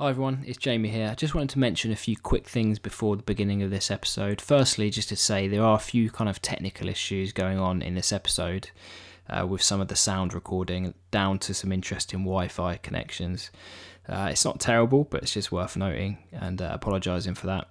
Hi 0.00 0.08
everyone, 0.08 0.44
it's 0.46 0.56
Jamie 0.56 0.88
here. 0.88 1.10
I 1.10 1.14
just 1.14 1.34
wanted 1.34 1.50
to 1.50 1.58
mention 1.58 1.92
a 1.92 1.94
few 1.94 2.16
quick 2.16 2.48
things 2.48 2.78
before 2.78 3.16
the 3.16 3.22
beginning 3.22 3.62
of 3.62 3.68
this 3.68 3.90
episode. 3.90 4.40
Firstly, 4.40 4.88
just 4.88 5.10
to 5.10 5.16
say 5.16 5.46
there 5.46 5.62
are 5.62 5.76
a 5.76 5.78
few 5.78 6.08
kind 6.10 6.30
of 6.30 6.40
technical 6.40 6.88
issues 6.88 7.34
going 7.34 7.58
on 7.58 7.82
in 7.82 7.96
this 7.96 8.10
episode 8.10 8.70
uh, 9.28 9.46
with 9.46 9.60
some 9.60 9.78
of 9.78 9.88
the 9.88 9.96
sound 9.96 10.32
recording, 10.32 10.94
down 11.10 11.38
to 11.40 11.52
some 11.52 11.70
interesting 11.70 12.20
Wi 12.20 12.48
Fi 12.48 12.78
connections. 12.78 13.50
Uh, 14.08 14.28
it's 14.30 14.42
not 14.42 14.58
terrible, 14.58 15.04
but 15.04 15.20
it's 15.20 15.34
just 15.34 15.52
worth 15.52 15.76
noting 15.76 16.16
and 16.32 16.62
uh, 16.62 16.70
apologising 16.72 17.34
for 17.34 17.48
that. 17.48 17.70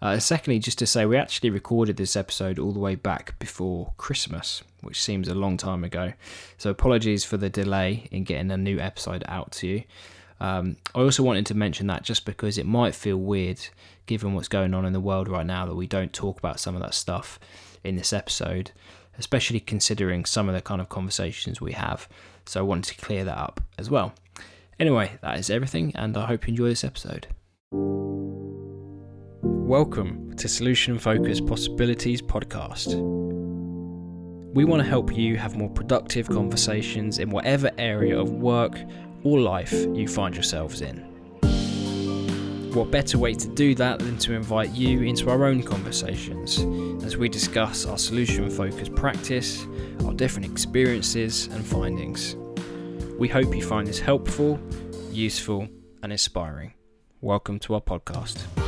Uh, 0.00 0.20
secondly, 0.20 0.60
just 0.60 0.78
to 0.78 0.86
say 0.86 1.06
we 1.06 1.16
actually 1.16 1.50
recorded 1.50 1.96
this 1.96 2.14
episode 2.14 2.60
all 2.60 2.70
the 2.70 2.78
way 2.78 2.94
back 2.94 3.36
before 3.40 3.94
Christmas, 3.96 4.62
which 4.80 5.02
seems 5.02 5.26
a 5.26 5.34
long 5.34 5.56
time 5.56 5.82
ago. 5.82 6.12
So 6.56 6.70
apologies 6.70 7.24
for 7.24 7.36
the 7.36 7.50
delay 7.50 8.06
in 8.12 8.22
getting 8.22 8.52
a 8.52 8.56
new 8.56 8.78
episode 8.78 9.24
out 9.26 9.50
to 9.54 9.66
you. 9.66 9.82
Um, 10.40 10.76
I 10.94 11.00
also 11.00 11.22
wanted 11.22 11.46
to 11.46 11.54
mention 11.54 11.88
that 11.88 12.02
just 12.02 12.24
because 12.24 12.58
it 12.58 12.66
might 12.66 12.94
feel 12.94 13.16
weird, 13.16 13.60
given 14.06 14.34
what's 14.34 14.48
going 14.48 14.72
on 14.74 14.84
in 14.84 14.92
the 14.92 15.00
world 15.00 15.28
right 15.28 15.46
now, 15.46 15.66
that 15.66 15.74
we 15.74 15.86
don't 15.86 16.12
talk 16.12 16.38
about 16.38 16.60
some 16.60 16.74
of 16.74 16.82
that 16.82 16.94
stuff 16.94 17.40
in 17.82 17.96
this 17.96 18.12
episode, 18.12 18.70
especially 19.18 19.60
considering 19.60 20.24
some 20.24 20.48
of 20.48 20.54
the 20.54 20.62
kind 20.62 20.80
of 20.80 20.88
conversations 20.88 21.60
we 21.60 21.72
have. 21.72 22.08
So 22.46 22.60
I 22.60 22.62
wanted 22.62 22.96
to 22.96 23.04
clear 23.04 23.24
that 23.24 23.36
up 23.36 23.60
as 23.78 23.90
well. 23.90 24.14
Anyway, 24.78 25.18
that 25.22 25.38
is 25.38 25.50
everything, 25.50 25.92
and 25.96 26.16
I 26.16 26.26
hope 26.26 26.46
you 26.46 26.52
enjoy 26.52 26.68
this 26.68 26.84
episode. 26.84 27.26
Welcome 29.42 30.36
to 30.36 30.48
Solution 30.48 30.98
Focused 30.98 31.46
Possibilities 31.46 32.22
Podcast. 32.22 32.94
We 34.54 34.64
want 34.64 34.82
to 34.82 34.88
help 34.88 35.14
you 35.14 35.36
have 35.36 35.56
more 35.56 35.68
productive 35.68 36.28
conversations 36.28 37.18
in 37.18 37.28
whatever 37.28 37.70
area 37.76 38.18
of 38.18 38.30
work, 38.30 38.78
or 39.24 39.40
life 39.40 39.72
you 39.72 40.08
find 40.08 40.34
yourselves 40.34 40.80
in. 40.80 41.04
What 42.72 42.90
better 42.90 43.18
way 43.18 43.34
to 43.34 43.48
do 43.48 43.74
that 43.76 43.98
than 43.98 44.18
to 44.18 44.34
invite 44.34 44.70
you 44.70 45.02
into 45.02 45.30
our 45.30 45.46
own 45.46 45.62
conversations 45.62 46.58
as 47.04 47.16
we 47.16 47.28
discuss 47.28 47.86
our 47.86 47.98
solution 47.98 48.48
focused 48.50 48.94
practice, 48.94 49.66
our 50.04 50.12
different 50.12 50.50
experiences 50.50 51.46
and 51.46 51.66
findings. 51.66 52.36
We 53.18 53.26
hope 53.26 53.54
you 53.54 53.64
find 53.64 53.86
this 53.86 53.98
helpful, 53.98 54.60
useful, 55.10 55.68
and 56.02 56.12
inspiring. 56.12 56.74
Welcome 57.20 57.58
to 57.60 57.74
our 57.74 57.80
podcast. 57.80 58.67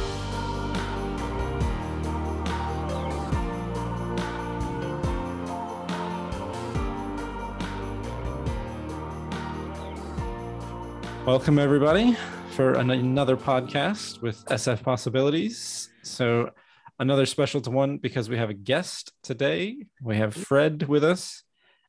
Welcome, 11.26 11.58
everybody, 11.58 12.16
for 12.56 12.72
an- 12.74 12.90
another 12.90 13.36
podcast 13.36 14.20
with 14.22 14.44
SF 14.46 14.82
Possibilities. 14.82 15.90
So, 16.02 16.50
another 16.98 17.26
special 17.26 17.60
to 17.62 17.70
one 17.70 17.98
because 17.98 18.28
we 18.28 18.36
have 18.36 18.50
a 18.50 18.54
guest 18.54 19.12
today. 19.22 19.86
We 20.02 20.16
have 20.16 20.34
Fred 20.34 20.88
with 20.88 21.04
us. 21.04 21.44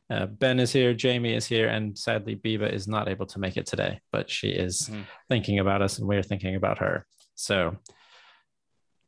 Uh, 0.10 0.26
ben 0.28 0.60
is 0.60 0.72
here, 0.74 0.94
Jamie 0.94 1.34
is 1.34 1.46
here, 1.48 1.68
and 1.70 1.98
sadly, 1.98 2.36
Biba 2.36 2.72
is 2.72 2.88
not 2.88 3.08
able 3.08 3.26
to 3.28 3.40
make 3.40 3.58
it 3.58 3.66
today, 3.66 4.02
but 4.12 4.30
she 4.30 4.50
is 4.50 4.90
Mhm. 4.90 5.06
thinking 5.30 5.60
about 5.60 5.82
us 5.82 5.98
and 5.98 6.08
we're 6.08 6.24
thinking 6.24 6.56
about 6.56 6.80
her. 6.80 7.06
So, 7.36 7.78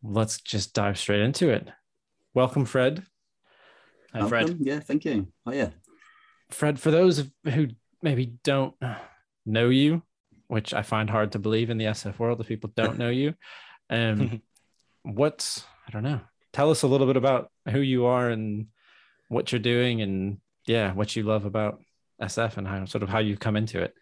let's 0.02 0.40
just 0.42 0.74
dive 0.74 0.98
straight 0.98 1.22
into 1.22 1.50
it. 1.50 1.68
Welcome, 2.34 2.66
Fred. 2.66 3.06
Hi, 4.14 4.28
Fred. 4.28 4.46
Welcome. 4.48 4.66
Yeah, 4.66 4.80
thank 4.80 5.06
you. 5.06 5.32
Oh 5.46 5.52
yeah. 5.52 5.72
Fred, 6.50 6.80
for 6.80 6.92
those 6.92 7.30
who 7.46 7.68
maybe 8.02 8.26
don't 8.44 8.76
know 9.46 9.70
you, 9.70 10.02
which 10.54 10.72
I 10.72 10.84
find 10.84 11.10
hard 11.10 11.32
to 11.32 11.40
believe 11.40 11.72
in 11.72 11.80
the 11.80 11.86
SF 11.86 12.20
world 12.20 12.40
if 12.40 12.48
people 12.48 12.70
don't 12.76 13.00
know 13.00 13.10
you, 13.10 13.34
um, 13.90 14.40
what's 15.04 15.66
I 15.88 15.92
don't 15.92 16.04
know. 16.04 16.22
Tell 16.54 16.70
us 16.70 16.84
a 16.84 16.88
little 16.88 17.08
bit 17.08 17.18
about 17.18 17.50
who 17.70 17.80
you 17.80 18.06
are 18.06 18.30
and 18.30 18.68
what 19.30 19.52
you're 19.52 19.60
doing, 19.60 20.02
and 20.02 20.38
yeah, 20.68 20.94
what 20.94 21.16
you 21.16 21.24
love 21.24 21.46
about 21.46 21.82
SF 22.22 22.58
and 22.58 22.68
how 22.68 22.86
sort 22.86 23.02
of 23.02 23.10
how 23.10 23.18
you've 23.18 23.40
come 23.40 23.56
into 23.56 23.82
it. 23.82 23.96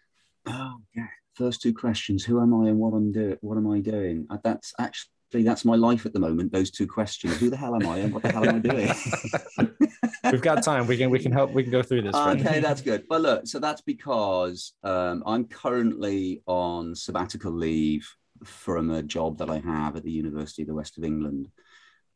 Oh 0.46 0.74
yeah. 0.94 1.06
First 1.36 1.62
two 1.62 1.72
questions: 1.72 2.22
Who 2.22 2.42
am 2.42 2.52
I 2.54 2.68
and 2.68 2.78
what 2.78 2.92
I'm 2.92 3.12
doing? 3.12 3.38
What 3.40 3.56
am 3.56 3.70
I 3.70 3.80
doing? 3.80 4.26
Uh, 4.28 4.36
That's 4.44 4.74
actually 4.78 5.44
that's 5.44 5.64
my 5.64 5.76
life 5.76 6.04
at 6.04 6.12
the 6.12 6.20
moment. 6.20 6.52
Those 6.52 6.70
two 6.70 6.86
questions: 6.86 7.38
Who 7.38 7.48
the 7.48 7.56
hell 7.56 7.74
am 7.74 7.88
I 7.88 7.96
and 7.98 8.12
what 8.12 8.22
the 8.22 8.30
hell 8.30 8.46
am 8.46 8.56
I 8.56 8.58
doing? 8.58 8.88
We've 10.30 10.42
got 10.42 10.62
time. 10.62 10.86
We 10.86 10.96
can 10.96 11.10
we 11.10 11.18
can 11.18 11.32
help. 11.32 11.52
We 11.52 11.62
can 11.62 11.72
go 11.72 11.82
through 11.82 12.02
this. 12.02 12.14
Okay, 12.14 12.60
that's 12.60 12.80
good. 12.80 13.06
But 13.08 13.22
look, 13.22 13.46
so 13.46 13.58
that's 13.58 13.80
because 13.80 14.72
um, 14.84 15.22
I'm 15.26 15.44
currently 15.44 16.42
on 16.46 16.94
sabbatical 16.94 17.52
leave 17.52 18.08
from 18.44 18.90
a 18.90 19.02
job 19.02 19.38
that 19.38 19.50
I 19.50 19.58
have 19.58 19.96
at 19.96 20.04
the 20.04 20.10
University 20.10 20.62
of 20.62 20.68
the 20.68 20.74
West 20.74 20.98
of 20.98 21.04
England 21.04 21.48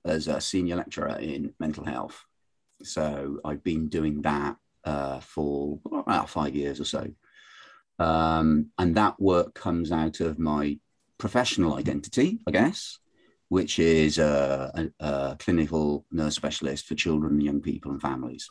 as 0.04 0.28
a 0.28 0.40
senior 0.40 0.76
lecturer 0.76 1.18
in 1.18 1.52
mental 1.58 1.84
health. 1.84 2.24
So 2.82 3.40
I've 3.44 3.64
been 3.64 3.88
doing 3.88 4.22
that 4.22 4.56
uh, 4.84 5.20
for 5.20 5.80
about 5.92 6.30
five 6.30 6.54
years 6.54 6.80
or 6.80 6.84
so. 6.84 7.10
Um, 7.98 8.70
and 8.78 8.94
that 8.96 9.20
work 9.20 9.54
comes 9.54 9.90
out 9.90 10.20
of 10.20 10.38
my 10.38 10.78
professional 11.18 11.74
identity, 11.74 12.38
I 12.46 12.50
guess, 12.50 12.98
which 13.48 13.78
is 13.78 14.18
a, 14.18 14.90
a, 15.00 15.06
a 15.06 15.36
clinical 15.38 16.04
nurse 16.10 16.34
specialist 16.34 16.86
for 16.86 16.94
children 16.94 17.34
and 17.34 17.42
young 17.42 17.60
people 17.60 17.92
and 17.92 18.00
families 18.00 18.48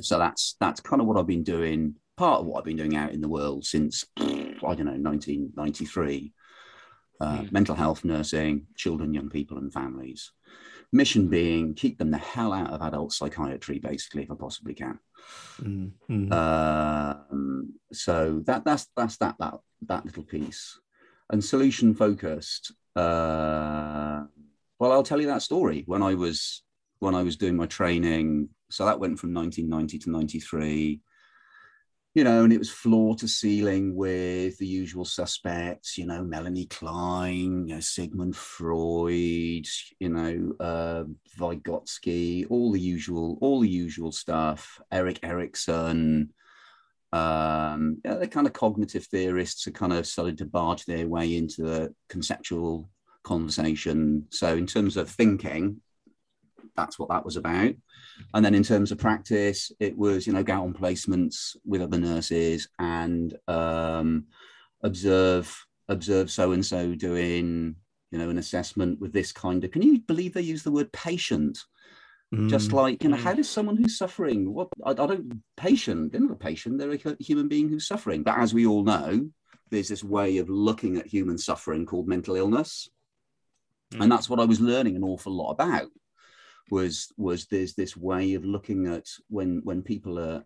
so 0.00 0.18
that's 0.18 0.56
that's 0.60 0.80
kind 0.80 1.00
of 1.00 1.08
what 1.08 1.18
I've 1.18 1.26
been 1.26 1.42
doing. 1.42 1.96
Part 2.16 2.40
of 2.40 2.46
what 2.46 2.58
I've 2.58 2.64
been 2.64 2.76
doing 2.76 2.96
out 2.96 3.12
in 3.12 3.20
the 3.20 3.28
world 3.28 3.64
since 3.64 4.04
I 4.18 4.24
don't 4.24 4.84
know 4.84 4.92
1993. 4.92 6.32
Uh, 7.20 7.36
Hmm. 7.36 7.46
Mental 7.52 7.76
health, 7.76 8.04
nursing, 8.04 8.66
children, 8.74 9.14
young 9.14 9.28
people, 9.28 9.58
and 9.58 9.72
families. 9.72 10.32
Mission 10.92 11.28
being 11.28 11.72
keep 11.72 11.96
them 11.96 12.10
the 12.10 12.18
hell 12.18 12.52
out 12.52 12.72
of 12.72 12.82
adult 12.82 13.12
psychiatry, 13.12 13.78
basically, 13.78 14.24
if 14.24 14.30
I 14.30 14.34
possibly 14.34 14.74
can. 14.74 14.98
Mm, 15.60 15.92
mm. 16.10 16.32
Um, 16.32 17.74
so 17.92 18.42
that 18.46 18.64
that's 18.64 18.88
that's 18.96 19.18
that 19.18 19.36
that 19.38 19.54
that 19.82 20.04
little 20.04 20.24
piece, 20.24 20.80
and 21.30 21.44
solution 21.44 21.94
focused. 21.94 22.72
Uh, 22.94 24.24
well, 24.78 24.92
I'll 24.92 25.02
tell 25.02 25.20
you 25.20 25.28
that 25.28 25.42
story. 25.42 25.84
When 25.86 26.02
I 26.02 26.14
was 26.14 26.62
when 26.98 27.14
I 27.14 27.22
was 27.22 27.36
doing 27.36 27.56
my 27.56 27.66
training, 27.66 28.48
so 28.70 28.84
that 28.84 29.00
went 29.00 29.18
from 29.18 29.34
1990 29.34 29.98
to 30.00 30.10
93. 30.10 31.00
You 32.14 32.24
know, 32.24 32.44
and 32.44 32.52
it 32.52 32.58
was 32.58 32.68
floor 32.68 33.16
to 33.16 33.26
ceiling 33.26 33.96
with 33.96 34.58
the 34.58 34.66
usual 34.66 35.06
suspects. 35.06 35.96
You 35.96 36.04
know, 36.04 36.22
Melanie 36.22 36.66
Klein, 36.66 37.66
you 37.66 37.74
know, 37.74 37.80
Sigmund 37.80 38.36
Freud, 38.36 39.66
you 39.98 40.08
know, 40.10 40.52
uh, 40.60 41.04
Vygotsky, 41.38 42.46
all 42.50 42.70
the 42.70 42.80
usual, 42.80 43.38
all 43.40 43.60
the 43.60 43.68
usual 43.68 44.12
stuff. 44.12 44.78
Erik 44.90 45.20
Erikson, 45.22 46.34
um, 47.12 47.98
the 48.04 48.28
kind 48.28 48.46
of 48.46 48.52
cognitive 48.52 49.04
theorists 49.04 49.66
are 49.66 49.72
kind 49.72 49.92
of 49.92 50.06
starting 50.06 50.36
to 50.36 50.46
barge 50.46 50.84
their 50.86 51.06
way 51.06 51.36
into 51.36 51.62
the 51.62 51.94
conceptual 52.08 52.88
conversation. 53.22 54.26
So, 54.30 54.56
in 54.56 54.66
terms 54.66 54.96
of 54.96 55.10
thinking, 55.10 55.80
that's 56.76 56.98
what 56.98 57.10
that 57.10 57.24
was 57.24 57.36
about. 57.36 57.74
And 58.34 58.44
then 58.44 58.54
in 58.54 58.62
terms 58.62 58.92
of 58.92 58.98
practice, 58.98 59.72
it 59.80 59.96
was, 59.96 60.26
you 60.26 60.32
know, 60.32 60.42
go 60.42 60.62
on 60.62 60.72
placements 60.72 61.56
with 61.64 61.82
other 61.82 61.98
nurses 61.98 62.68
and 62.78 63.36
um, 63.48 64.26
observe 64.82 65.54
observe 65.88 66.30
so 66.30 66.52
and 66.52 66.64
so 66.64 66.94
doing, 66.94 67.76
you 68.10 68.18
know, 68.18 68.30
an 68.30 68.38
assessment 68.38 69.00
with 69.00 69.12
this 69.12 69.32
kind 69.32 69.62
of. 69.64 69.70
Can 69.70 69.82
you 69.82 70.00
believe 70.00 70.34
they 70.34 70.42
use 70.42 70.62
the 70.62 70.70
word 70.70 70.90
patient? 70.92 71.58
Just 72.48 72.70
Mm. 72.70 72.72
like 72.72 73.02
you 73.04 73.10
know 73.10 73.16
Mm. 73.16 73.20
how 73.20 73.34
does 73.34 73.48
someone 73.48 73.76
who's 73.76 73.98
suffering 73.98 74.54
what 74.54 74.68
I, 74.84 74.90
I 74.92 74.94
don't 74.94 75.42
patient 75.56 76.12
they're 76.12 76.20
not 76.20 76.30
a 76.32 76.36
patient 76.36 76.78
they're 76.78 76.92
a 76.92 77.16
human 77.20 77.46
being 77.46 77.68
who's 77.68 77.86
suffering 77.86 78.22
but 78.22 78.38
as 78.38 78.54
we 78.54 78.64
all 78.66 78.84
know 78.84 79.28
there's 79.70 79.88
this 79.88 80.02
way 80.02 80.38
of 80.38 80.48
looking 80.48 80.96
at 80.96 81.06
human 81.06 81.36
suffering 81.36 81.84
called 81.86 82.08
mental 82.08 82.36
illness 82.36 82.88
Mm. 83.92 84.04
and 84.04 84.12
that's 84.12 84.30
what 84.30 84.40
i 84.40 84.44
was 84.46 84.60
learning 84.62 84.96
an 84.96 85.04
awful 85.04 85.32
lot 85.34 85.50
about 85.50 85.90
was 86.70 87.12
was 87.18 87.44
there's 87.46 87.74
this 87.74 87.94
way 87.94 88.32
of 88.32 88.46
looking 88.46 88.86
at 88.86 89.06
when 89.28 89.60
when 89.64 89.82
people 89.82 90.18
are 90.18 90.42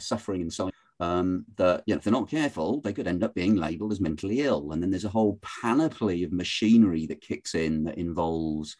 suffering 0.00 0.40
and 0.40 0.52
so 0.52 0.70
um, 1.00 1.44
that 1.56 1.82
you 1.86 1.92
know 1.94 1.98
if 1.98 2.04
they're 2.04 2.12
not 2.12 2.30
careful 2.30 2.80
they 2.80 2.92
could 2.94 3.06
end 3.08 3.22
up 3.24 3.34
being 3.34 3.56
labeled 3.56 3.92
as 3.92 4.00
mentally 4.00 4.40
ill 4.40 4.72
and 4.72 4.82
then 4.82 4.90
there's 4.90 5.04
a 5.04 5.08
whole 5.10 5.38
panoply 5.42 6.22
of 6.24 6.32
machinery 6.32 7.04
that 7.06 7.20
kicks 7.20 7.54
in 7.54 7.84
that 7.84 7.98
involves 7.98 8.76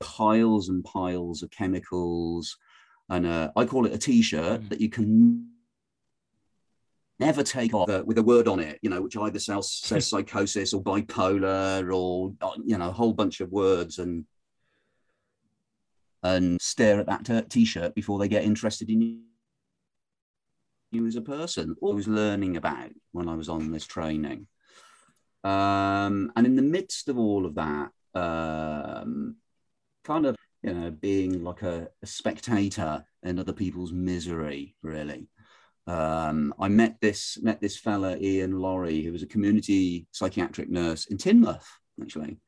piles 0.00 0.68
and 0.68 0.84
piles 0.84 1.42
of 1.42 1.50
chemicals 1.50 2.56
and 3.08 3.26
uh, 3.26 3.50
i 3.56 3.64
call 3.64 3.86
it 3.86 3.92
a 3.92 3.98
t-shirt 3.98 4.62
Mm. 4.62 4.68
that 4.70 4.80
you 4.80 4.88
can 4.88 5.48
never 7.18 7.42
take 7.42 7.74
off 7.74 7.88
uh, 7.90 8.02
with 8.06 8.18
a 8.18 8.22
word 8.22 8.48
on 8.48 8.60
it 8.60 8.78
you 8.82 8.88
know 8.90 9.02
which 9.02 9.16
either 9.16 9.38
says, 9.38 9.70
says 9.72 10.06
psychosis 10.10 10.72
or 10.72 10.82
bipolar 10.82 11.94
or 11.94 12.32
uh, 12.40 12.52
you 12.64 12.78
know 12.78 12.88
a 12.88 12.92
whole 12.92 13.12
bunch 13.12 13.40
of 13.40 13.50
words 13.52 13.98
and 13.98 14.24
and 16.22 16.60
stare 16.60 17.00
at 17.00 17.06
that 17.06 17.50
t-shirt 17.50 17.94
before 17.94 18.18
they 18.18 18.28
get 18.28 18.44
interested 18.44 18.90
in 18.90 19.22
you 20.92 21.06
as 21.06 21.16
a 21.16 21.22
person, 21.22 21.76
or 21.80 21.92
I 21.92 21.94
was 21.94 22.08
learning 22.08 22.56
about 22.56 22.90
when 23.12 23.28
I 23.28 23.34
was 23.36 23.48
on 23.48 23.70
this 23.70 23.86
training. 23.86 24.46
Um, 25.44 26.32
and 26.36 26.46
in 26.46 26.56
the 26.56 26.62
midst 26.62 27.08
of 27.08 27.16
all 27.18 27.46
of 27.46 27.54
that, 27.54 27.90
um, 28.14 29.36
kind 30.04 30.26
of, 30.26 30.36
you 30.62 30.74
know, 30.74 30.90
being 30.90 31.42
like 31.42 31.62
a, 31.62 31.88
a 32.02 32.06
spectator 32.06 33.04
in 33.22 33.38
other 33.38 33.52
people's 33.52 33.92
misery, 33.92 34.76
really. 34.82 35.28
Um, 35.86 36.54
I 36.58 36.68
met 36.68 36.96
this 37.00 37.38
met 37.42 37.60
this 37.60 37.76
fella 37.76 38.16
Ian 38.18 38.58
Laurie, 38.60 39.02
who 39.02 39.12
was 39.12 39.22
a 39.22 39.26
community 39.26 40.06
psychiatric 40.12 40.70
nurse 40.70 41.06
in 41.06 41.16
Teignmouth, 41.16 41.66
actually, 42.00 42.38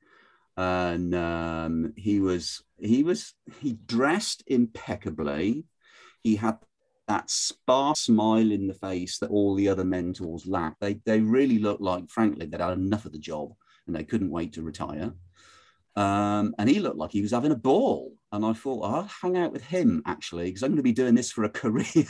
and 0.56 1.14
um, 1.14 1.92
he 1.96 2.20
was 2.20 2.62
he 2.78 3.02
was 3.02 3.34
he 3.60 3.78
dressed 3.86 4.44
impeccably. 4.46 5.64
He 6.22 6.36
had 6.36 6.58
that 7.08 7.30
sparse 7.30 8.02
smile 8.02 8.52
in 8.52 8.68
the 8.68 8.74
face 8.74 9.18
that 9.18 9.30
all 9.30 9.54
the 9.54 9.68
other 9.68 9.84
mentors 9.84 10.46
lacked. 10.46 10.80
They 10.80 11.00
they 11.04 11.20
really 11.20 11.58
looked 11.58 11.82
like, 11.82 12.10
frankly, 12.10 12.46
they'd 12.46 12.60
had 12.60 12.78
enough 12.78 13.06
of 13.06 13.12
the 13.12 13.18
job 13.18 13.54
and 13.86 13.96
they 13.96 14.04
couldn't 14.04 14.30
wait 14.30 14.52
to 14.52 14.62
retire. 14.62 15.12
Um, 15.94 16.54
and 16.58 16.68
he 16.68 16.80
looked 16.80 16.96
like 16.96 17.12
he 17.12 17.22
was 17.22 17.32
having 17.32 17.52
a 17.52 17.56
ball. 17.56 18.14
And 18.32 18.44
I 18.44 18.54
thought, 18.54 18.84
I'll 18.84 19.10
hang 19.20 19.36
out 19.36 19.52
with 19.52 19.62
him 19.62 20.02
actually, 20.06 20.44
because 20.44 20.62
I'm 20.62 20.70
going 20.70 20.76
to 20.76 20.82
be 20.82 20.92
doing 20.92 21.14
this 21.14 21.30
for 21.30 21.44
a 21.44 21.50
career. 21.50 22.06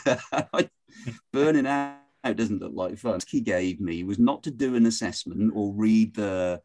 Burning 1.32 1.66
out 1.66 1.96
doesn't 2.30 2.60
look 2.60 2.72
like 2.74 2.98
fun. 2.98 3.18
He 3.28 3.40
gave 3.40 3.80
me 3.80 4.04
was 4.04 4.18
not 4.18 4.44
to 4.44 4.50
do 4.50 4.76
an 4.76 4.86
assessment 4.86 5.52
or 5.54 5.74
read 5.74 6.14
the 6.14 6.60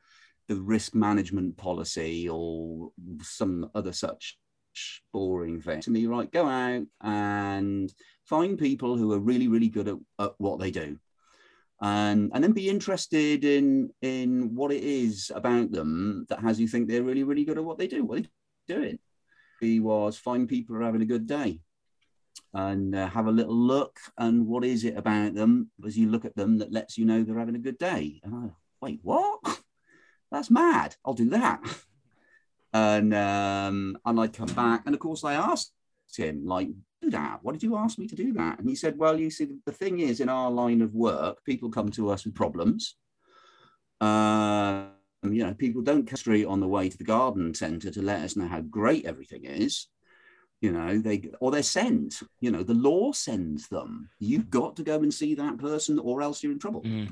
the 0.48 0.56
risk 0.56 0.96
management 0.96 1.58
policy 1.58 2.30
or 2.30 2.92
some 3.22 3.70
other 3.74 3.92
such 3.92 4.38
boring 5.12 5.60
thing. 5.60 5.82
To 5.82 5.92
me, 5.92 6.06
right, 6.06 6.32
go 6.32 6.48
out 6.48 6.86
and 7.02 7.94
find 8.26 8.58
people 8.58 8.96
who 8.96 9.12
are 9.12 9.20
really, 9.20 9.48
really 9.48 9.68
good 9.70 9.88
at, 9.88 9.98
at 10.20 10.32
what 10.38 10.60
they 10.60 10.72
do 10.72 11.00
and 11.82 12.32
and 12.34 12.44
then 12.44 12.54
be 12.54 12.70
interested 12.70 13.46
in 13.46 13.90
in 14.02 14.56
what 14.56 14.72
it 14.72 14.84
is 14.84 15.32
about 15.36 15.72
them 15.72 16.26
that 16.30 16.40
has 16.40 16.60
you 16.60 16.68
think 16.68 16.88
they're 16.88 17.04
really 17.04 17.24
really 17.24 17.46
good 17.46 17.58
at 17.58 17.64
what 17.64 17.78
they 17.78 17.88
do 17.88 18.04
what 18.04 18.26
they're 18.68 18.80
doing. 18.80 19.00
He 19.60 19.80
was 19.80 20.18
find 20.18 20.48
people 20.48 20.76
are 20.76 20.84
having 20.84 21.02
a 21.02 21.06
good 21.06 21.28
day. 21.28 21.62
And 22.54 22.96
uh, 22.96 23.08
have 23.10 23.28
a 23.28 23.32
little 23.32 23.56
look 23.56 24.00
and 24.18 24.48
what 24.48 24.64
is 24.64 24.84
it 24.84 24.98
about 24.98 25.34
them 25.36 25.70
as 25.86 25.98
you 25.98 26.10
look 26.10 26.24
at 26.24 26.36
them 26.36 26.60
that 26.60 26.72
lets 26.72 26.98
you 26.98 27.06
know 27.06 27.22
they're 27.22 27.38
having 27.38 27.56
a 27.56 27.60
good 27.60 27.78
day. 27.78 28.22
And 28.24 28.34
i 28.34 28.50
wait 28.82 29.00
what? 29.04 29.40
That's 30.32 30.50
mad. 30.50 30.96
I'll 31.06 31.14
do 31.14 31.30
that. 31.32 31.62
And 32.74 33.14
um 33.14 33.98
and 34.06 34.20
i'd 34.20 34.34
come 34.34 34.54
back 34.54 34.84
and 34.86 34.94
of 34.94 35.00
course 35.00 35.24
i 35.24 35.34
asked 35.34 35.72
him 36.16 36.46
like 36.46 36.68
do 37.10 37.18
that? 37.18 37.40
Why 37.42 37.54
did 37.54 37.64
you 37.64 37.76
ask 37.76 37.98
me 37.98 38.08
to 38.08 38.16
do 38.16 38.34
that? 38.34 38.60
And 38.60 38.70
he 38.70 38.76
said, 38.76 38.98
Well, 38.98 39.20
you 39.20 39.30
see, 39.30 39.48
the 39.66 39.72
thing 39.72 40.00
is, 40.00 40.20
in 40.20 40.30
our 40.30 40.52
line 40.52 40.82
of 40.82 40.94
work, 40.94 41.44
people 41.46 41.70
come 41.70 41.90
to 41.92 42.10
us 42.10 42.26
with 42.26 42.36
problems. 42.36 42.96
Um, 44.02 44.92
you 45.24 45.44
know, 45.44 45.54
people 45.54 45.82
don't 45.82 46.06
come 46.06 46.18
straight 46.18 46.46
on 46.46 46.60
the 46.60 46.68
way 46.68 46.90
to 46.90 46.98
the 46.98 47.04
garden 47.04 47.54
centre 47.54 47.92
to 47.92 48.02
let 48.02 48.22
us 48.22 48.36
know 48.36 48.48
how 48.48 48.62
great 48.62 49.06
everything 49.06 49.46
is. 49.46 49.88
You 50.62 50.72
know, 50.72 50.98
they 50.98 51.30
or 51.40 51.52
they're 51.52 51.64
sent. 51.64 52.20
You 52.40 52.52
know, 52.52 52.64
the 52.64 52.74
law 52.74 53.12
sends 53.12 53.68
them. 53.68 54.10
You've 54.20 54.50
got 54.50 54.76
to 54.78 54.84
go 54.84 54.96
and 54.98 55.14
see 55.14 55.36
that 55.36 55.58
person, 55.60 56.00
or 56.00 56.22
else 56.22 56.42
you're 56.42 56.52
in 56.52 56.60
trouble. 56.60 56.82
Mm. 56.82 57.10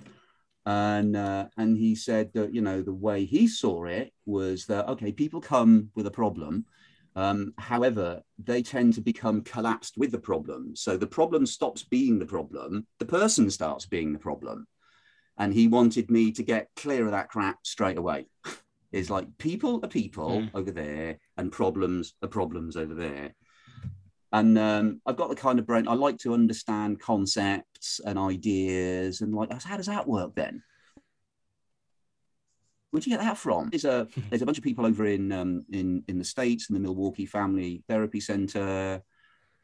And 0.65 1.15
uh, 1.15 1.47
and 1.57 1.77
he 1.77 1.93
said 1.93 2.31
that 2.33 2.53
you 2.53 2.61
know 2.61 2.81
the 2.81 2.93
way 2.93 3.25
he 3.25 3.47
saw 3.47 3.85
it 3.85 4.13
was 4.25 4.65
that 4.65 4.87
okay, 4.89 5.11
people 5.11 5.41
come 5.41 5.91
with 5.95 6.07
a 6.07 6.11
problem 6.11 6.65
um, 7.15 7.53
however, 7.57 8.21
they 8.37 8.61
tend 8.61 8.93
to 8.95 9.01
become 9.01 9.41
collapsed 9.41 9.97
with 9.97 10.11
the 10.11 10.19
problem. 10.19 10.75
So 10.75 10.97
the 10.97 11.07
problem 11.07 11.45
stops 11.45 11.83
being 11.83 12.19
the 12.19 12.25
problem, 12.25 12.87
the 12.99 13.05
person 13.05 13.49
starts 13.49 13.85
being 13.85 14.11
the 14.11 14.19
problem. 14.19 14.67
And 15.37 15.53
he 15.53 15.67
wanted 15.67 16.09
me 16.09 16.31
to 16.33 16.43
get 16.43 16.69
clear 16.75 17.05
of 17.05 17.11
that 17.11 17.29
crap 17.29 17.59
straight 17.63 17.97
away. 17.97 18.27
It's 18.91 19.09
like 19.09 19.37
people 19.37 19.81
are 19.83 19.89
people 19.89 20.29
mm. 20.29 20.49
over 20.53 20.71
there, 20.71 21.19
and 21.35 21.51
problems 21.51 22.13
are 22.23 22.29
problems 22.29 22.77
over 22.77 22.93
there. 22.93 23.35
And 24.31 24.57
um, 24.57 25.01
I've 25.05 25.17
got 25.17 25.29
the 25.29 25.35
kind 25.35 25.59
of 25.59 25.67
brain 25.67 25.85
I 25.85 25.95
like 25.95 26.17
to 26.19 26.33
understand 26.33 27.01
concepts 27.01 27.99
and 28.05 28.17
ideas, 28.17 29.19
and 29.19 29.35
like, 29.35 29.51
how 29.63 29.75
does 29.75 29.87
that 29.87 30.07
work 30.07 30.33
then? 30.35 30.63
Where'd 32.95 33.05
you 33.05 33.11
get 33.11 33.19
that 33.19 33.37
from? 33.37 33.71
There's 33.71 33.83
a 33.83 34.07
there's 34.29 34.41
a 34.41 34.45
bunch 34.45 34.57
of 34.57 34.63
people 34.63 34.85
over 34.85 35.05
in 35.05 35.29
um, 35.33 35.65
in 35.69 36.01
in 36.07 36.17
the 36.17 36.23
states 36.23 36.69
in 36.69 36.75
the 36.75 36.79
Milwaukee 36.79 37.25
Family 37.25 37.83
Therapy 37.89 38.21
Center. 38.21 39.01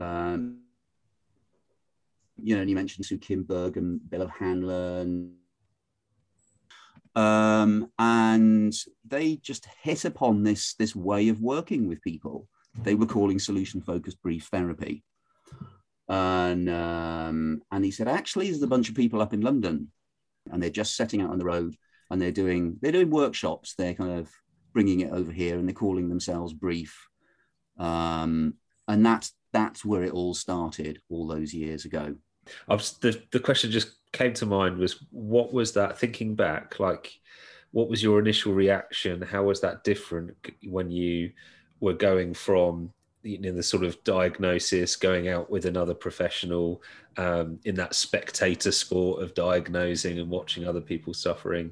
Um, 0.01 0.63
you 2.36 2.56
know, 2.56 2.60
and 2.60 2.69
you 2.69 2.75
mentioned 2.75 3.06
Sue 3.06 3.18
Kimberg 3.18 3.78
and 3.78 4.01
Bill 4.10 4.24
O'Hanlon. 4.24 5.36
Um, 7.16 7.89
and 7.98 8.74
they 9.07 9.38
just 9.38 9.66
hit 9.81 10.04
upon 10.04 10.44
this 10.44 10.74
this 10.74 10.94
way 10.94 11.30
of 11.30 11.39
working 11.39 11.88
with 11.88 12.01
people. 12.01 12.50
They 12.84 12.95
were 12.95 13.06
calling 13.06 13.39
solution 13.39 13.80
focused 13.81 14.22
brief 14.22 14.48
therapy. 14.48 15.06
And 16.10 16.69
um, 16.69 17.62
and 17.72 17.86
he 17.86 17.92
said, 17.92 18.10
actually, 18.10 18.50
there's 18.50 18.62
a 18.62 18.68
bunch 18.68 18.89
of 18.89 18.95
people 18.95 19.22
up 19.22 19.34
in 19.34 19.39
London, 19.39 19.89
and 20.51 20.62
they're 20.62 20.69
just 20.69 20.98
setting 20.98 21.22
out 21.22 21.30
on 21.30 21.39
the 21.39 21.45
road 21.45 21.77
and 22.12 22.22
they're 22.22 22.31
doing 22.31 22.78
they're 22.81 22.92
doing 22.92 23.10
workshops. 23.10 23.74
They're 23.74 23.96
kind 23.96 24.19
of 24.19 24.30
bringing 24.74 25.00
it 25.00 25.12
over 25.12 25.31
here, 25.31 25.58
and 25.58 25.68
they're 25.68 25.74
calling 25.74 26.10
themselves 26.10 26.54
Brief, 26.54 27.08
um, 27.80 28.56
and 28.88 29.04
that's 29.04 29.34
that's 29.54 29.84
where 29.84 30.04
it 30.04 30.13
all 30.13 30.34
started 30.34 31.00
all 31.10 31.28
those 31.28 31.54
years 31.54 31.86
ago. 31.86 32.16
The 32.68 33.19
the 33.31 33.40
question 33.40 33.72
just 33.72 33.96
came 34.12 34.34
to 34.34 34.46
mind 34.46 34.78
was 34.78 35.04
what 35.10 35.54
was 35.54 35.72
that 35.74 35.98
thinking 35.98 36.36
back 36.36 36.80
like 36.80 37.13
what 37.72 37.88
was 37.88 38.04
your 38.04 38.19
initial 38.19 38.52
reaction 38.52 39.22
how 39.22 39.44
was 39.44 39.62
that 39.62 39.86
different 39.86 40.36
when 40.66 40.92
you 40.92 41.31
were 41.80 41.94
going 41.94 42.34
from 42.34 42.92
you 43.23 43.39
know, 43.39 43.51
the 43.51 43.63
sort 43.63 43.83
of 43.83 44.03
diagnosis 44.03 44.95
going 44.95 45.27
out 45.27 45.50
with 45.50 45.65
another 45.65 45.94
professional 45.94 46.81
um, 47.18 47.59
in 47.65 47.75
that 47.75 47.95
spectator 47.95 48.71
sport 48.71 49.21
of 49.21 49.33
diagnosing 49.33 50.19
and 50.19 50.29
watching 50.29 50.68
other 50.68 50.81
people 50.81 51.13
suffering 51.13 51.71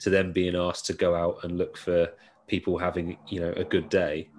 to 0.00 0.10
then 0.10 0.32
being 0.32 0.56
asked 0.56 0.86
to 0.86 0.92
go 0.92 1.14
out 1.14 1.44
and 1.44 1.58
look 1.58 1.76
for 1.76 2.08
people 2.46 2.78
having 2.78 3.16
you 3.28 3.40
know 3.40 3.52
a 3.56 3.64
good 3.64 3.88
day. 3.88 4.30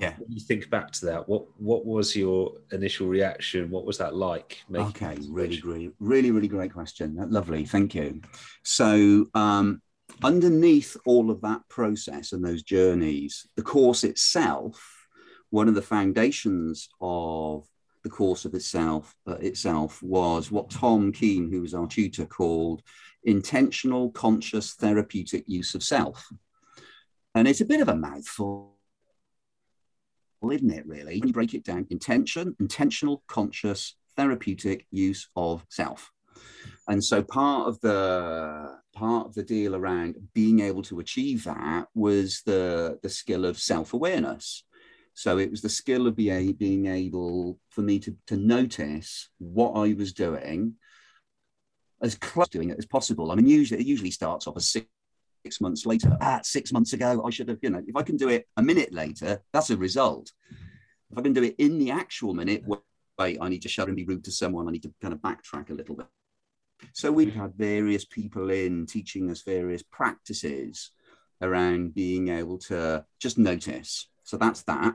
Yeah. 0.00 0.14
When 0.18 0.30
you 0.30 0.40
think 0.40 0.70
back 0.70 0.92
to 0.92 1.06
that 1.06 1.28
what 1.28 1.46
what 1.58 1.84
was 1.84 2.14
your 2.14 2.52
initial 2.72 3.08
reaction? 3.08 3.70
What 3.70 3.84
was 3.84 3.98
that 3.98 4.14
like 4.14 4.62
okay 4.72 5.16
really 5.28 5.58
great 5.58 5.92
really 5.98 6.30
really 6.30 6.48
great 6.48 6.72
question. 6.72 7.16
Lovely 7.30 7.64
thank 7.64 7.94
you. 7.94 8.20
So 8.62 9.26
um 9.34 9.82
underneath 10.22 10.96
all 11.04 11.30
of 11.30 11.40
that 11.42 11.60
process 11.68 12.32
and 12.32 12.44
those 12.44 12.62
journeys 12.62 13.46
the 13.56 13.62
course 13.62 14.04
itself 14.04 14.97
one 15.50 15.68
of 15.68 15.74
the 15.74 15.82
foundations 15.82 16.88
of 17.00 17.66
the 18.04 18.10
course 18.10 18.44
of 18.44 18.54
itself 18.54 19.14
uh, 19.26 19.34
itself 19.34 20.02
was 20.02 20.50
what 20.50 20.70
Tom 20.70 21.12
Keene, 21.12 21.50
who 21.50 21.62
was 21.62 21.74
our 21.74 21.86
tutor, 21.86 22.26
called 22.26 22.82
intentional 23.24 24.10
conscious 24.10 24.74
therapeutic 24.74 25.44
use 25.46 25.74
of 25.74 25.82
self. 25.82 26.28
And 27.34 27.46
it's 27.48 27.60
a 27.60 27.66
bit 27.66 27.80
of 27.80 27.88
a 27.88 27.96
mouthful, 27.96 28.76
isn't 30.42 30.70
it, 30.70 30.86
really? 30.86 31.18
When 31.18 31.28
you 31.28 31.34
break 31.34 31.54
it 31.54 31.64
down, 31.64 31.86
intention, 31.90 32.56
intentional 32.60 33.22
conscious 33.26 33.96
therapeutic 34.16 34.86
use 34.90 35.28
of 35.36 35.64
self. 35.68 36.10
And 36.88 37.02
so 37.04 37.22
part 37.22 37.68
of 37.68 37.80
the 37.80 38.78
part 38.94 39.26
of 39.26 39.34
the 39.34 39.42
deal 39.42 39.76
around 39.76 40.16
being 40.34 40.60
able 40.60 40.82
to 40.82 41.00
achieve 41.00 41.44
that 41.44 41.86
was 41.94 42.42
the, 42.46 42.98
the 43.02 43.08
skill 43.08 43.44
of 43.44 43.58
self-awareness. 43.58 44.64
So 45.18 45.38
it 45.38 45.50
was 45.50 45.62
the 45.62 45.68
skill 45.68 46.06
of 46.06 46.14
being, 46.14 46.52
being 46.52 46.86
able 46.86 47.58
for 47.70 47.82
me 47.82 47.98
to, 47.98 48.16
to 48.28 48.36
notice 48.36 49.28
what 49.38 49.72
I 49.72 49.92
was 49.94 50.12
doing 50.12 50.74
as 52.00 52.14
close 52.14 52.48
to 52.50 52.58
doing 52.58 52.70
it 52.70 52.78
as 52.78 52.86
possible. 52.86 53.32
I 53.32 53.34
mean, 53.34 53.48
usually 53.48 53.80
it 53.80 53.86
usually 53.88 54.12
starts 54.12 54.46
off 54.46 54.56
as 54.56 54.68
six, 54.68 54.86
six 55.44 55.60
months 55.60 55.84
later. 55.86 56.16
Ah, 56.20 56.38
six 56.44 56.72
months 56.72 56.92
ago, 56.92 57.20
I 57.26 57.30
should 57.30 57.48
have, 57.48 57.58
you 57.62 57.70
know, 57.70 57.82
if 57.84 57.96
I 57.96 58.02
can 58.02 58.16
do 58.16 58.28
it 58.28 58.46
a 58.56 58.62
minute 58.62 58.92
later, 58.92 59.42
that's 59.52 59.70
a 59.70 59.76
result. 59.76 60.30
If 61.10 61.18
I 61.18 61.22
can 61.22 61.32
do 61.32 61.42
it 61.42 61.56
in 61.58 61.80
the 61.80 61.90
actual 61.90 62.32
minute, 62.32 62.62
wait, 63.18 63.38
I 63.40 63.48
need 63.48 63.62
to 63.62 63.68
shut 63.68 63.88
and 63.88 63.96
be 63.96 64.04
rude 64.04 64.22
to 64.22 64.30
someone. 64.30 64.68
I 64.68 64.70
need 64.70 64.84
to 64.84 64.94
kind 65.02 65.12
of 65.12 65.18
backtrack 65.18 65.70
a 65.70 65.74
little 65.74 65.96
bit. 65.96 66.06
So 66.92 67.10
we've 67.10 67.34
had 67.34 67.54
various 67.54 68.04
people 68.04 68.50
in 68.50 68.86
teaching 68.86 69.32
us 69.32 69.42
various 69.42 69.82
practices 69.82 70.92
around 71.42 71.92
being 71.92 72.28
able 72.28 72.58
to 72.58 73.04
just 73.20 73.36
notice. 73.36 74.08
So 74.22 74.36
that's 74.36 74.62
that. 74.62 74.94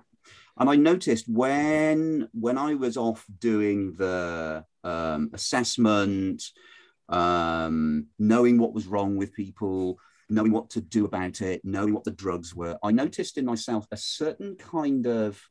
And 0.57 0.69
I 0.69 0.75
noticed 0.75 1.27
when 1.27 2.29
when 2.33 2.57
I 2.57 2.75
was 2.75 2.95
off 2.95 3.25
doing 3.39 3.93
the 3.93 4.63
um, 4.83 5.31
assessment, 5.33 6.43
um, 7.09 8.07
knowing 8.19 8.59
what 8.59 8.73
was 8.73 8.85
wrong 8.85 9.17
with 9.17 9.33
people, 9.33 9.97
knowing 10.29 10.51
what 10.51 10.69
to 10.71 10.81
do 10.81 11.05
about 11.05 11.41
it, 11.41 11.61
knowing 11.63 11.93
what 11.93 12.03
the 12.03 12.11
drugs 12.11 12.55
were, 12.55 12.77
I 12.83 12.91
noticed 12.91 13.37
in 13.37 13.45
myself 13.45 13.87
a 13.91 13.97
certain 13.97 14.55
kind 14.55 15.07
of 15.07 15.41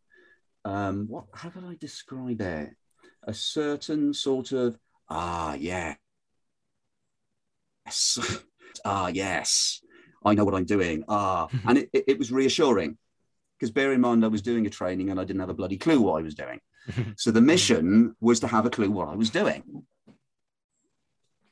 um, 0.64 1.06
what? 1.08 1.24
How 1.34 1.50
could 1.50 1.64
I 1.64 1.74
describe 1.74 2.40
it? 2.40 2.70
A 3.24 3.34
certain 3.34 4.14
sort 4.14 4.52
of 4.52 4.78
ah, 5.08 5.54
yeah. 5.54 5.96
Yes. 7.86 8.18
ah, 8.84 9.08
yes. 9.08 9.80
I 10.24 10.34
know 10.34 10.44
what 10.44 10.54
I'm 10.54 10.64
doing. 10.64 11.02
Ah, 11.08 11.48
and 11.66 11.78
it, 11.78 11.90
it, 11.92 12.04
it 12.06 12.18
was 12.18 12.30
reassuring 12.30 12.98
because 13.62 13.70
bear 13.70 13.92
in 13.92 14.00
mind, 14.00 14.24
I 14.24 14.28
was 14.28 14.42
doing 14.42 14.66
a 14.66 14.70
training 14.70 15.10
and 15.10 15.20
I 15.20 15.24
didn't 15.24 15.38
have 15.38 15.48
a 15.48 15.54
bloody 15.54 15.78
clue 15.78 16.00
what 16.00 16.18
I 16.18 16.22
was 16.22 16.34
doing. 16.34 16.58
so 17.16 17.30
the 17.30 17.40
mission 17.40 18.16
was 18.20 18.40
to 18.40 18.48
have 18.48 18.66
a 18.66 18.70
clue 18.70 18.90
what 18.90 19.06
I 19.06 19.14
was 19.14 19.30
doing. 19.30 19.84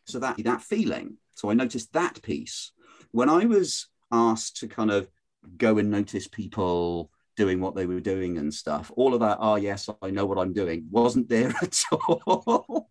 So 0.07 0.19
that 0.19 0.43
that 0.43 0.61
feeling. 0.61 1.19
So 1.37 1.51
I 1.51 1.55
noticed 1.55 1.93
that 1.93 2.21
piece 2.21 2.73
when 3.13 3.31
I 3.31 3.45
was 3.45 3.87
asked 4.11 4.57
to 4.57 4.67
kind 4.67 4.91
of 4.91 5.09
go 5.57 5.79
and 5.79 5.89
notice 5.89 6.27
people 6.27 7.13
doing 7.37 7.61
what 7.61 7.77
they 7.77 7.87
were 7.87 8.01
doing 8.01 8.39
and 8.39 8.53
stuff. 8.53 8.91
All 8.97 9.15
of 9.15 9.21
that, 9.21 9.39
oh 9.41 9.55
yes, 9.55 9.89
I 10.03 10.11
know 10.11 10.27
what 10.27 10.39
I'm 10.39 10.53
doing, 10.53 10.87
wasn't 10.91 11.29
there 11.29 11.55
at 11.63 11.81
all. 11.93 12.91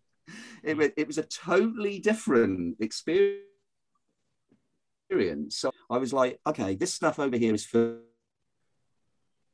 it, 0.64 0.78
was, 0.78 0.88
it 0.96 1.06
was 1.06 1.18
a 1.18 1.24
totally 1.24 1.98
different 1.98 2.78
experience. 2.80 3.44
So 5.50 5.72
I 5.90 5.98
was 5.98 6.14
like, 6.14 6.40
okay, 6.46 6.74
this 6.74 6.94
stuff 6.94 7.18
over 7.18 7.36
here 7.36 7.52
is 7.52 7.66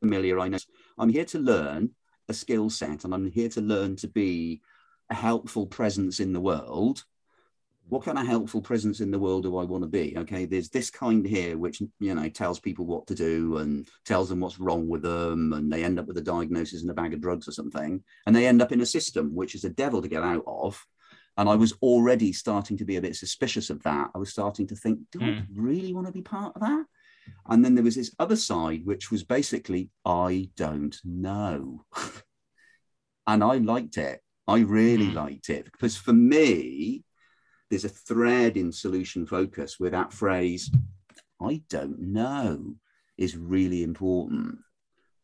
familiar. 0.06 0.38
I 0.38 0.48
know 0.48 0.58
I'm 0.98 1.08
here 1.08 1.25
to 1.26 1.38
learn 1.38 1.90
a 2.28 2.34
skill 2.34 2.70
set 2.70 3.04
and 3.04 3.14
I'm 3.14 3.30
here 3.30 3.48
to 3.50 3.60
learn 3.60 3.96
to 3.96 4.08
be 4.08 4.60
a 5.10 5.14
helpful 5.14 5.66
presence 5.66 6.20
in 6.20 6.32
the 6.32 6.40
world 6.40 7.04
what 7.88 8.04
kind 8.04 8.18
of 8.18 8.26
helpful 8.26 8.60
presence 8.60 9.00
in 9.00 9.10
the 9.10 9.18
world 9.18 9.44
do 9.44 9.56
I 9.56 9.64
want 9.64 9.84
to 9.84 9.88
be? 9.88 10.16
Okay, 10.16 10.44
there's 10.44 10.68
this 10.68 10.90
kind 10.90 11.25
here 11.25 11.56
which 11.56 11.80
you 12.00 12.14
know 12.14 12.28
tells 12.28 12.58
people 12.58 12.84
what 12.84 13.06
to 13.06 13.14
do 13.14 13.58
and 13.58 13.86
tells 14.04 14.28
them 14.28 14.40
what's 14.40 14.58
wrong 14.58 14.88
with 14.88 15.02
them, 15.02 15.52
and 15.52 15.72
they 15.72 15.84
end 15.84 15.98
up 15.98 16.06
with 16.06 16.18
a 16.18 16.22
diagnosis 16.22 16.82
and 16.82 16.90
a 16.90 16.94
bag 16.94 17.14
of 17.14 17.20
drugs 17.20 17.46
or 17.46 17.52
something, 17.52 18.02
and 18.26 18.34
they 18.34 18.46
end 18.46 18.60
up 18.60 18.72
in 18.72 18.80
a 18.80 18.86
system 18.86 19.34
which 19.34 19.54
is 19.54 19.64
a 19.64 19.70
devil 19.70 20.02
to 20.02 20.08
get 20.08 20.22
out 20.22 20.44
of. 20.46 20.84
And 21.38 21.50
I 21.50 21.54
was 21.54 21.75
already 21.82 22.32
starting 22.32 22.78
to 22.78 22.84
be 22.86 22.96
a 22.96 23.02
bit 23.02 23.14
suspicious 23.14 23.68
of 23.68 23.82
that. 23.82 24.10
I 24.14 24.18
was 24.18 24.30
starting 24.30 24.66
to 24.68 24.75
think, 24.75 25.00
do 25.12 25.18
mm. 25.18 25.36
I 25.36 25.40
hmm. 25.42 25.62
really 25.62 25.92
want 25.92 26.06
to 26.06 26.12
be 26.12 26.22
part 26.22 26.56
of 26.56 26.62
that? 26.62 26.86
And 27.49 27.64
then 27.64 27.75
there 27.75 27.85
was 27.85 27.97
this 27.97 28.14
other 28.18 28.37
side, 28.37 28.83
which 28.85 29.11
was 29.11 29.23
basically, 29.23 29.90
I 30.04 30.50
don't 30.56 30.97
know. 31.04 31.85
and 33.26 33.42
I 33.42 33.56
liked 33.56 33.99
it. 33.99 34.21
I 34.49 34.61
really 34.61 35.09
mm. 35.09 35.14
liked 35.14 35.50
it 35.50 35.64
because 35.64 35.97
for 35.97 36.12
me, 36.12 37.04
there's 37.71 37.85
a 37.85 37.88
thread 37.88 38.56
in 38.56 38.71
solution 38.71 39.26
focus 39.26 39.78
where 39.78 39.90
that 39.90 40.12
phrase, 40.12 40.71
I 41.40 41.62
don't 41.68 41.99
know, 42.00 42.76
is 43.18 43.37
really 43.37 43.83
important. 43.83 44.59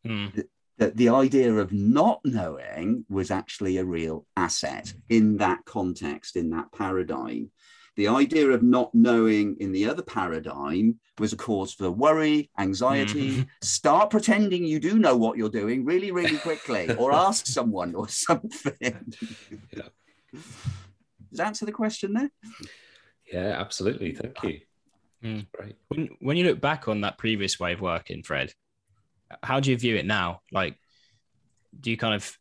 Mm. 0.05 0.33
The, 0.33 0.47
the, 0.77 0.91
the 0.91 1.09
idea 1.09 1.53
of 1.53 1.71
not 1.71 2.19
knowing 2.25 3.05
was 3.09 3.31
actually 3.31 3.77
a 3.77 3.85
real 3.85 4.25
asset 4.35 4.93
in 5.09 5.37
that 5.37 5.59
context, 5.65 6.35
in 6.35 6.49
that 6.49 6.71
paradigm. 6.73 7.51
The 7.95 8.07
idea 8.07 8.49
of 8.49 8.63
not 8.63 8.93
knowing 8.95 9.55
in 9.59 9.71
the 9.71 9.87
other 9.87 10.01
paradigm 10.01 10.99
was 11.19 11.33
a 11.33 11.37
cause 11.37 11.73
for 11.73 11.91
worry, 11.91 12.49
anxiety. 12.57 13.37
Mm. 13.37 13.47
Start 13.61 14.09
pretending 14.09 14.65
you 14.65 14.79
do 14.79 14.97
know 14.97 15.15
what 15.15 15.37
you're 15.37 15.49
doing 15.49 15.85
really, 15.85 16.11
really 16.11 16.37
quickly, 16.37 16.93
or 16.95 17.11
ask 17.13 17.45
someone 17.45 17.93
or 17.93 18.07
something. 18.09 19.13
yeah. 19.71 19.89
Does 20.31 21.37
that 21.37 21.47
answer 21.47 21.65
the 21.65 21.71
question 21.71 22.13
there? 22.13 22.31
Yeah, 23.31 23.59
absolutely. 23.59 24.13
Thank 24.13 24.41
you. 24.43 24.59
Mm. 25.23 25.47
Great. 25.51 25.75
When 25.87 26.09
when 26.19 26.37
you 26.37 26.45
look 26.45 26.61
back 26.61 26.87
on 26.87 27.01
that 27.01 27.17
previous 27.17 27.59
way 27.59 27.73
of 27.73 27.81
working, 27.81 28.23
Fred, 28.23 28.53
how 29.41 29.59
do 29.59 29.71
you 29.71 29.77
view 29.77 29.95
it 29.95 30.05
now? 30.05 30.41
Like, 30.51 30.77
do 31.79 31.89
you 31.89 31.97
kind 31.97 32.13
of, 32.13 32.37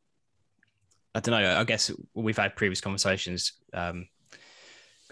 I 1.15 1.21
don't 1.21 1.41
know. 1.41 1.57
I 1.59 1.65
guess 1.65 1.91
we've 2.15 2.37
had 2.37 2.57
previous 2.57 2.81
conversations 2.81 3.53
um, 3.73 4.09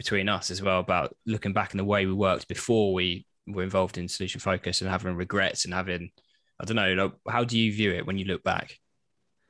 between 0.01 0.31
us 0.31 0.51
as 0.51 0.63
well 0.63 0.81
about 0.81 1.15
looking 1.27 1.53
back 1.53 1.75
in 1.75 1.77
the 1.77 1.85
way 1.85 2.07
we 2.07 2.15
worked 2.15 2.49
before 2.49 2.95
we 2.95 3.27
were 3.47 3.63
involved 3.63 3.99
in 3.99 4.09
solution 4.09 4.41
focus 4.41 4.81
and 4.81 4.89
having 4.89 5.15
regrets 5.15 5.67
and 5.67 5.75
having, 5.75 6.11
I 6.59 6.65
don't 6.65 6.77
know. 6.77 6.95
Like, 6.95 7.13
how 7.29 7.45
do 7.45 7.59
you 7.59 7.71
view 7.71 7.93
it 7.93 8.07
when 8.07 8.17
you 8.17 8.25
look 8.25 8.43
back? 8.43 8.79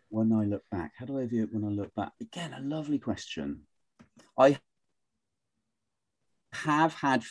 When 0.09 0.33
I 0.33 0.47
look 0.47 0.65
back, 0.69 0.91
how 0.97 1.07
do 1.07 1.21
I 1.21 1.27
view 1.27 1.45
it 1.45 1.55
when 1.55 1.63
I 1.63 1.69
look 1.69 1.95
back? 1.95 2.11
Again, 2.21 2.53
a 2.53 2.61
lovely 2.61 2.99
question. 2.99 3.61
I 4.37 4.59
have 6.53 6.95
had 6.95 7.23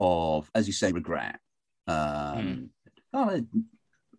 of, 0.00 0.50
as 0.54 0.66
you 0.66 0.72
say, 0.72 0.90
regret. 0.90 1.40
Um, 1.86 2.70
mm. 3.12 3.28
a 3.30 3.44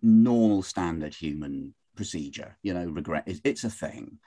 normal 0.04 0.62
standard 0.62 1.16
human 1.16 1.74
procedure. 1.96 2.60
You 2.62 2.76
know, 2.76 2.86
regret 2.86 3.24
is 3.26 3.42
it's 3.44 3.64
a 3.64 3.72
thing. 3.72 4.20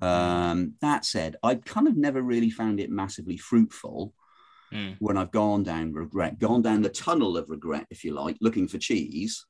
Um, 0.00 0.74
that 0.80 1.04
said, 1.04 1.36
I've 1.42 1.64
kind 1.64 1.88
of 1.88 1.96
never 1.96 2.22
really 2.22 2.50
found 2.50 2.80
it 2.80 2.90
massively 2.90 3.36
fruitful 3.36 4.14
mm. 4.72 4.96
when 4.98 5.16
I've 5.16 5.30
gone 5.30 5.62
down 5.62 5.92
regret, 5.92 6.38
gone 6.38 6.62
down 6.62 6.82
the 6.82 6.88
tunnel 6.88 7.36
of 7.36 7.50
regret, 7.50 7.86
if 7.90 8.04
you 8.04 8.14
like, 8.14 8.36
looking 8.40 8.68
for 8.68 8.78
cheese. 8.78 9.44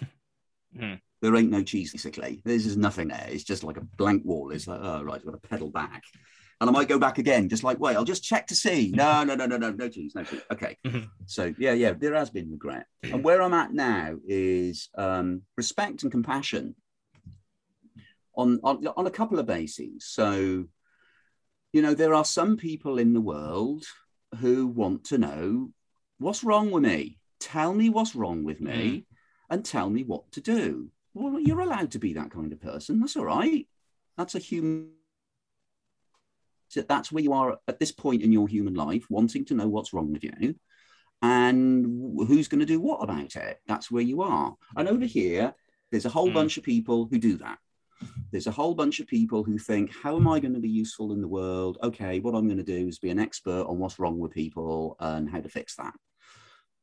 mm. 0.76 1.00
There 1.22 1.36
ain't 1.36 1.50
no 1.50 1.62
cheese, 1.62 1.92
basically. 1.92 2.42
There's 2.44 2.64
just 2.64 2.76
nothing 2.76 3.08
there. 3.08 3.26
It's 3.28 3.44
just 3.44 3.64
like 3.64 3.78
a 3.78 3.86
blank 3.96 4.24
wall. 4.24 4.50
It's 4.50 4.66
like, 4.66 4.80
oh, 4.82 5.02
right, 5.02 5.16
I've 5.16 5.24
got 5.24 5.42
to 5.42 5.48
pedal 5.48 5.70
back 5.70 6.02
and 6.60 6.70
I 6.70 6.72
might 6.72 6.88
go 6.88 6.98
back 6.98 7.18
again, 7.18 7.48
just 7.48 7.64
like, 7.64 7.78
wait, 7.78 7.96
I'll 7.96 8.04
just 8.04 8.24
check 8.24 8.46
to 8.48 8.54
see. 8.54 8.92
No, 8.94 9.24
no, 9.24 9.34
no, 9.34 9.46
no, 9.46 9.56
no, 9.56 9.70
no 9.70 9.88
cheese, 9.88 10.14
no 10.14 10.24
cheese. 10.24 10.42
Okay. 10.52 10.76
Mm-hmm. 10.84 11.06
So 11.26 11.54
yeah, 11.58 11.72
yeah, 11.72 11.94
there 11.94 12.14
has 12.14 12.28
been 12.28 12.50
regret. 12.50 12.86
And 13.02 13.24
where 13.24 13.40
I'm 13.40 13.54
at 13.54 13.72
now 13.72 14.16
is 14.26 14.90
um, 14.96 15.42
respect 15.56 16.02
and 16.02 16.12
compassion 16.12 16.74
on, 18.36 18.60
on 18.62 18.86
on 18.96 19.06
a 19.06 19.10
couple 19.10 19.38
of 19.38 19.46
bases. 19.46 20.04
So, 20.06 20.64
you 21.72 21.82
know, 21.82 21.94
there 21.94 22.14
are 22.14 22.24
some 22.24 22.56
people 22.56 22.98
in 22.98 23.12
the 23.12 23.20
world 23.20 23.84
who 24.40 24.66
want 24.66 25.04
to 25.06 25.18
know 25.18 25.70
what's 26.18 26.44
wrong 26.44 26.70
with 26.70 26.82
me. 26.82 27.18
Tell 27.40 27.74
me 27.74 27.90
what's 27.90 28.14
wrong 28.14 28.44
with 28.44 28.60
me, 28.60 28.72
mm. 28.72 29.04
and 29.50 29.64
tell 29.64 29.90
me 29.90 30.02
what 30.02 30.30
to 30.32 30.40
do. 30.40 30.90
Well, 31.12 31.38
you're 31.38 31.60
allowed 31.60 31.92
to 31.92 31.98
be 31.98 32.14
that 32.14 32.30
kind 32.30 32.52
of 32.52 32.60
person. 32.60 33.00
That's 33.00 33.16
all 33.16 33.26
right. 33.26 33.66
That's 34.16 34.34
a 34.34 34.40
human 34.40 34.90
so 36.74 36.82
that's 36.82 37.12
where 37.12 37.22
you 37.22 37.32
are 37.32 37.58
at 37.68 37.78
this 37.78 37.92
point 37.92 38.22
in 38.22 38.32
your 38.32 38.48
human 38.48 38.74
life, 38.74 39.06
wanting 39.08 39.44
to 39.44 39.54
know 39.54 39.68
what's 39.68 39.92
wrong 39.92 40.12
with 40.12 40.24
you 40.24 40.56
and 41.22 42.18
who's 42.26 42.48
going 42.48 42.60
to 42.60 42.66
do 42.66 42.80
what 42.80 43.02
about 43.02 43.36
it. 43.36 43.60
That's 43.66 43.90
where 43.90 44.02
you 44.02 44.22
are. 44.22 44.54
And 44.76 44.88
over 44.88 45.04
here, 45.04 45.54
there's 45.90 46.04
a 46.04 46.10
whole 46.10 46.30
mm. 46.30 46.34
bunch 46.34 46.58
of 46.58 46.64
people 46.64 47.06
who 47.08 47.18
do 47.18 47.38
that. 47.38 47.58
There's 48.30 48.46
a 48.46 48.52
whole 48.52 48.74
bunch 48.74 49.00
of 49.00 49.06
people 49.06 49.44
who 49.44 49.58
think, 49.58 49.92
how 49.94 50.16
am 50.16 50.26
I 50.28 50.40
going 50.40 50.54
to 50.54 50.60
be 50.60 50.68
useful 50.68 51.12
in 51.12 51.20
the 51.20 51.28
world? 51.28 51.78
Okay, 51.82 52.20
what 52.20 52.34
I'm 52.34 52.46
going 52.46 52.58
to 52.58 52.64
do 52.64 52.88
is 52.88 52.98
be 52.98 53.10
an 53.10 53.18
expert 53.18 53.66
on 53.66 53.78
what's 53.78 53.98
wrong 53.98 54.18
with 54.18 54.32
people 54.32 54.96
and 55.00 55.28
how 55.28 55.40
to 55.40 55.48
fix 55.48 55.76
that. 55.76 55.94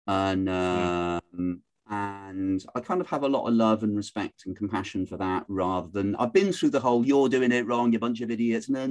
And 0.08 0.50
um, 0.50 1.62
and 1.90 2.66
I 2.74 2.80
kind 2.80 3.02
of 3.02 3.08
have 3.08 3.24
a 3.24 3.28
lot 3.28 3.48
of 3.48 3.54
love 3.54 3.84
and 3.84 3.98
respect 3.98 4.44
and 4.46 4.56
compassion 4.56 5.06
for 5.06 5.18
that 5.18 5.44
rather 5.50 5.90
than 5.90 6.16
I've 6.16 6.32
been 6.32 6.54
through 6.54 6.70
the 6.70 6.80
whole 6.80 7.06
you're 7.06 7.28
doing 7.28 7.52
it 7.52 7.68
wrong, 7.68 7.92
you 7.92 8.00
bunch 8.00 8.22
of 8.22 8.32
idiots, 8.32 8.70
no, 8.70 8.90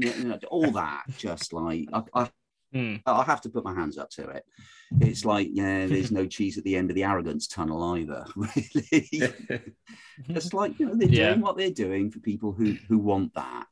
all 0.51 0.71
that. 0.73 1.05
Just 1.17 1.55
like 1.55 1.89
I, 1.95 2.03
I, 2.15 2.31
mm. 2.75 3.01
I, 3.07 3.23
have 3.25 3.41
to 3.43 3.51
put 3.51 3.65
my 3.65 3.75
hands 3.75 3.99
up 3.99 4.11
to 4.11 4.29
it. 4.29 4.45
It's 5.01 5.25
like, 5.25 5.49
yeah, 5.53 5.87
there's 5.87 6.13
no 6.13 6.27
cheese 6.37 6.59
at 6.59 6.65
the 6.65 6.77
end 6.77 6.91
of 6.91 6.97
the 6.97 7.05
arrogance 7.05 7.47
tunnel 7.47 7.97
either, 7.97 8.25
really. 8.37 9.09
it's 10.29 10.55
like, 10.55 10.79
you 10.79 10.87
know, 10.87 10.95
they're 10.95 11.09
yeah. 11.09 11.29
doing 11.31 11.41
what 11.41 11.57
they're 11.57 11.71
doing 11.71 12.11
for 12.11 12.21
people 12.21 12.53
who 12.53 12.77
who 12.89 12.99
want 12.99 13.35
that, 13.35 13.67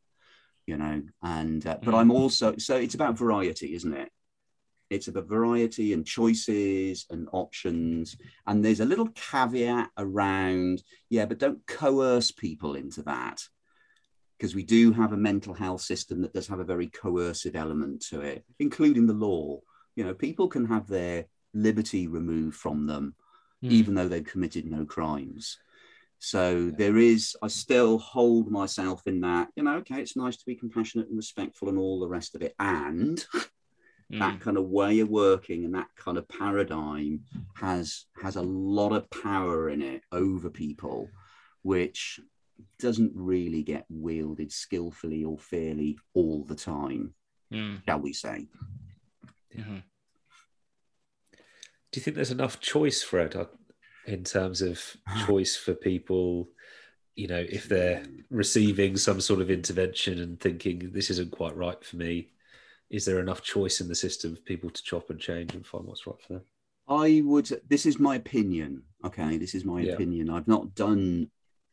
you 0.67 0.76
know. 0.76 1.02
And 1.23 1.67
uh, 1.67 1.78
but 1.83 1.95
mm. 1.95 1.99
I'm 1.99 2.11
also 2.11 2.57
so 2.57 2.76
it's 2.76 2.95
about 2.95 3.19
variety, 3.19 3.75
isn't 3.75 3.95
it? 3.95 4.11
It's 4.90 5.09
about 5.09 5.28
variety 5.28 5.93
and 5.93 6.07
choices 6.07 7.07
and 7.11 7.28
options. 7.33 8.17
And 8.47 8.64
there's 8.64 8.81
a 8.81 8.87
little 8.87 9.09
caveat 9.09 9.90
around, 9.99 10.83
yeah, 11.11 11.26
but 11.26 11.38
don't 11.38 11.67
coerce 11.67 12.31
people 12.31 12.75
into 12.75 13.02
that. 13.02 13.43
Because 14.38 14.54
we 14.54 14.62
do 14.62 14.92
have 14.92 15.12
a 15.12 15.16
mental 15.16 15.52
health 15.52 15.80
system 15.80 16.23
that 16.23 16.33
does 16.33 16.47
have 16.47 16.61
a 16.61 16.64
very 16.64 16.87
coercive 16.87 17.57
element 17.57 18.04
to 18.11 18.21
it, 18.21 18.45
including 18.61 19.07
the 19.07 19.12
law. 19.12 19.61
You 19.97 20.04
know, 20.04 20.14
people 20.14 20.47
can 20.49 20.66
have 20.66 20.87
their 20.87 21.26
liberty 21.54 22.07
removed 22.07 22.57
from 22.57 22.87
them, 22.87 23.14
mm. 23.64 23.71
even 23.71 23.95
though 23.95 24.09
they've 24.09 24.25
committed 24.25 24.64
no 24.66 24.85
crimes. 24.85 25.59
So 26.21 26.71
there 26.71 26.97
is, 26.97 27.37
I 27.42 27.49
still 27.49 27.99
hold 27.99 28.50
myself 28.50 29.07
in 29.07 29.21
that, 29.21 29.49
you 29.57 29.62
know, 29.62 29.76
okay, 29.76 30.00
it's 30.00 30.16
nice 30.16 30.37
to 30.37 30.47
be 30.47 30.57
compassionate 30.57 31.09
and 31.09 31.16
respectful 31.16 31.68
and 31.68 31.78
all 31.78 32.00
the 32.00 32.09
rest 32.09 32.35
of 32.35 32.42
it. 32.42 32.54
And 32.59 33.25
mm. 34.12 34.18
that 34.18 34.40
kind 34.40 34.57
of 34.57 34.64
way 34.64 35.00
of 35.00 35.09
working 35.09 35.64
and 35.64 35.75
that 35.75 35.88
kind 35.97 36.18
of 36.18 36.28
paradigm 36.28 37.21
has 37.54 38.07
has 38.21 38.37
a 38.37 38.42
lot 38.42 38.92
of 38.92 39.09
power 39.11 39.68
in 39.68 39.83
it 39.83 40.02
over 40.12 40.50
people 40.50 41.09
which 41.62 42.21
doesn't 42.78 43.12
really 43.14 43.62
get 43.62 43.84
wielded 43.88 44.52
skillfully 44.52 45.24
or 45.24 45.38
fairly 45.38 45.98
all 46.14 46.44
the 46.44 46.54
time 46.54 47.12
mm. 47.52 47.80
shall 47.86 48.00
we 48.00 48.12
say 48.12 48.46
mm-hmm. 49.56 49.78
do 51.32 51.38
you 51.94 52.02
think 52.02 52.14
there's 52.14 52.30
enough 52.30 52.60
choice 52.60 53.02
fred 53.02 53.34
in 54.06 54.24
terms 54.24 54.62
of 54.62 54.96
choice 55.26 55.56
for 55.56 55.74
people 55.74 56.48
you 57.18 57.26
know, 57.26 57.44
if 57.48 57.68
they're 57.68 58.04
receiving 58.30 58.96
some 58.96 59.20
sort 59.20 59.40
of 59.40 59.50
intervention 59.50 60.20
and 60.20 60.38
thinking 60.38 60.92
this 60.92 61.10
isn't 61.10 61.32
quite 61.32 61.56
right 61.56 61.84
for 61.84 61.96
me, 61.96 62.28
is 62.90 63.04
there 63.04 63.18
enough 63.18 63.42
choice 63.42 63.80
in 63.80 63.88
the 63.88 63.94
system 63.96 64.36
for 64.36 64.42
people 64.42 64.70
to 64.70 64.82
chop 64.84 65.10
and 65.10 65.18
change 65.18 65.52
and 65.52 65.66
find 65.66 65.84
what's 65.84 66.06
right 66.06 66.22
for 66.24 66.34
them? 66.34 66.42
I 66.86 67.20
would. 67.24 67.50
This 67.68 67.86
is 67.86 67.98
my 67.98 68.14
opinion. 68.14 68.84
Okay, 69.04 69.36
this 69.36 69.56
is 69.56 69.64
my 69.64 69.80
Yeah. 69.80 69.94
opinion. 69.94 70.30
I've 70.30 70.46
not 70.46 70.76
done 70.76 71.28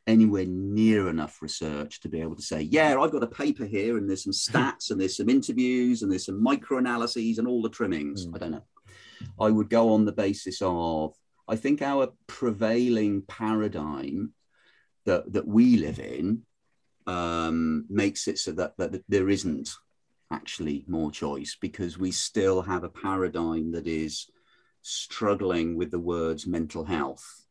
anywhere 0.06 0.46
near 0.46 1.08
enough 1.08 1.42
research 1.42 2.00
to 2.00 2.08
be 2.08 2.20
able 2.20 2.36
to 2.36 2.42
say, 2.42 2.62
yeah, 2.62 2.98
I've 3.00 3.10
got 3.10 3.22
a 3.22 3.28
paper 3.28 3.64
here, 3.64 3.98
and 3.98 4.08
there's 4.08 4.24
some 4.24 4.32
stats, 4.72 4.90
and 4.90 5.00
there's 5.00 5.16
some 5.16 5.28
interviews, 5.28 6.02
and 6.02 6.10
there's 6.10 6.26
some 6.26 6.42
micro 6.42 6.78
analyses, 6.78 7.38
and 7.38 7.48
all 7.48 7.62
the 7.62 7.68
trimmings. 7.68 8.26
Mm. 8.26 8.34
I 8.34 8.38
don't 8.38 8.50
know. 8.52 8.64
I 9.40 9.50
would 9.50 9.70
go 9.70 9.92
on 9.92 10.04
the 10.04 10.12
basis 10.12 10.60
of. 10.62 11.14
I 11.48 11.54
think 11.54 11.80
our 11.80 12.12
prevailing 12.26 13.22
paradigm 13.22 14.32
that 15.04 15.32
that 15.32 15.46
we 15.46 15.76
live 15.76 16.00
in 16.00 16.42
um, 17.06 17.86
makes 17.88 18.28
it 18.28 18.38
so 18.38 18.52
that, 18.52 18.76
that 18.78 19.02
there 19.08 19.28
isn't 19.28 19.70
actually 20.32 20.84
more 20.88 21.10
choice 21.10 21.56
because 21.60 21.98
we 21.98 22.10
still 22.10 22.62
have 22.62 22.82
a 22.84 22.88
paradigm 22.88 23.72
that 23.72 23.86
is 23.86 24.28
struggling 24.82 25.76
with 25.76 25.90
the 25.90 25.98
words 25.98 26.46
mental 26.46 26.84
health. 26.84 27.45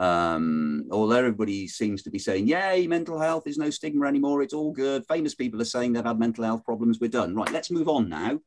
Um, 0.00 0.86
although 0.90 1.16
everybody 1.16 1.68
seems 1.68 2.02
to 2.02 2.10
be 2.10 2.18
saying, 2.18 2.48
yay, 2.48 2.86
mental 2.86 3.20
health 3.20 3.46
is 3.46 3.58
no 3.58 3.68
stigma 3.68 4.06
anymore, 4.06 4.40
it's 4.40 4.54
all 4.54 4.72
good. 4.72 5.04
Famous 5.06 5.34
people 5.34 5.60
are 5.60 5.66
saying 5.66 5.92
they've 5.92 6.02
had 6.02 6.18
mental 6.18 6.44
health 6.44 6.64
problems, 6.64 6.98
we're 6.98 7.08
done. 7.08 7.34
Right, 7.34 7.52
let's 7.52 7.70
move 7.70 7.86
on 7.86 8.08
now. 8.08 8.40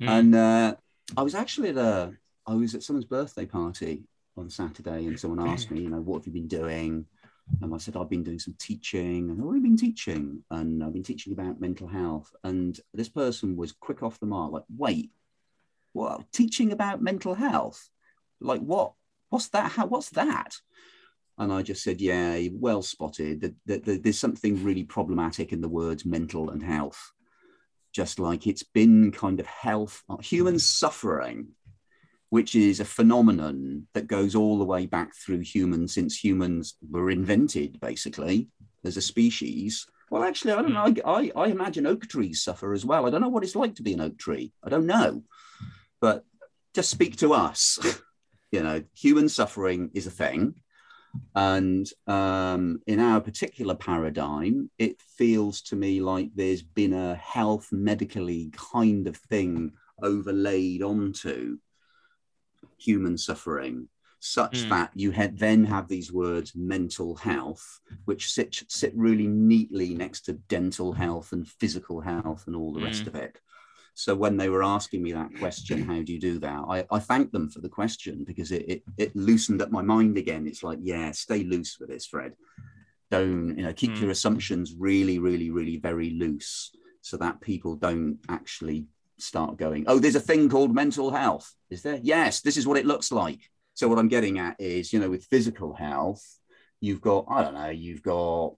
Mm. 0.00 0.08
And 0.08 0.34
uh, 0.34 0.74
I 1.18 1.22
was 1.22 1.34
actually 1.34 1.68
at 1.68 1.76
a, 1.76 2.12
I 2.46 2.54
was 2.54 2.74
at 2.74 2.82
someone's 2.82 3.04
birthday 3.04 3.44
party 3.44 4.04
on 4.38 4.48
Saturday, 4.48 5.06
and 5.06 5.20
someone 5.20 5.46
asked 5.46 5.70
me, 5.70 5.82
you 5.82 5.90
know, 5.90 6.00
what 6.00 6.18
have 6.18 6.26
you 6.26 6.32
been 6.32 6.48
doing? 6.48 7.04
And 7.60 7.74
I 7.74 7.78
said, 7.78 7.96
I've 7.96 8.08
been 8.08 8.24
doing 8.24 8.38
some 8.38 8.54
teaching. 8.58 9.28
And 9.28 9.42
what 9.42 9.52
have 9.52 9.62
you 9.62 9.68
been 9.68 9.76
teaching? 9.76 10.42
And 10.50 10.82
I've 10.82 10.94
been 10.94 11.02
teaching 11.02 11.32
about 11.34 11.60
mental 11.60 11.88
health. 11.88 12.32
And 12.42 12.78
this 12.94 13.08
person 13.08 13.56
was 13.56 13.72
quick 13.72 14.02
off 14.02 14.20
the 14.20 14.26
mark, 14.26 14.52
like, 14.52 14.64
wait, 14.74 15.10
what? 15.92 16.32
Teaching 16.32 16.72
about 16.72 17.02
mental 17.02 17.34
health? 17.34 17.90
Like, 18.40 18.60
what? 18.60 18.92
What's 19.30 19.48
that? 19.48 19.72
How? 19.72 19.86
What's 19.86 20.10
that? 20.10 20.56
And 21.38 21.52
I 21.52 21.62
just 21.62 21.82
said, 21.82 22.02
yeah, 22.02 22.38
well 22.52 22.82
spotted. 22.82 23.40
That, 23.40 23.54
that, 23.64 23.84
that 23.86 24.02
there's 24.02 24.18
something 24.18 24.62
really 24.62 24.84
problematic 24.84 25.52
in 25.52 25.62
the 25.62 25.68
words 25.68 26.04
mental 26.04 26.50
and 26.50 26.62
health. 26.62 27.12
Just 27.92 28.18
like 28.18 28.46
it's 28.46 28.62
been 28.62 29.10
kind 29.10 29.40
of 29.40 29.46
health, 29.46 30.02
uh, 30.08 30.18
human 30.18 30.54
mm-hmm. 30.54 30.58
suffering 30.58 31.48
which 32.30 32.54
is 32.54 32.80
a 32.80 32.84
phenomenon 32.84 33.86
that 33.92 34.06
goes 34.06 34.34
all 34.34 34.56
the 34.58 34.64
way 34.64 34.86
back 34.86 35.14
through 35.14 35.40
humans 35.40 35.94
since 35.94 36.16
humans 36.16 36.76
were 36.88 37.10
invented, 37.10 37.78
basically, 37.80 38.48
as 38.84 38.96
a 38.96 39.02
species. 39.02 39.84
Well, 40.10 40.22
actually, 40.22 40.52
I 40.52 40.62
don't 40.62 40.72
know. 40.72 40.84
Mm. 40.84 41.00
I, 41.36 41.40
I, 41.40 41.44
I 41.44 41.48
imagine 41.48 41.86
oak 41.86 42.02
trees 42.06 42.42
suffer 42.42 42.72
as 42.72 42.86
well. 42.86 43.04
I 43.04 43.10
don't 43.10 43.20
know 43.20 43.28
what 43.28 43.42
it's 43.42 43.56
like 43.56 43.74
to 43.76 43.82
be 43.82 43.94
an 43.94 44.00
oak 44.00 44.16
tree. 44.16 44.52
I 44.64 44.68
don't 44.68 44.86
know. 44.86 45.24
But 46.00 46.24
just 46.72 46.90
speak 46.90 47.16
to 47.16 47.34
us. 47.34 47.78
you 48.50 48.62
know, 48.62 48.82
human 48.94 49.28
suffering 49.28 49.90
is 49.94 50.06
a 50.06 50.10
thing. 50.10 50.54
And 51.34 51.88
um, 52.06 52.80
in 52.86 53.00
our 53.00 53.20
particular 53.20 53.74
paradigm, 53.74 54.70
it 54.78 55.00
feels 55.00 55.60
to 55.62 55.76
me 55.76 56.00
like 56.00 56.30
there's 56.34 56.62
been 56.62 56.92
a 56.92 57.14
health 57.16 57.68
medically 57.72 58.52
kind 58.74 59.06
of 59.06 59.16
thing 59.16 59.72
overlaid 60.02 60.82
onto 60.82 61.58
human 62.78 63.16
suffering 63.18 63.88
such 64.22 64.52
Mm. 64.64 64.68
that 64.68 64.90
you 64.94 65.10
had 65.12 65.38
then 65.38 65.64
have 65.64 65.88
these 65.88 66.12
words 66.12 66.54
mental 66.54 67.14
health 67.16 67.80
which 68.04 68.30
sit 68.30 68.62
sit 68.68 68.92
really 68.94 69.26
neatly 69.26 69.94
next 69.94 70.22
to 70.26 70.34
dental 70.34 70.92
health 70.92 71.32
and 71.32 71.48
physical 71.48 72.00
health 72.00 72.46
and 72.46 72.54
all 72.54 72.72
the 72.72 72.80
rest 72.80 73.04
Mm. 73.04 73.06
of 73.08 73.14
it 73.14 73.40
so 73.94 74.14
when 74.14 74.36
they 74.36 74.48
were 74.48 74.62
asking 74.62 75.02
me 75.02 75.12
that 75.12 75.30
question 75.38 75.82
how 75.82 76.00
do 76.02 76.12
you 76.12 76.20
do 76.20 76.38
that 76.38 76.62
i, 76.68 76.84
I 76.90 76.98
thanked 76.98 77.32
them 77.32 77.48
for 77.50 77.60
the 77.60 77.68
question 77.68 78.24
because 78.24 78.52
it, 78.52 78.64
it 78.68 78.82
it 78.96 79.16
loosened 79.16 79.62
up 79.62 79.70
my 79.70 79.82
mind 79.82 80.16
again 80.18 80.46
it's 80.46 80.62
like 80.62 80.78
yeah 80.82 81.10
stay 81.12 81.44
loose 81.44 81.78
with 81.78 81.90
this 81.90 82.06
fred 82.06 82.34
don't 83.10 83.56
you 83.58 83.64
know 83.64 83.72
keep 83.72 83.90
Mm. 83.92 84.02
your 84.02 84.10
assumptions 84.10 84.74
really 84.78 85.18
really 85.18 85.50
really 85.50 85.76
very 85.76 86.10
loose 86.10 86.70
so 87.02 87.16
that 87.16 87.40
people 87.40 87.76
don't 87.76 88.18
actually 88.28 88.86
start 89.18 89.56
going, 89.56 89.84
oh, 89.86 89.98
there's 89.98 90.16
a 90.16 90.20
thing 90.20 90.48
called 90.48 90.74
mental 90.74 91.10
health. 91.10 91.54
Is 91.70 91.82
there? 91.82 91.98
Yes, 92.02 92.40
this 92.40 92.56
is 92.56 92.66
what 92.66 92.78
it 92.78 92.86
looks 92.86 93.12
like. 93.12 93.40
So, 93.74 93.88
what 93.88 93.98
I'm 93.98 94.08
getting 94.08 94.38
at 94.38 94.56
is, 94.58 94.92
you 94.92 94.98
know, 94.98 95.10
with 95.10 95.24
physical 95.24 95.74
health, 95.74 96.24
you've 96.80 97.00
got, 97.00 97.26
I 97.28 97.42
don't 97.42 97.54
know, 97.54 97.68
you've 97.70 98.02
got 98.02 98.54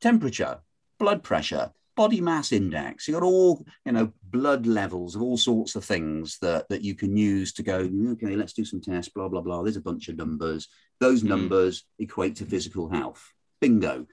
temperature, 0.00 0.58
blood 0.98 1.22
pressure, 1.22 1.72
body 1.96 2.20
mass 2.20 2.52
index. 2.52 3.08
You've 3.08 3.18
got 3.20 3.26
all, 3.26 3.64
you 3.84 3.92
know, 3.92 4.12
blood 4.30 4.66
levels 4.66 5.16
of 5.16 5.22
all 5.22 5.36
sorts 5.38 5.74
of 5.76 5.84
things 5.84 6.38
that, 6.42 6.68
that 6.68 6.82
you 6.82 6.94
can 6.94 7.16
use 7.16 7.52
to 7.54 7.62
go, 7.62 7.88
okay, 8.12 8.36
let's 8.36 8.52
do 8.52 8.64
some 8.64 8.80
tests, 8.80 9.10
blah, 9.12 9.28
blah, 9.28 9.40
blah. 9.40 9.62
There's 9.62 9.76
a 9.76 9.80
bunch 9.80 10.08
of 10.08 10.16
numbers. 10.16 10.68
Those 11.00 11.22
Mm. 11.22 11.28
numbers 11.28 11.84
equate 11.98 12.36
to 12.36 12.44
physical 12.44 12.88
health. 12.88 13.32
Bingo. 13.60 14.06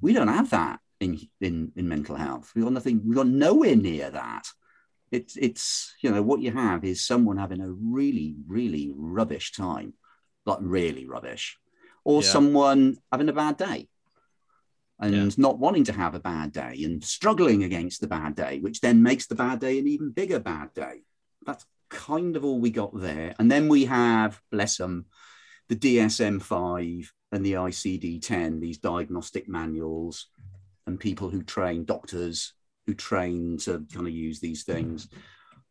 We 0.00 0.12
don't 0.14 0.28
have 0.28 0.50
that 0.50 0.80
in, 0.98 1.20
in, 1.40 1.72
in 1.76 1.88
mental 1.88 2.16
health. 2.16 2.50
We've 2.54 2.64
got 2.64 2.72
nothing, 2.72 3.02
we've 3.06 3.16
got 3.16 3.26
nowhere 3.28 3.76
near 3.76 4.10
that 4.10 4.46
it's 5.12 5.36
it's 5.36 5.96
you 6.02 6.08
know 6.12 6.22
what 6.22 6.40
you 6.40 6.52
have 6.52 6.84
is 6.84 7.04
someone 7.04 7.36
having 7.36 7.60
a 7.60 7.68
really 7.68 8.36
really 8.46 8.92
rubbish 8.94 9.50
time 9.50 9.92
like 10.46 10.58
really 10.60 11.04
rubbish 11.04 11.58
or 12.04 12.22
Yeah. 12.22 12.28
someone 12.28 12.96
having 13.10 13.28
a 13.28 13.32
bad 13.32 13.56
day 13.56 13.88
and 15.00 15.14
Yeah. 15.14 15.28
not 15.36 15.58
wanting 15.58 15.84
to 15.84 15.92
have 15.92 16.14
a 16.14 16.20
bad 16.20 16.52
day 16.52 16.82
and 16.84 17.02
struggling 17.02 17.64
against 17.64 18.00
the 18.00 18.06
bad 18.06 18.34
day 18.34 18.60
which 18.60 18.80
then 18.80 19.02
makes 19.02 19.26
the 19.26 19.34
bad 19.34 19.60
day 19.60 19.78
an 19.78 19.88
even 19.88 20.10
bigger 20.10 20.38
bad 20.38 20.72
day 20.74 21.02
that's 21.44 21.64
kind 21.88 22.36
of 22.36 22.44
all 22.44 22.60
we 22.60 22.70
got 22.70 22.98
there 22.98 23.34
and 23.38 23.50
then 23.50 23.68
we 23.68 23.86
have 23.86 24.40
bless 24.50 24.76
them 24.76 25.06
the 25.68 25.76
dsm-5 25.76 27.08
and 27.32 27.44
the 27.44 27.54
icd-10 27.54 28.60
these 28.60 28.78
diagnostic 28.78 29.48
manuals 29.48 30.28
and 30.86 31.00
people 31.00 31.30
who 31.30 31.42
train 31.42 31.84
doctors 31.84 32.52
who 32.90 32.94
train 32.94 33.56
to 33.58 33.84
kind 33.92 34.06
of 34.06 34.12
use 34.12 34.40
these 34.40 34.64
things. 34.64 35.08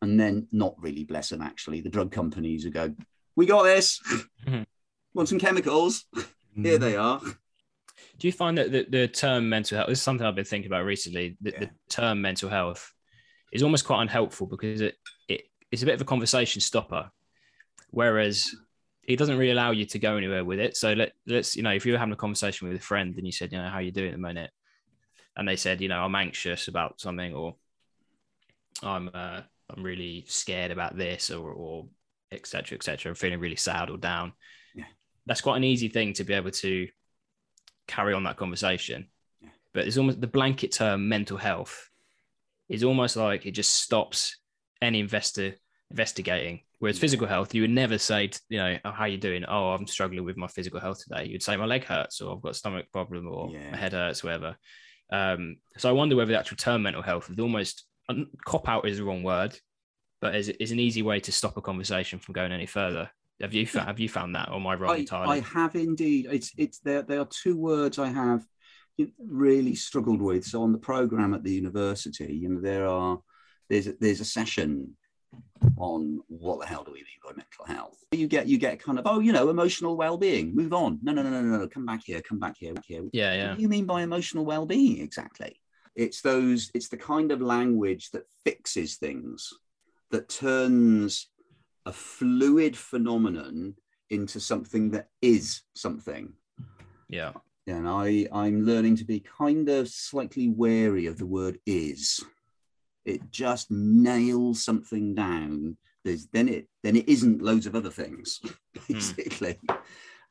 And 0.01 0.17
then 0.17 0.47
not 0.53 0.75
really 0.79 1.03
bless 1.03 1.29
them 1.29 1.41
actually. 1.41 1.81
The 1.81 1.89
drug 1.89 2.11
companies 2.11 2.63
who 2.63 2.69
go, 2.69 2.95
We 3.35 3.45
got 3.45 3.63
this. 3.63 4.01
Want 5.13 5.27
some 5.27 5.39
chemicals? 5.39 6.05
Here 6.15 6.23
mm-hmm. 6.77 6.81
they 6.81 6.95
are. 6.95 7.21
Do 8.19 8.27
you 8.27 8.33
find 8.33 8.57
that 8.57 8.71
the, 8.71 8.85
the 8.89 9.07
term 9.07 9.49
mental 9.49 9.77
health 9.77 9.89
this 9.89 9.99
is 9.99 10.03
something 10.03 10.27
I've 10.27 10.35
been 10.35 10.45
thinking 10.45 10.69
about 10.69 10.85
recently? 10.85 11.37
The, 11.41 11.51
Yeah. 11.51 11.59
the 11.59 11.69
term 11.89 12.21
mental 12.21 12.49
health 12.49 12.93
is 13.51 13.63
almost 13.63 13.85
quite 13.85 14.01
unhelpful 14.01 14.47
because 14.47 14.81
it, 14.81 14.95
it 15.27 15.41
it's 15.71 15.83
a 15.83 15.85
bit 15.85 15.95
of 15.95 16.01
a 16.01 16.05
conversation 16.05 16.61
stopper, 16.61 17.09
whereas 17.89 18.53
it 19.03 19.17
doesn't 19.17 19.37
really 19.37 19.51
allow 19.51 19.71
you 19.71 19.85
to 19.85 19.99
go 19.99 20.17
anywhere 20.17 20.43
with 20.43 20.59
it. 20.59 20.75
So 20.75 20.93
let 20.93 21.13
let's 21.25 21.55
you 21.55 21.63
know 21.63 21.71
if 21.71 21.85
you 21.85 21.93
were 21.93 21.97
having 21.97 22.13
a 22.13 22.17
conversation 22.17 22.67
with 22.67 22.77
a 22.77 22.83
friend 22.83 23.15
and 23.15 23.25
you 23.25 23.31
said 23.31 23.51
you 23.51 23.57
know 23.57 23.69
how 23.69 23.79
you 23.79 23.91
doing 23.91 24.09
at 24.09 24.15
the 24.15 24.17
minute, 24.21 24.51
and 25.37 25.47
they 25.47 25.55
said 25.55 25.79
you 25.81 25.87
know 25.87 26.01
I'm 26.03 26.15
anxious 26.15 26.67
about 26.67 26.99
something 26.99 27.33
or 27.33 27.55
I'm 28.83 29.09
uh, 29.13 29.41
I'm 29.69 29.83
really 29.83 30.25
scared 30.27 30.71
about 30.71 30.97
this 30.97 31.31
or 31.31 31.51
or 31.51 31.87
etc 32.31 32.75
etc. 32.75 33.11
I'm 33.11 33.15
feeling 33.15 33.39
really 33.39 33.55
sad 33.55 33.89
or 33.89 33.97
down. 33.97 34.33
Yeah. 34.75 34.85
That's 35.25 35.41
quite 35.41 35.57
an 35.57 35.63
easy 35.63 35.87
thing 35.87 36.13
to 36.13 36.23
be 36.23 36.33
able 36.33 36.51
to 36.51 36.87
carry 37.89 38.13
on 38.13 38.23
that 38.23 38.37
conversation. 38.37 39.07
Yeah. 39.41 39.49
But 39.73 39.87
it's 39.87 39.97
almost 39.97 40.21
the 40.21 40.27
blanket 40.27 40.71
term 40.71 41.09
mental 41.09 41.37
health 41.37 41.89
is 42.69 42.83
almost 42.83 43.15
like 43.15 43.45
it 43.45 43.51
just 43.51 43.73
stops 43.83 44.37
any 44.81 44.99
investor 44.99 45.55
investigating. 45.89 46.61
Whereas 46.77 46.97
Yeah. 46.97 47.01
physical 47.01 47.27
health, 47.27 47.53
you 47.53 47.61
would 47.63 47.71
never 47.71 47.97
say, 47.97 48.29
you 48.47 48.57
know, 48.59 48.77
oh, 48.85 48.91
how 48.91 49.05
you 49.05 49.17
doing? 49.17 49.43
Oh, 49.45 49.71
I'm 49.73 49.87
struggling 49.87 50.23
with 50.23 50.37
my 50.37 50.47
physical 50.47 50.79
health 50.79 51.03
today. 51.03 51.25
You'd 51.25 51.43
say 51.43 51.57
my 51.57 51.65
leg 51.65 51.83
hurts, 51.83 52.21
or 52.21 52.35
I've 52.35 52.41
got 52.41 52.51
a 52.51 52.53
stomach 52.53 52.85
problem, 52.93 53.27
or 53.27 53.49
Yeah. 53.51 53.71
my 53.71 53.77
head 53.77 53.91
hurts, 53.93 54.23
whatever. 54.23 54.55
Um, 55.11 55.57
so 55.77 55.89
I 55.89 55.91
wonder 55.91 56.15
whether 56.15 56.31
the 56.31 56.39
actual 56.39 56.57
term 56.57 56.83
mental 56.83 57.01
health 57.01 57.29
is 57.29 57.39
almost 57.39 57.85
cop 58.45 58.69
out 58.69 58.87
is 58.87 58.97
the 58.99 59.03
wrong 59.03 59.23
word, 59.23 59.57
but 60.21 60.35
is 60.35 60.49
is 60.49 60.71
an 60.71 60.79
easy 60.79 61.01
way 61.01 61.19
to 61.19 61.31
stop 61.31 61.57
a 61.57 61.61
conversation 61.61 62.19
from 62.19 62.33
going 62.33 62.51
any 62.51 62.65
further. 62.67 63.09
Have 63.41 63.53
you 63.53 63.65
found, 63.65 63.87
have 63.87 63.99
you 63.99 64.09
found 64.09 64.35
that, 64.35 64.49
or 64.49 64.55
am 64.55 64.67
I 64.67 64.75
wrong 64.75 64.95
I, 64.95 64.97
entirely? 64.97 65.37
I 65.37 65.39
have 65.41 65.75
indeed. 65.75 66.27
It's 66.29 66.51
it's 66.57 66.79
there. 66.79 67.01
There 67.01 67.21
are 67.21 67.27
two 67.29 67.57
words 67.57 67.97
I 67.97 68.09
have 68.09 68.45
really 69.17 69.75
struggled 69.75 70.21
with. 70.21 70.43
So 70.43 70.61
on 70.61 70.73
the 70.73 70.77
program 70.77 71.33
at 71.33 71.43
the 71.43 71.53
university, 71.53 72.33
you 72.33 72.49
know, 72.49 72.61
there 72.61 72.85
are 72.85 73.19
there's 73.69 73.87
a, 73.87 73.93
there's 73.99 74.19
a 74.19 74.25
session 74.25 74.95
on 75.77 76.19
what 76.27 76.59
the 76.59 76.65
hell 76.65 76.83
do 76.83 76.91
we 76.91 76.99
mean 76.99 77.05
by 77.23 77.31
mental 77.31 77.65
health. 77.65 77.97
You 78.11 78.27
get 78.27 78.47
you 78.47 78.57
get 78.57 78.83
kind 78.83 78.99
of 78.99 79.07
oh 79.07 79.19
you 79.19 79.31
know 79.31 79.49
emotional 79.49 79.95
well-being. 79.95 80.53
Move 80.55 80.73
on. 80.73 80.99
No 81.01 81.13
no 81.13 81.23
no 81.23 81.29
no 81.29 81.41
no 81.41 81.57
no. 81.59 81.67
Come 81.67 81.85
back 81.85 82.01
here. 82.03 82.21
Come 82.21 82.39
back 82.39 82.55
here. 82.57 82.73
Back 82.73 82.85
here. 82.87 83.03
yeah, 83.13 83.33
yeah. 83.33 83.47
What 83.49 83.57
do 83.57 83.61
you 83.61 83.69
mean 83.69 83.85
by 83.85 84.01
emotional 84.01 84.45
well-being 84.45 84.99
exactly? 85.01 85.59
It's 85.95 86.21
those, 86.21 86.71
it's 86.73 86.87
the 86.87 86.97
kind 86.97 87.31
of 87.31 87.41
language 87.41 88.11
that 88.11 88.23
fixes 88.45 88.95
things, 88.95 89.49
that 90.11 90.29
turns 90.29 91.27
a 91.89 91.91
fluid 91.91 92.77
phenomenon 92.77 93.73
into 94.11 94.39
something 94.39 94.91
that 94.91 95.09
is 95.21 95.63
something. 95.75 96.33
yeah. 97.09 97.33
Yeah, 97.65 97.75
and 97.77 97.87
I 97.87 98.27
I'm 98.31 98.65
learning 98.65 98.95
to 98.97 99.05
be 99.05 99.19
kind 99.19 99.69
of 99.69 99.89
slightly 99.89 100.49
wary 100.49 101.05
of 101.05 101.17
the 101.19 101.27
word 101.27 101.59
is. 101.67 102.23
It 103.05 103.29
just 103.29 103.69
nails 103.69 104.63
something 104.63 105.13
down. 105.13 105.77
There's 106.03 106.25
then 106.27 106.47
it 106.49 106.67
then 106.81 106.95
it 106.95 107.07
isn't 107.07 107.43
loads 107.43 107.67
of 107.67 107.75
other 107.75 107.91
things, 107.91 108.39
basically. 108.87 109.59
Hmm. 109.69 109.75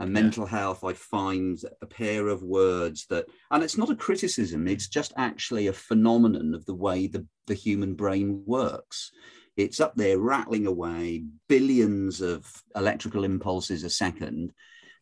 And 0.01 0.13
mental 0.13 0.47
health, 0.47 0.85
I 0.85 0.93
find 0.93 1.59
a 1.83 1.87
pair 1.87 2.29
of 2.29 2.43
words 2.43 3.07
that, 3.11 3.27
and 3.51 3.65
it's 3.65 3.77
not 3.77 3.91
a 3.91 3.97
criticism, 3.97 4.69
it's 4.69 4.87
just 4.87 5.13
actually 5.17 5.67
a 5.67 5.73
phenomenon 5.73 6.55
of 6.55 6.65
the 6.67 6.75
way 6.75 7.09
the, 7.09 7.27
the 7.49 7.55
human 7.55 7.95
brain 7.95 8.45
works. 8.47 9.11
It's 9.59 9.81
up 9.81 9.97
there 9.97 10.21
rattling 10.21 10.69
away 10.69 11.25
billions 11.49 12.21
of 12.21 12.47
electrical 12.77 13.25
impulses 13.25 13.83
a 13.83 13.91
second, 13.91 14.53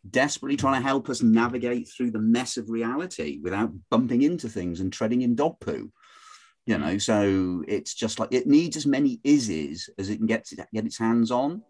desperately 0.09 0.57
trying 0.57 0.81
to 0.81 0.89
help 0.89 1.11
us 1.11 1.23
navigate 1.23 1.91
through 1.91 2.13
the 2.13 2.19
mess 2.19 2.57
of 2.57 2.71
reality 2.71 3.39
without 3.43 3.71
bumping 3.91 4.23
into 4.23 4.49
things 4.49 4.81
and 4.81 4.91
treading 4.91 5.21
in 5.21 5.35
dog 5.35 5.61
poo. 5.61 5.93
You 6.65 6.79
know, 6.79 6.97
so 6.97 7.65
it's 7.69 7.93
just 7.93 8.19
like 8.19 8.33
it 8.33 8.47
needs 8.47 8.79
as 8.79 8.87
many 8.87 9.19
ises 9.19 9.91
as 9.99 10.09
it 10.09 10.17
can 10.17 10.27
get 10.27 10.49
get 10.73 10.87
its 10.87 10.99
hands 10.99 11.31
on. 11.31 11.63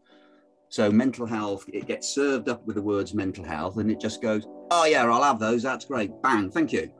So 0.69 0.89
mental 0.89 1.27
health, 1.27 1.65
it 1.73 1.89
gets 1.89 2.09
served 2.09 2.49
up 2.49 2.65
with 2.67 2.77
the 2.77 2.83
words 2.83 3.15
mental 3.15 3.45
health, 3.45 3.79
and 3.79 3.91
it 3.91 4.01
just 4.01 4.23
goes, 4.23 4.47
"Oh 4.71 4.85
yeah, 4.85 5.05
I'll 5.05 5.25
have 5.25 5.41
those. 5.41 5.65
That's 5.65 5.87
great. 5.87 6.13
Bang, 6.23 6.53
thank 6.53 6.73
you." 6.73 6.93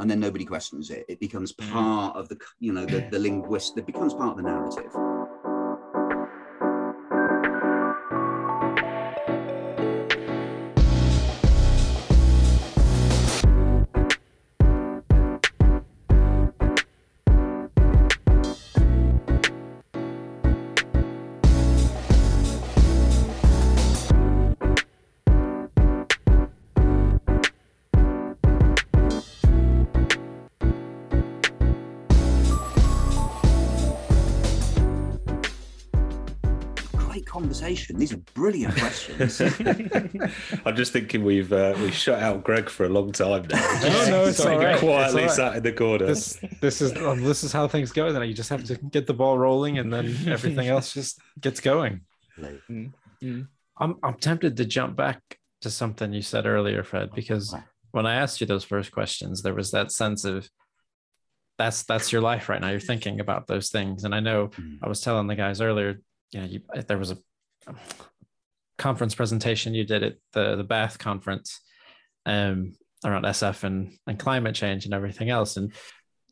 And 0.00 0.10
then 0.10 0.18
nobody 0.18 0.44
questions 0.44 0.90
it. 0.90 1.04
It 1.08 1.20
becomes 1.20 1.52
mm-hmm. 1.52 1.72
part 1.72 2.16
of 2.16 2.28
the, 2.28 2.38
you 2.58 2.72
know, 2.72 2.86
the, 2.86 3.08
the 3.10 3.18
linguist. 3.18 3.78
It 3.78 3.86
becomes 3.86 4.14
part 4.14 4.30
of 4.30 4.36
the 4.36 4.42
narrative. 4.42 5.17
Brilliant 38.50 38.76
questions. 38.76 39.40
I'm 40.64 40.76
just 40.76 40.92
thinking 40.92 41.24
we've 41.24 41.52
uh, 41.52 41.74
we've 41.80 41.94
shut 41.94 42.20
out 42.22 42.44
Greg 42.44 42.68
for 42.70 42.86
a 42.86 42.88
long 42.88 43.12
time 43.12 43.46
now. 43.50 43.78
No, 43.82 44.10
no, 44.10 44.24
it's 44.24 44.38
Just 44.38 44.48
all 44.48 44.58
right. 44.58 44.72
It's 44.72 44.80
quietly 44.80 45.22
all 45.22 45.28
right. 45.28 45.36
sat 45.36 45.56
in 45.56 45.62
the 45.62 45.72
corner. 45.72 46.06
This 46.06 46.40
this 46.60 46.80
is 46.80 46.96
um, 46.96 47.22
this 47.22 47.44
is 47.44 47.52
how 47.52 47.68
things 47.68 47.92
go. 47.92 48.12
Then 48.12 48.26
you 48.28 48.34
just 48.34 48.50
have 48.50 48.64
to 48.64 48.76
get 48.76 49.06
the 49.06 49.14
ball 49.14 49.38
rolling, 49.38 49.78
and 49.78 49.92
then 49.92 50.16
everything 50.26 50.68
else 50.68 50.94
just 50.94 51.20
gets 51.40 51.60
going. 51.60 52.00
I'm 52.42 52.94
I'm 54.02 54.14
tempted 54.20 54.56
to 54.56 54.64
jump 54.64 54.96
back 54.96 55.20
to 55.60 55.70
something 55.70 56.12
you 56.12 56.22
said 56.22 56.46
earlier, 56.46 56.82
Fred, 56.82 57.10
because 57.14 57.54
when 57.90 58.06
I 58.06 58.14
asked 58.14 58.40
you 58.40 58.46
those 58.46 58.64
first 58.64 58.92
questions, 58.92 59.42
there 59.42 59.54
was 59.54 59.70
that 59.72 59.92
sense 59.92 60.24
of 60.24 60.48
that's 61.58 61.82
that's 61.82 62.12
your 62.12 62.22
life 62.22 62.48
right 62.48 62.60
now. 62.60 62.70
You're 62.70 62.80
thinking 62.80 63.20
about 63.20 63.46
those 63.46 63.68
things, 63.70 64.04
and 64.04 64.14
I 64.14 64.20
know 64.20 64.48
Mm. 64.48 64.78
I 64.82 64.88
was 64.88 65.00
telling 65.00 65.26
the 65.26 65.34
guys 65.36 65.60
earlier, 65.60 66.00
you 66.32 66.40
know, 66.40 66.46
you, 66.46 66.60
there 66.86 66.98
was 66.98 67.10
a 67.10 67.18
conference 68.78 69.14
presentation 69.14 69.74
you 69.74 69.84
did 69.84 70.02
at 70.02 70.14
the 70.32 70.56
the 70.56 70.64
Bath 70.64 70.98
conference, 70.98 71.60
um, 72.26 72.76
around 73.04 73.24
SF 73.24 73.64
and 73.64 73.92
and 74.06 74.18
climate 74.18 74.54
change 74.54 74.84
and 74.84 74.94
everything 74.94 75.30
else, 75.30 75.56
and 75.56 75.72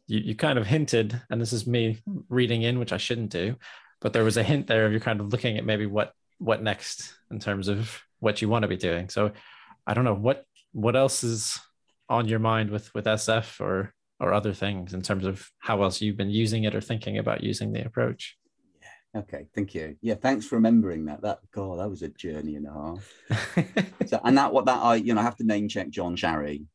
you 0.07 0.21
you 0.21 0.35
kind 0.35 0.59
of 0.59 0.67
hinted, 0.67 1.21
and 1.31 1.41
this 1.41 1.53
is 1.53 1.67
me 1.67 2.01
reading 2.29 2.63
in, 2.63 2.79
which 2.79 2.93
I 2.93 2.99
shouldn't 2.99 3.31
do, 3.31 3.57
but 4.01 4.13
there 4.13 4.25
was 4.25 4.37
a 4.37 4.43
hint 4.43 4.67
there 4.67 4.87
of 4.87 4.93
you 4.93 5.01
kind 5.01 5.21
of 5.21 5.29
looking 5.33 5.59
at 5.59 5.67
maybe 5.67 5.87
what 5.87 6.13
what 6.39 6.63
next 6.63 7.15
in 7.31 7.39
terms 7.39 7.69
of 7.69 8.01
what 8.21 8.41
you 8.41 8.49
want 8.49 8.63
to 8.63 8.69
be 8.69 8.77
doing. 8.77 9.09
So 9.09 9.33
I 9.87 9.95
don't 9.95 10.05
know 10.05 10.15
what 10.15 10.45
what 10.73 10.97
else 10.97 11.25
is 11.25 11.59
on 12.09 12.29
your 12.29 12.39
mind 12.39 12.71
with 12.71 12.93
with 12.95 13.07
SF 13.07 13.61
or 13.61 13.93
or 14.19 14.33
other 14.33 14.53
things 14.53 14.95
in 14.95 15.03
terms 15.03 15.27
of 15.27 15.51
how 15.59 15.83
else 15.83 16.01
you've 16.01 16.17
been 16.17 16.31
using 16.31 16.65
it 16.65 16.75
or 16.75 16.81
thinking 16.81 17.19
about 17.19 17.43
using 17.43 17.73
the 17.73 17.85
approach. 17.85 18.37
Okay, 19.17 19.47
thank 19.55 19.75
you. 19.75 19.97
Yeah, 20.03 20.15
thanks 20.15 20.45
for 20.45 20.57
remembering 20.57 21.07
that. 21.07 21.23
That 21.23 21.39
God, 21.51 21.79
that 21.79 21.89
was 21.89 22.03
a 22.03 22.09
journey 22.09 22.57
and 22.57 22.67
a 22.67 22.73
half. 22.73 23.77
So, 24.07 24.21
and 24.23 24.39
that 24.39 24.53
what 24.53 24.67
that 24.67 24.81
I 24.81 24.97
you 24.97 25.15
know 25.15 25.21
I 25.21 25.25
have 25.25 25.37
to 25.37 25.45
name 25.45 25.69
check 25.69 25.89
John 25.89 26.17
Sharry. 26.17 26.67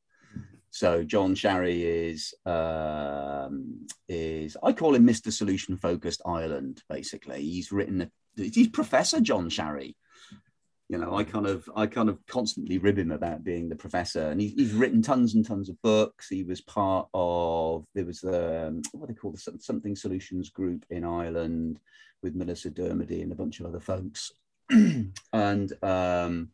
So 0.69 1.03
John 1.03 1.33
Sharry 1.33 1.81
is 1.83 2.33
um, 2.45 3.87
is 4.09 4.57
I 4.61 4.73
call 4.73 4.95
him 4.95 5.07
Mr. 5.07 5.31
Solution 5.31 5.77
Focused 5.77 6.21
Ireland. 6.25 6.81
Basically, 6.89 7.41
he's 7.41 7.71
written. 7.71 8.01
A, 8.01 8.09
he's 8.35 8.67
Professor 8.67 9.21
John 9.21 9.49
Sharry. 9.49 9.95
You 10.91 10.97
know, 10.97 11.15
I 11.15 11.23
kind 11.23 11.47
of 11.47 11.69
I 11.73 11.87
kind 11.87 12.09
of 12.09 12.17
constantly 12.27 12.77
rib 12.77 12.99
him 12.99 13.11
about 13.11 13.45
being 13.45 13.69
the 13.69 13.77
professor, 13.77 14.27
and 14.27 14.41
he's, 14.41 14.51
he's 14.55 14.73
written 14.73 15.01
tons 15.01 15.35
and 15.35 15.47
tons 15.47 15.69
of 15.69 15.81
books. 15.81 16.27
He 16.27 16.43
was 16.43 16.59
part 16.59 17.07
of 17.13 17.85
there 17.95 18.03
was 18.03 18.19
the 18.19 18.67
um, 18.67 18.81
what 18.91 19.07
they 19.07 19.13
call 19.13 19.31
the 19.31 19.57
something 19.59 19.95
solutions 19.95 20.49
group 20.49 20.85
in 20.89 21.05
Ireland 21.05 21.79
with 22.21 22.35
Melissa 22.35 22.71
Darmody 22.71 23.23
and 23.23 23.31
a 23.31 23.35
bunch 23.35 23.61
of 23.61 23.67
other 23.67 23.79
folks, 23.79 24.33
and 24.69 25.73
um, 25.81 26.49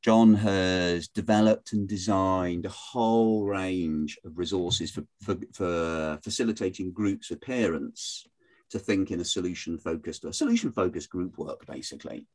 John 0.00 0.34
has 0.34 1.08
developed 1.08 1.72
and 1.72 1.88
designed 1.88 2.64
a 2.64 2.68
whole 2.68 3.44
range 3.44 4.20
of 4.24 4.38
resources 4.38 4.92
for, 4.92 5.02
for, 5.20 5.36
for 5.52 6.20
facilitating 6.22 6.92
groups 6.92 7.32
of 7.32 7.40
parents 7.40 8.28
to 8.70 8.78
think 8.78 9.10
in 9.10 9.18
a 9.18 9.24
solution 9.24 9.78
focused, 9.78 10.24
a 10.24 10.32
solution 10.32 10.70
focused 10.70 11.10
group 11.10 11.36
work, 11.38 11.66
basically. 11.66 12.28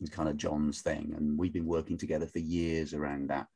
Is 0.00 0.10
kind 0.10 0.28
of 0.28 0.36
John's 0.36 0.80
thing. 0.82 1.14
And 1.16 1.38
we've 1.38 1.52
been 1.52 1.66
working 1.66 1.98
together 1.98 2.26
for 2.26 2.40
years 2.40 2.94
around 2.94 3.30
that. 3.30 3.46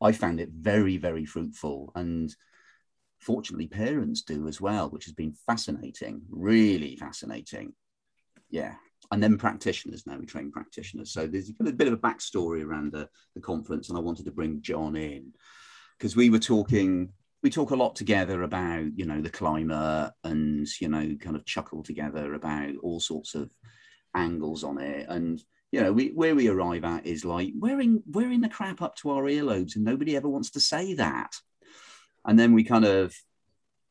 I 0.00 0.12
found 0.12 0.40
it 0.40 0.50
very, 0.50 0.98
very 0.98 1.24
fruitful. 1.24 1.92
And 1.94 2.34
fortunately, 3.18 3.66
parents 3.66 4.22
do 4.22 4.46
as 4.46 4.60
well, 4.60 4.90
which 4.90 5.06
has 5.06 5.14
been 5.14 5.34
fascinating, 5.46 6.22
really 6.30 6.96
fascinating. 6.96 7.72
Yeah 8.50 8.74
and 9.10 9.22
then 9.22 9.38
practitioners 9.38 10.06
now 10.06 10.16
we 10.18 10.26
train 10.26 10.50
practitioners 10.50 11.12
so 11.12 11.26
there's 11.26 11.50
a 11.60 11.72
bit 11.72 11.88
of 11.88 11.94
a 11.94 11.98
backstory 11.98 12.64
around 12.64 12.92
the, 12.92 13.08
the 13.34 13.40
conference 13.40 13.88
and 13.88 13.96
i 13.96 14.00
wanted 14.00 14.24
to 14.24 14.32
bring 14.32 14.60
john 14.60 14.96
in 14.96 15.32
because 15.98 16.16
we 16.16 16.30
were 16.30 16.38
talking 16.38 17.10
we 17.42 17.50
talk 17.50 17.70
a 17.70 17.76
lot 17.76 17.94
together 17.94 18.42
about 18.42 18.86
you 18.96 19.06
know 19.06 19.20
the 19.20 19.30
climate 19.30 20.12
and 20.24 20.66
you 20.80 20.88
know 20.88 21.14
kind 21.20 21.36
of 21.36 21.44
chuckle 21.44 21.82
together 21.82 22.34
about 22.34 22.70
all 22.82 23.00
sorts 23.00 23.34
of 23.34 23.50
angles 24.14 24.64
on 24.64 24.78
it 24.78 25.06
and 25.08 25.42
you 25.72 25.80
know 25.80 25.92
we 25.92 26.08
where 26.08 26.34
we 26.34 26.48
arrive 26.48 26.84
at 26.84 27.06
is 27.06 27.24
like 27.24 27.52
we're 27.58 27.80
in 27.80 28.02
we're 28.06 28.30
in 28.30 28.40
the 28.40 28.48
crap 28.48 28.80
up 28.82 28.96
to 28.96 29.10
our 29.10 29.24
earlobes 29.24 29.76
and 29.76 29.84
nobody 29.84 30.16
ever 30.16 30.28
wants 30.28 30.50
to 30.50 30.60
say 30.60 30.94
that 30.94 31.34
and 32.24 32.38
then 32.38 32.52
we 32.52 32.64
kind 32.64 32.84
of 32.84 33.14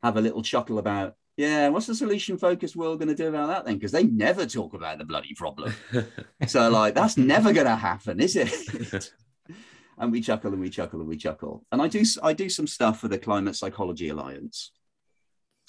have 0.03 0.17
a 0.17 0.21
little 0.21 0.41
chuckle 0.41 0.79
about 0.79 1.15
yeah, 1.37 1.67
what's 1.67 1.87
the 1.87 1.95
solution 1.95 2.37
focused 2.37 2.77
world 2.77 2.99
going 2.99 3.09
to 3.09 3.15
do 3.15 3.27
about 3.27 3.47
that 3.47 3.65
then? 3.65 3.75
Because 3.75 3.91
they 3.91 4.03
never 4.03 4.45
talk 4.45 4.73
about 4.73 4.97
the 4.97 5.03
bloody 5.03 5.33
problem. 5.33 5.73
so, 6.47 6.69
like, 6.69 6.95
that's 6.95 7.17
never 7.17 7.51
going 7.51 7.67
to 7.67 7.75
happen, 7.75 8.21
is 8.21 8.37
it? 8.37 9.11
and 9.97 10.11
we 10.11 10.21
chuckle 10.21 10.53
and 10.53 10.61
we 10.61 10.69
chuckle 10.69 11.01
and 11.01 11.09
we 11.09 11.17
chuckle. 11.17 11.65
And 11.73 11.81
I 11.81 11.89
do, 11.89 12.03
I 12.23 12.31
do 12.31 12.47
some 12.47 12.67
stuff 12.67 13.01
for 13.01 13.09
the 13.09 13.17
Climate 13.17 13.57
Psychology 13.57 14.07
Alliance, 14.07 14.71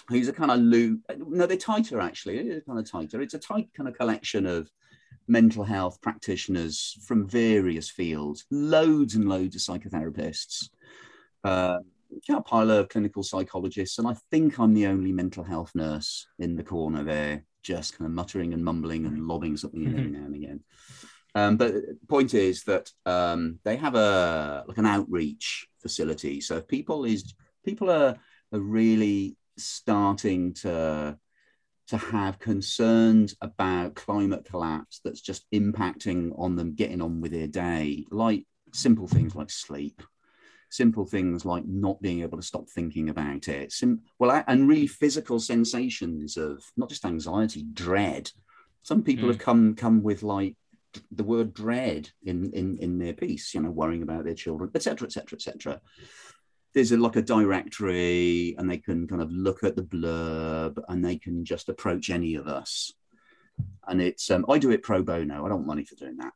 who's 0.09 0.29
a 0.29 0.33
kind 0.33 0.53
of 0.53 0.61
loop. 0.61 1.01
No, 1.19 1.47
they're 1.47 1.57
tighter 1.57 2.01
actually. 2.01 2.39
It's 2.39 2.67
kind 2.67 2.79
of 2.79 2.89
tighter. 2.89 3.21
It's 3.21 3.35
a 3.35 3.39
tight 3.39 3.71
kind 3.77 3.89
of 3.89 3.97
collection 3.97 4.47
of 4.47 4.71
mental 5.29 5.65
health 5.65 6.01
practitioners 6.01 6.97
from 7.07 7.29
various 7.29 7.91
fields, 7.91 8.45
loads 8.51 9.15
and 9.15 9.29
loads 9.29 9.57
of 9.57 9.63
psychotherapists. 9.63 10.69
Uh, 11.45 11.79
a 12.29 12.41
pile 12.41 12.71
of 12.71 12.89
clinical 12.89 13.23
psychologists, 13.23 13.99
and 13.99 14.07
I 14.07 14.15
think 14.31 14.59
I'm 14.59 14.75
the 14.75 14.87
only 14.87 15.13
mental 15.13 15.45
health 15.45 15.73
nurse 15.75 16.27
in 16.39 16.57
the 16.57 16.63
corner 16.63 17.03
there, 17.03 17.45
just 17.63 17.99
kind 17.99 18.07
of 18.07 18.15
muttering 18.15 18.55
and 18.55 18.65
mumbling 18.65 19.07
and 19.07 19.27
lobbing 19.27 19.57
something 19.57 19.83
in 19.83 19.99
every 19.99 20.11
now 20.11 20.25
and 20.25 20.35
again. 20.35 20.61
Um, 21.35 21.57
but 21.57 21.75
the 21.75 21.99
point 22.09 22.33
is 22.33 22.65
that 22.65 22.91
um, 23.05 23.59
they 23.65 23.77
have 23.77 23.95
a 23.95 24.65
like 24.67 24.79
an 24.79 24.87
outreach 24.87 25.67
facility. 25.81 26.41
So 26.41 26.57
if 26.57 26.67
people 26.67 27.05
is 27.05 27.35
people 27.65 27.91
are, 27.91 28.17
are 28.53 28.61
really 28.61 29.37
starting 29.59 30.55
to 30.55 31.19
to 31.89 31.97
have 31.97 32.39
concerns 32.39 33.37
about 33.41 33.95
climate 33.95 34.45
collapse 34.45 35.01
that's 35.05 35.21
just 35.21 35.47
impacting 35.53 36.33
on 36.39 36.57
them 36.57 36.75
getting 36.75 37.01
on 37.01 37.21
with 37.21 37.33
their 37.33 37.47
day, 37.47 38.05
like 38.11 38.45
simple 38.73 39.07
things 39.07 39.37
like 39.37 39.51
sleep, 39.51 40.03
simple 40.69 41.07
things 41.07 41.45
like 41.45 41.65
not 41.65 42.01
being 42.03 42.23
able 42.23 42.39
to 42.39 42.47
stop 42.47 42.69
thinking 42.69 43.09
about 43.09 43.47
it. 43.49 43.71
Sim- 43.71 44.03
well, 44.19 44.43
and 44.49 44.69
really 44.69 44.89
physical 44.89 45.39
sensations 45.39 46.37
of 46.37 46.65
not 46.77 46.89
just 46.89 47.05
anxiety, 47.05 47.65
dread. 47.73 48.31
Some 48.83 49.03
people 49.03 49.27
Mm. 49.29 49.33
have 49.33 49.39
come 49.39 49.75
come 49.75 50.03
with 50.03 50.23
like 50.23 50.57
the 51.11 51.25
word 51.25 51.53
dread 51.53 52.11
in 52.25 52.53
in 52.53 52.79
in 52.79 52.99
their 52.99 53.13
piece. 53.13 53.55
You 53.55 53.61
know, 53.61 53.71
worrying 53.71 54.03
about 54.03 54.25
their 54.25 54.35
children, 54.35 54.71
etc., 54.75 55.07
etc., 55.07 55.37
etc. 55.37 55.81
There's 56.77 56.93
a, 56.93 56.97
like 56.99 57.17
a 57.17 57.23
directory, 57.23 58.55
and 58.59 58.71
they 58.71 58.77
can 58.77 59.09
kind 59.09 59.23
of 59.23 59.33
look 59.33 59.65
at 59.65 59.75
the 59.75 59.83
blurb, 59.83 60.77
and 60.89 61.03
they 61.03 61.17
can 61.17 61.45
just 61.45 61.71
approach 61.71 62.11
any 62.11 62.35
of 62.35 62.47
us. 62.47 62.93
And 63.89 64.03
it's 64.03 64.31
um, 64.31 64.45
I 64.49 64.59
do 64.59 64.71
it 64.71 64.83
pro 64.83 65.03
bono. 65.03 65.35
I 65.35 65.49
don't 65.49 65.59
want 65.59 65.67
money 65.67 65.85
for 65.85 65.95
doing 65.95 66.19
that. 66.19 66.35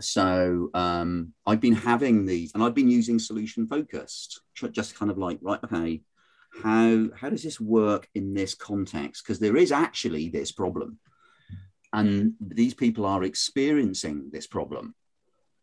So 0.00 0.70
um, 0.72 1.34
I've 1.46 1.60
been 1.60 1.74
having 1.74 2.24
these, 2.24 2.52
and 2.54 2.62
I've 2.62 2.74
been 2.74 2.88
using 2.88 3.18
solution 3.18 3.66
focused, 3.66 4.40
just 4.72 4.94
kind 4.94 5.10
of 5.10 5.18
like 5.18 5.38
right, 5.42 5.60
okay, 5.62 6.00
how 6.62 7.08
how 7.14 7.28
does 7.28 7.42
this 7.42 7.60
work 7.60 8.08
in 8.14 8.32
this 8.32 8.54
context? 8.54 9.22
Because 9.22 9.38
there 9.38 9.58
is 9.58 9.70
actually 9.70 10.30
this 10.30 10.50
problem 10.50 10.98
and 11.92 12.34
these 12.40 12.74
people 12.74 13.04
are 13.04 13.22
experiencing 13.22 14.30
this 14.32 14.46
problem. 14.46 14.94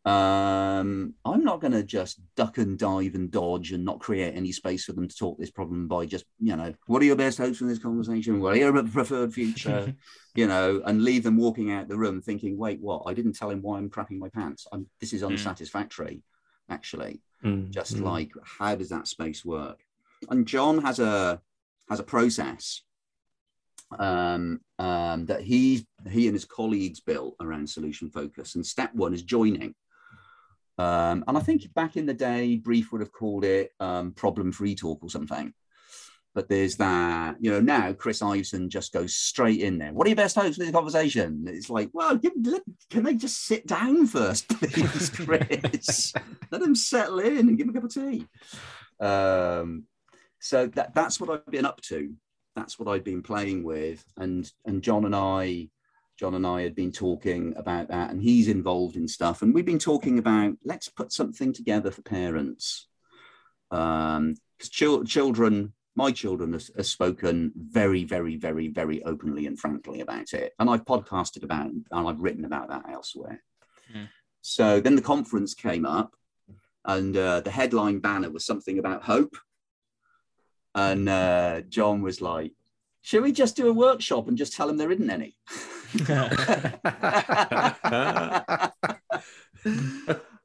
Um, 0.05 1.13
I'm 1.25 1.43
not 1.43 1.59
going 1.59 1.73
to 1.73 1.83
just 1.83 2.19
duck 2.35 2.57
and 2.57 2.79
dive 2.79 3.15
and 3.15 3.29
dodge 3.29 3.73
and 3.73 3.83
not 3.83 3.99
create 3.99 4.33
any 4.35 4.51
space 4.51 4.85
for 4.85 4.93
them 4.93 5.07
to 5.07 5.15
talk 5.15 5.37
this 5.37 5.51
problem 5.51 5.87
by 5.87 6.05
just, 6.05 6.25
you 6.39 6.55
know, 6.55 6.73
what 6.87 7.01
are 7.01 7.05
your 7.05 7.17
best 7.17 7.37
hopes 7.37 7.61
in 7.61 7.67
this 7.67 7.79
conversation? 7.79 8.39
What 8.39 8.53
are 8.53 8.57
your 8.57 8.83
preferred 8.87 9.33
future? 9.33 9.93
you 10.35 10.47
know, 10.47 10.81
and 10.85 11.03
leave 11.03 11.23
them 11.23 11.37
walking 11.37 11.71
out 11.71 11.89
the 11.89 11.97
room 11.97 12.21
thinking, 12.21 12.57
wait, 12.57 12.79
what? 12.79 13.03
I 13.05 13.13
didn't 13.13 13.33
tell 13.33 13.49
him 13.49 13.61
why 13.61 13.77
I'm 13.77 13.89
crapping 13.89 14.19
my 14.19 14.29
pants. 14.29 14.67
I'm, 14.71 14.87
this 15.01 15.13
is 15.13 15.21
hmm. 15.21 15.27
unsatisfactory, 15.27 16.15
mm. 16.15 16.73
actually. 16.73 17.21
Mm. 17.43 17.69
Just 17.69 17.95
mm. 17.95 18.03
like, 18.03 18.31
how 18.43 18.75
does 18.75 18.89
that 18.89 19.07
space 19.07 19.43
work? 19.43 19.79
And 20.29 20.45
John 20.45 20.79
has 20.79 20.99
a 20.99 21.41
has 21.89 21.99
a 21.99 22.03
process 22.03 22.81
um, 23.97 24.59
um, 24.77 25.25
that 25.25 25.41
he 25.41 25.87
he 26.09 26.27
and 26.27 26.35
his 26.35 26.45
colleagues 26.45 26.99
built 26.99 27.35
around 27.39 27.69
solution 27.69 28.09
focus. 28.09 28.55
And 28.55 28.65
step 28.65 28.93
one 28.93 29.13
is 29.13 29.23
joining. 29.23 29.75
Um, 30.79 31.25
and 31.27 31.37
I 31.37 31.41
think 31.41 31.71
back 31.73 31.97
in 31.97 32.05
the 32.05 32.13
day, 32.13 32.55
Brief 32.55 32.91
would 32.91 33.01
have 33.01 33.11
called 33.11 33.43
it 33.43 33.71
um, 33.79 34.13
problem 34.13 34.51
free 34.51 34.75
talk 34.75 35.03
or 35.03 35.09
something. 35.09 35.53
But 36.33 36.47
there's 36.47 36.77
that, 36.77 37.35
you 37.41 37.51
know, 37.51 37.59
now 37.59 37.91
Chris 37.91 38.21
Iveson 38.21 38.69
just 38.69 38.93
goes 38.93 39.15
straight 39.15 39.59
in 39.59 39.77
there. 39.77 39.91
What 39.91 40.07
are 40.07 40.09
your 40.09 40.15
best 40.15 40.37
hopes 40.37 40.55
for 40.55 40.63
this 40.63 40.71
conversation? 40.71 41.43
It's 41.47 41.69
like, 41.69 41.89
well, 41.91 42.17
can 42.89 43.03
they 43.03 43.15
just 43.15 43.45
sit 43.45 43.67
down 43.67 44.07
first, 44.07 44.47
please, 44.61 45.09
Chris? 45.09 46.13
Let 46.49 46.61
them 46.61 46.75
settle 46.75 47.19
in 47.19 47.49
and 47.49 47.57
give 47.57 47.67
them 47.67 47.75
a 47.75 47.79
cup 47.79 47.89
of 47.89 47.93
tea. 47.93 48.25
Um, 49.01 49.83
so 50.39 50.67
that, 50.67 50.95
that's 50.95 51.19
what 51.19 51.29
I've 51.29 51.51
been 51.51 51.65
up 51.65 51.81
to 51.81 52.13
that's 52.59 52.77
what 52.77 52.89
I've 52.89 53.03
been 53.03 53.23
playing 53.23 53.63
with. 53.63 54.03
And 54.17 54.49
and 54.65 54.81
John 54.81 55.05
and 55.05 55.15
I, 55.15 55.69
John 56.19 56.35
and 56.35 56.45
I 56.45 56.63
had 56.63 56.75
been 56.75 56.91
talking 56.91 57.53
about 57.55 57.87
that, 57.87 58.09
and 58.09 58.21
he's 58.21 58.49
involved 58.49 58.97
in 58.97 59.07
stuff. 59.07 59.41
And 59.41 59.53
we've 59.53 59.65
been 59.65 59.79
talking 59.79 60.19
about 60.19 60.53
let's 60.65 60.89
put 60.89 61.13
something 61.13 61.53
together 61.53 61.91
for 61.91 62.01
parents. 62.01 62.87
Um, 63.71 64.35
ch- 64.59 65.05
children, 65.07 65.71
my 65.95 66.11
children 66.11 66.51
have, 66.51 66.69
have, 66.75 66.85
spoken 66.85 67.53
very, 67.55 68.03
very, 68.03 68.35
very, 68.35 68.67
very 68.67 69.01
openly 69.03 69.45
and 69.47 69.57
frankly 69.57 70.01
about 70.01 70.33
it. 70.33 70.51
And 70.59 70.69
I've 70.69 70.83
podcasted 70.83 71.43
about 71.43 71.67
it, 71.67 71.73
and 71.89 72.07
I've 72.07 72.19
written 72.19 72.43
about 72.43 72.67
that 72.67 72.89
elsewhere. 72.91 73.41
Mm. 73.95 74.09
So 74.41 74.81
then 74.81 74.97
the 74.97 75.01
conference 75.01 75.53
came 75.53 75.85
up, 75.85 76.15
and 76.83 77.15
uh, 77.15 77.39
the 77.39 77.51
headline 77.51 77.99
banner 77.99 78.29
was 78.29 78.45
something 78.45 78.77
about 78.77 79.03
hope 79.03 79.37
and 80.75 81.09
uh, 81.09 81.61
John 81.61 82.01
was 82.01 82.21
like, 82.21 82.51
"Should 83.01 83.23
we 83.23 83.31
just 83.31 83.55
do 83.55 83.69
a 83.69 83.73
workshop 83.73 84.27
and 84.27 84.37
just 84.37 84.53
tell 84.53 84.67
them 84.67 84.77
there 84.77 84.91
isn't 84.91 85.09
any?" 85.09 85.37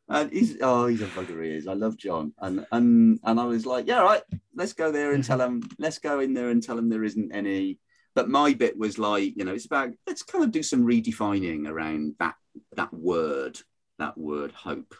and 0.09 0.33
he's 0.33 0.57
oh, 0.62 0.87
he's 0.87 1.02
a 1.02 1.07
bugger. 1.09 1.44
He 1.44 1.50
is. 1.50 1.68
I 1.68 1.74
love 1.74 1.98
John, 1.98 2.33
and 2.38 2.66
and 2.72 3.20
and 3.22 3.40
I 3.40 3.44
was 3.44 3.66
like, 3.66 3.87
"Yeah, 3.87 4.00
right, 4.00 4.22
let's 4.54 4.72
go 4.72 4.90
there 4.90 5.12
and 5.12 5.22
tell 5.22 5.40
him. 5.40 5.62
Let's 5.78 5.98
go 5.98 6.20
in 6.20 6.33
there 6.33 6.48
and 6.48 6.62
tell 6.62 6.78
him 6.78 6.88
there 6.88 7.04
isn't 7.04 7.33
any." 7.33 7.78
But 8.14 8.30
my 8.30 8.54
bit 8.54 8.78
was 8.78 8.98
like, 8.98 9.37
you 9.37 9.44
know, 9.44 9.52
it's 9.52 9.66
about 9.66 9.90
let's 10.07 10.22
kind 10.22 10.44
of 10.44 10.50
do 10.50 10.62
some 10.62 10.87
redefining 10.87 11.68
around 11.68 12.14
that 12.20 12.37
that 12.76 12.94
word, 12.94 13.59
that 13.98 14.16
word 14.16 14.52
hope. 14.52 14.94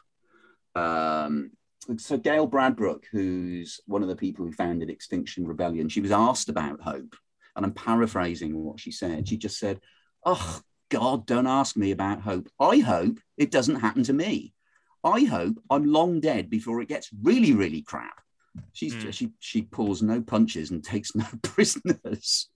Um, 0.75 1.53
so 1.97 2.19
Gail 2.19 2.47
Bradbrook, 2.49 3.05
who's 3.11 3.81
one 3.87 4.03
of 4.03 4.09
the 4.09 4.17
people 4.17 4.45
who 4.45 4.53
founded 4.53 4.91
Extinction 4.91 5.47
Rebellion, 5.47 5.89
she 5.89 6.03
was 6.03 6.13
asked 6.13 6.51
about 6.51 6.83
hope, 6.83 7.17
and 7.57 7.65
I'm 7.65 7.73
paraphrasing 7.73 8.63
what 8.63 8.79
she 8.79 8.91
said. 8.91 9.27
She 9.27 9.39
just 9.39 9.59
said, 9.59 9.81
"Oh 10.25 10.61
God, 10.89 11.27
don't 11.27 11.47
ask 11.47 11.77
me 11.77 11.91
about 11.91 12.21
hope. 12.21 12.49
I 12.61 12.79
hope 12.79 13.19
it 13.37 13.51
doesn't 13.51 13.77
happen 13.77 14.03
to 14.05 14.13
me. 14.13 14.55
I 15.03 15.25
hope 15.25 15.63
I'm 15.71 15.85
long 15.85 16.21
dead 16.21 16.49
before 16.49 16.81
it 16.81 16.89
gets 16.89 17.11
really, 17.23 17.53
really 17.53 17.83
crap." 17.83 18.21
She's 18.73 18.95
mm. 18.95 19.13
she 19.13 19.33
she 19.41 19.63
pulls 19.63 20.03
no 20.03 20.21
punches 20.21 20.71
and 20.71 20.83
takes 20.83 21.15
no 21.15 21.27
prisoners. 21.43 22.49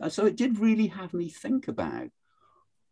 And 0.00 0.12
so 0.12 0.26
it 0.26 0.36
did 0.36 0.58
really 0.58 0.88
have 0.88 1.14
me 1.14 1.28
think 1.28 1.68
about, 1.68 2.08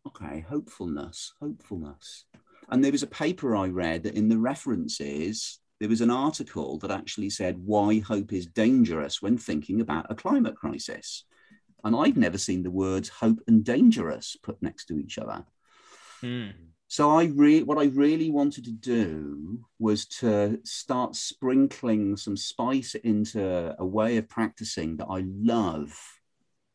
okay, 0.07 0.41
hopefulness, 0.49 1.35
hopefulness. 1.41 2.25
And 2.71 2.83
there 2.83 2.93
was 2.93 3.03
a 3.03 3.09
paper 3.09 3.57
I 3.57 3.69
read 3.69 4.05
that 4.05 4.15
in 4.15 4.29
the 4.29 4.39
references 4.39 5.59
there 5.81 5.89
was 5.89 6.01
an 6.01 6.11
article 6.11 6.79
that 6.79 6.93
actually 6.93 7.29
said 7.29 7.59
why 7.59 7.99
hope 7.99 8.33
is 8.33 8.47
dangerous 8.47 9.21
when 9.21 9.37
thinking 9.37 9.81
about 9.81 10.07
a 10.11 10.15
climate 10.15 10.55
crisis. 10.55 11.25
And 11.85 11.97
I've 11.97 12.17
never 12.17 12.39
seen 12.39 12.63
the 12.63 12.71
words 12.71 13.09
hope 13.09 13.41
and 13.47 13.65
dangerous 13.65 14.37
put 14.43 14.63
next 14.63 14.87
to 14.87 14.99
each 14.99 15.19
other. 15.19 15.45
Mm. 16.23 16.53
So 16.89 17.11
I 17.11 17.25
re- 17.25 17.63
what 17.63 17.79
I 17.79 17.85
really 17.87 18.31
wanted 18.31 18.65
to 18.65 18.73
do 18.73 19.65
was 19.79 20.07
to 20.21 20.61
start 20.63 21.17
sprinkling 21.17 22.17
some 22.17 22.37
spice 22.37 22.95
into 22.95 23.75
a 23.79 23.85
way 23.85 24.19
of 24.19 24.29
practicing 24.29 24.99
that 24.99 25.07
I 25.07 25.25
love. 25.27 25.99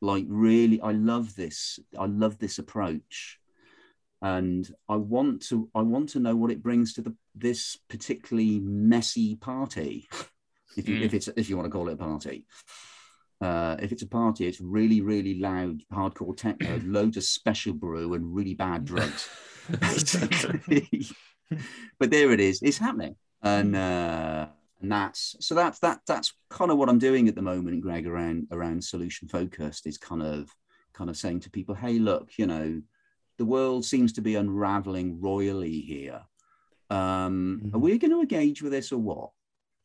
Like 0.01 0.25
really, 0.27 0.81
I 0.81 0.91
love 0.91 1.35
this. 1.35 1.79
I 1.97 2.05
love 2.05 2.39
this 2.39 2.57
approach 2.57 3.39
and 4.21 4.69
I 4.89 4.95
want 4.95 5.43
to 5.43 5.69
I 5.75 5.81
want 5.81 6.09
to 6.09 6.19
know 6.19 6.35
what 6.35 6.51
it 6.51 6.63
brings 6.63 6.93
to 6.93 7.01
the 7.01 7.15
this 7.35 7.77
particularly 7.87 8.59
messy 8.59 9.35
party, 9.35 10.07
if 10.77 10.87
you 10.89 10.99
mm. 10.99 11.03
if 11.03 11.13
it's 11.13 11.27
if 11.29 11.49
you 11.49 11.57
want 11.57 11.67
to 11.67 11.71
call 11.71 11.89
it 11.89 11.93
a 11.93 11.97
party. 11.97 12.45
Uh, 13.39 13.75
if 13.79 13.91
it's 13.91 14.01
a 14.01 14.07
party, 14.07 14.47
it's 14.47 14.61
really 14.61 15.01
really 15.01 15.39
loud, 15.39 15.81
hardcore 15.93 16.35
techno, 16.35 16.79
loads 16.83 17.17
of 17.17 17.23
special 17.23 17.73
brew, 17.73 18.13
and 18.13 18.35
really 18.35 18.53
bad 18.53 18.85
drugs. 18.85 19.29
but 21.99 22.09
there 22.11 22.31
it 22.31 22.39
is, 22.39 22.61
it's 22.61 22.77
happening, 22.77 23.15
and 23.43 23.75
uh, 23.75 24.47
and 24.81 24.91
that's 24.91 25.35
so 25.39 25.55
that's 25.55 25.79
that 25.79 25.99
that's 26.07 26.33
kind 26.49 26.71
of 26.71 26.77
what 26.77 26.89
I'm 26.89 26.99
doing 26.99 27.27
at 27.27 27.35
the 27.35 27.41
moment, 27.41 27.81
Greg, 27.81 28.07
around 28.07 28.47
around 28.51 28.83
solution 28.83 29.27
focused 29.27 29.87
is 29.87 29.97
kind 29.97 30.23
of 30.23 30.49
kind 30.93 31.09
of 31.09 31.17
saying 31.17 31.41
to 31.41 31.49
people, 31.49 31.75
hey, 31.75 31.99
look, 31.99 32.31
you 32.37 32.47
know 32.47 32.81
the 33.37 33.45
world 33.45 33.85
seems 33.85 34.13
to 34.13 34.21
be 34.21 34.35
unraveling 34.35 35.21
royally 35.21 35.79
here. 35.79 36.21
Um, 36.89 37.61
mm-hmm. 37.63 37.75
Are 37.75 37.79
we 37.79 37.97
going 37.97 38.11
to 38.11 38.21
engage 38.21 38.61
with 38.61 38.71
this 38.71 38.91
or 38.91 38.97
what? 38.97 39.29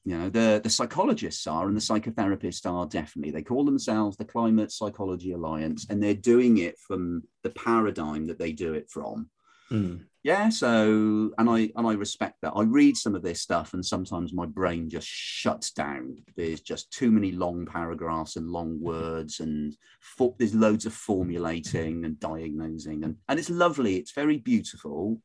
You 0.05 0.19
know, 0.19 0.29
the, 0.31 0.61
the 0.63 0.71
psychologists 0.71 1.47
are 1.47 1.69
and 1.69 1.77
the 1.77 1.81
psychotherapists 1.81 2.69
are 2.71 2.87
definitely. 2.87 3.31
They 3.31 3.43
call 3.43 3.65
themselves 3.65 4.17
the 4.17 4.25
Climate 4.25 4.73
Psychology 4.73 5.33
Alliance, 5.33 5.87
and 5.89 6.03
they're 6.03 6.15
doing 6.15 6.59
it 6.59 6.79
from 6.79 7.23
the 7.43 7.51
paradigm 7.51 8.27
that 8.27 8.39
they 8.39 8.53
do 8.53 8.75
it 8.75 8.91
from. 8.91 9.31
Mm 9.71 10.05
yeah 10.23 10.49
so 10.49 11.33
and 11.39 11.51
i 11.51 11.71
and 11.77 11.87
i 11.87 11.93
respect 11.93 12.37
that 12.43 12.53
i 12.55 12.63
read 12.63 12.97
some 12.97 13.15
of 13.15 13.23
this 13.23 13.41
stuff 13.41 13.75
and 13.75 13.85
sometimes 13.85 14.33
my 14.33 14.47
brain 14.47 14.89
just 14.89 15.07
shuts 15.07 15.73
down 15.73 16.17
there's 16.37 16.61
just 16.61 16.93
too 16.93 17.11
many 17.11 17.33
long 17.33 17.67
paragraphs 17.67 18.37
and 18.37 18.49
long 18.49 18.81
words 18.81 19.41
and 19.41 19.77
for, 20.01 20.35
there's 20.39 20.55
loads 20.55 20.87
of 20.87 20.93
formulating 20.93 22.05
and 22.05 22.21
diagnosing 22.21 23.03
and 23.05 23.17
and 23.29 23.39
it's 23.39 23.51
lovely 23.51 23.97
it's 23.97 24.13
very 24.13 24.39
beautiful 24.39 25.21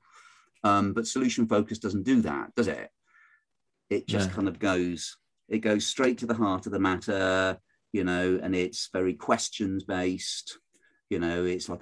um, 0.64 0.92
but 0.92 1.08
solution 1.08 1.48
focus 1.48 1.78
doesn't 1.78 2.04
do 2.04 2.22
that 2.22 2.54
does 2.56 2.68
it 2.68 2.90
it 3.90 4.08
just 4.08 4.30
yeah. 4.30 4.36
kind 4.36 4.48
of 4.48 4.60
goes 4.60 5.18
it 5.50 5.60
goes 5.60 5.86
straight 5.86 6.18
to 6.18 6.26
the 6.26 6.34
heart 6.34 6.66
of 6.66 6.72
the 6.72 6.80
matter 6.80 7.58
you 7.94 8.04
know 8.04 8.40
and 8.42 8.56
it's 8.56 8.90
very 8.92 9.14
questions 9.14 9.84
based 9.84 10.60
you 11.10 11.20
know 11.20 11.46
it's 11.46 11.70
like 11.70 11.82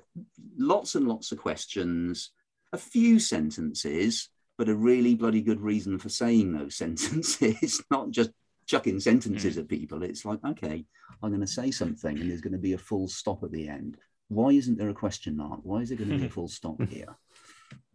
lots 0.57 0.95
and 0.95 1.07
lots 1.07 1.31
of 1.31 1.37
questions 1.37 2.31
a 2.75 2.77
few 2.77 3.19
sentences, 3.19 4.29
but 4.57 4.69
a 4.69 4.75
really 4.75 5.15
bloody 5.15 5.41
good 5.41 5.61
reason 5.61 5.97
for 5.97 6.09
saying 6.09 6.51
those 6.51 6.75
sentences, 6.83 7.81
not 7.89 8.11
just 8.11 8.31
chucking 8.67 8.99
sentences 8.99 9.55
mm. 9.55 9.59
at 9.59 9.69
people. 9.69 10.03
It's 10.03 10.25
like, 10.25 10.39
okay, 10.45 10.85
I'm 11.23 11.29
going 11.29 11.41
to 11.41 11.47
say 11.47 11.71
something 11.71 12.19
and 12.19 12.29
there's 12.29 12.41
going 12.41 12.53
to 12.53 12.59
be 12.59 12.73
a 12.73 12.77
full 12.77 13.07
stop 13.07 13.43
at 13.43 13.51
the 13.51 13.67
end. 13.67 13.97
Why 14.27 14.49
isn't 14.49 14.77
there 14.77 14.89
a 14.89 14.93
question 14.93 15.37
mark? 15.37 15.61
Why 15.63 15.79
is 15.79 15.89
there 15.89 15.97
going 15.97 16.11
to 16.11 16.17
be 16.17 16.25
a 16.25 16.29
full 16.37 16.47
stop 16.47 16.81
here? 16.89 17.15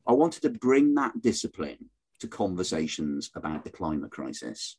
I 0.07 0.13
wanted 0.13 0.43
to 0.43 0.51
bring 0.51 0.95
that 0.95 1.21
discipline 1.21 1.91
to 2.21 2.29
conversations 2.29 3.31
about 3.35 3.65
the 3.65 3.71
climate 3.71 4.11
crisis. 4.11 4.77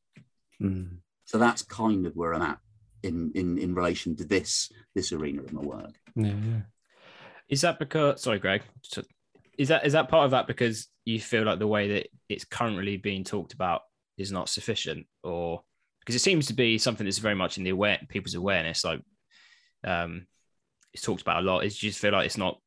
Mm. 0.62 0.98
So 1.26 1.38
that's 1.38 1.62
kind 1.62 2.06
of 2.06 2.16
where 2.16 2.34
I'm 2.34 2.42
at 2.42 2.60
in, 3.04 3.32
in, 3.36 3.58
in 3.58 3.74
relation 3.74 4.16
to 4.18 4.26
this, 4.26 4.72
this 4.96 5.12
arena 5.12 5.42
of 5.42 5.54
my 5.54 5.62
work. 5.62 5.96
Yeah, 6.16 6.28
yeah. 6.28 6.62
Is 7.50 7.62
that 7.62 7.80
because, 7.80 8.22
sorry, 8.22 8.40
Greg, 8.40 8.62
is 9.58 9.68
that 9.68 9.86
is 9.86 9.94
that 9.94 10.08
part 10.08 10.24
of 10.24 10.32
that 10.32 10.48
because 10.48 10.88
you 11.04 11.20
feel 11.20 11.44
like 11.44 11.60
the 11.60 11.68
way 11.68 11.90
that 11.90 12.08
it's 12.30 12.46
currently 12.46 12.96
being 12.96 13.26
talked 13.26 13.54
about 13.54 13.82
is 14.18 14.32
not 14.32 14.48
sufficient, 14.48 15.06
or 15.22 15.62
because 16.00 16.16
it 16.16 16.20
seems 16.20 16.48
to 16.48 16.54
be 16.54 16.78
something 16.78 17.06
that's 17.06 17.18
very 17.18 17.36
much 17.36 17.58
in 17.58 17.66
the 17.66 17.72
aware 17.72 18.00
people's 18.08 18.36
awareness, 18.36 18.86
like 18.86 19.02
um, 19.84 20.28
it's 20.94 21.04
talked 21.04 21.22
about 21.22 21.44
a 21.44 21.46
lot. 21.46 21.66
Is 21.66 21.84
you 21.84 21.90
just 21.90 22.00
feel 22.00 22.14
like 22.14 22.26
it's 22.26 22.38
not 22.38 22.61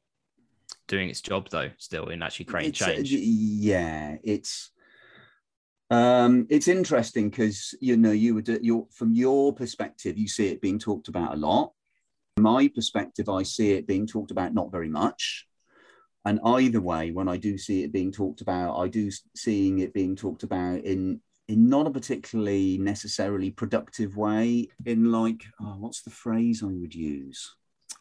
doing 0.87 1.09
its 1.09 1.21
job 1.21 1.49
though, 1.51 1.71
still 1.79 2.09
in 2.09 2.23
actually 2.23 2.47
creating 2.47 2.71
It's, 2.71 2.83
uh, 2.83 2.87
change. 2.87 3.11
yeah, 3.13 4.17
it's 4.23 4.71
um, 5.91 6.47
it's 6.51 6.69
interesting 6.69 7.31
because 7.31 7.75
you 7.81 7.97
know 7.97 8.11
you 8.11 8.35
would 8.35 8.49
your 8.63 8.87
from 8.91 9.13
your 9.13 9.53
perspective 9.53 10.19
you 10.19 10.29
see 10.29 10.49
it 10.49 10.61
being 10.61 10.79
talked 10.79 11.09
about 11.09 11.35
a 11.35 11.37
lot. 11.37 11.73
From 12.37 12.45
my 12.45 12.69
perspective, 12.69 13.29
I 13.29 13.45
see 13.45 13.73
it 13.73 13.87
being 13.87 14.07
talked 14.07 14.31
about 14.31 14.55
not 14.55 14.73
very 14.73 14.89
much. 14.89 15.47
And 16.25 16.41
either 16.45 16.81
way, 16.81 17.11
when 17.11 17.29
I 17.29 17.37
do 17.37 17.59
see 17.59 17.85
it 17.85 17.93
being 17.93 18.11
talked 18.11 18.41
about, 18.41 18.79
I 18.79 18.89
do 18.89 19.11
seeing 19.37 19.81
it 19.81 19.93
being 19.93 20.17
talked 20.17 20.43
about 20.43 20.81
in 20.81 21.21
in 21.49 21.69
not 21.69 21.87
a 21.87 21.91
particularly 21.91 22.79
necessarily 22.79 23.51
productive 23.51 24.17
way. 24.17 24.69
In 24.87 25.13
like, 25.13 25.45
oh, 25.61 25.77
what's 25.79 26.03
the 26.03 26.11
phrase 26.11 26.63
I 26.63 26.67
would 26.67 26.95
use? 26.95 27.55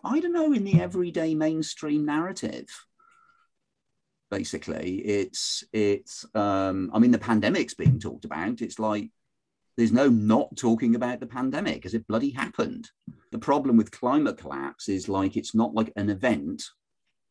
I 0.04 0.20
don't 0.20 0.34
know. 0.34 0.54
In 0.54 0.64
the 0.64 0.82
everyday 0.82 1.36
mainstream 1.36 2.06
narrative 2.06 2.68
basically. 4.34 4.96
It's 5.06 5.64
it's 5.72 6.26
um 6.34 6.90
i 6.92 6.98
mean 6.98 7.12
the 7.12 7.20
pandemic's 7.20 7.76
being 7.76 8.00
talked 8.00 8.26
about. 8.26 8.62
It's 8.62 8.80
like 8.80 9.12
there's 9.78 9.92
no 9.92 10.10
not 10.10 10.58
talking 10.58 10.96
about 10.96 11.20
the 11.20 11.28
pandemic 11.28 11.76
because 11.76 11.94
it 11.94 12.08
bloody 12.08 12.32
happened. 12.32 12.90
The 13.32 13.38
problem 13.38 13.78
with 13.78 13.92
climate 13.92 14.38
collapse 14.40 14.90
is 14.90 15.08
like 15.08 15.38
it's 15.38 15.54
not 15.54 15.76
like 15.76 15.94
an 15.96 16.10
event 16.10 16.64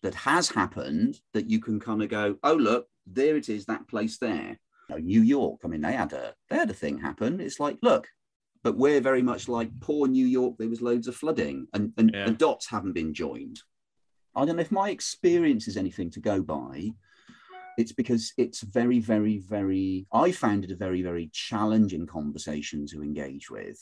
that 0.05 0.15
has 0.15 0.49
happened 0.49 1.21
that 1.35 1.51
you 1.51 1.59
can 1.61 1.81
kind 1.81 2.03
of 2.05 2.09
go 2.09 2.37
oh 2.45 2.55
look 2.55 2.87
there 3.05 3.37
it 3.37 3.49
is 3.49 3.67
that 3.67 3.89
place 3.89 4.19
there. 4.19 4.59
New 4.99 5.23
york 5.23 5.61
i 5.65 5.69
mean 5.69 5.81
they 5.81 5.95
had 5.95 6.13
a 6.13 6.35
they 6.51 6.57
had 6.57 6.71
a 6.71 6.75
thing 6.83 6.99
happen. 6.99 7.41
It's 7.41 7.59
like 7.59 7.79
look 7.83 8.07
but 8.63 8.77
we're 8.77 9.01
very 9.01 9.23
much 9.23 9.49
like 9.49 9.69
poor 9.81 10.07
new 10.07 10.27
york 10.27 10.57
there 10.59 10.69
was 10.69 10.83
loads 10.83 11.09
of 11.09 11.17
flooding 11.17 11.67
and 11.75 11.93
and 11.97 12.11
Yeah. 12.15 12.27
the 12.27 12.33
dots 12.33 12.69
haven't 12.69 12.93
been 12.93 13.13
joined 13.15 13.61
I 14.35 14.45
don't 14.45 14.57
know 14.57 14.63
if 14.63 14.73
my 14.73 14.91
experience 14.91 15.69
is 15.69 15.77
anything 15.77 16.11
to 16.13 16.21
go 16.21 16.43
by. 16.43 16.93
It's 17.77 17.93
because 17.93 18.33
it's 18.37 18.63
very, 18.63 18.99
very, 18.99 19.39
very. 19.39 20.07
I 20.13 20.33
found 20.33 20.65
it 20.65 20.71
a 20.71 20.77
very, 20.77 21.03
very 21.03 21.31
challenging 21.33 22.07
conversation 22.07 22.87
to 22.89 23.03
engage 23.03 23.51
with, 23.51 23.79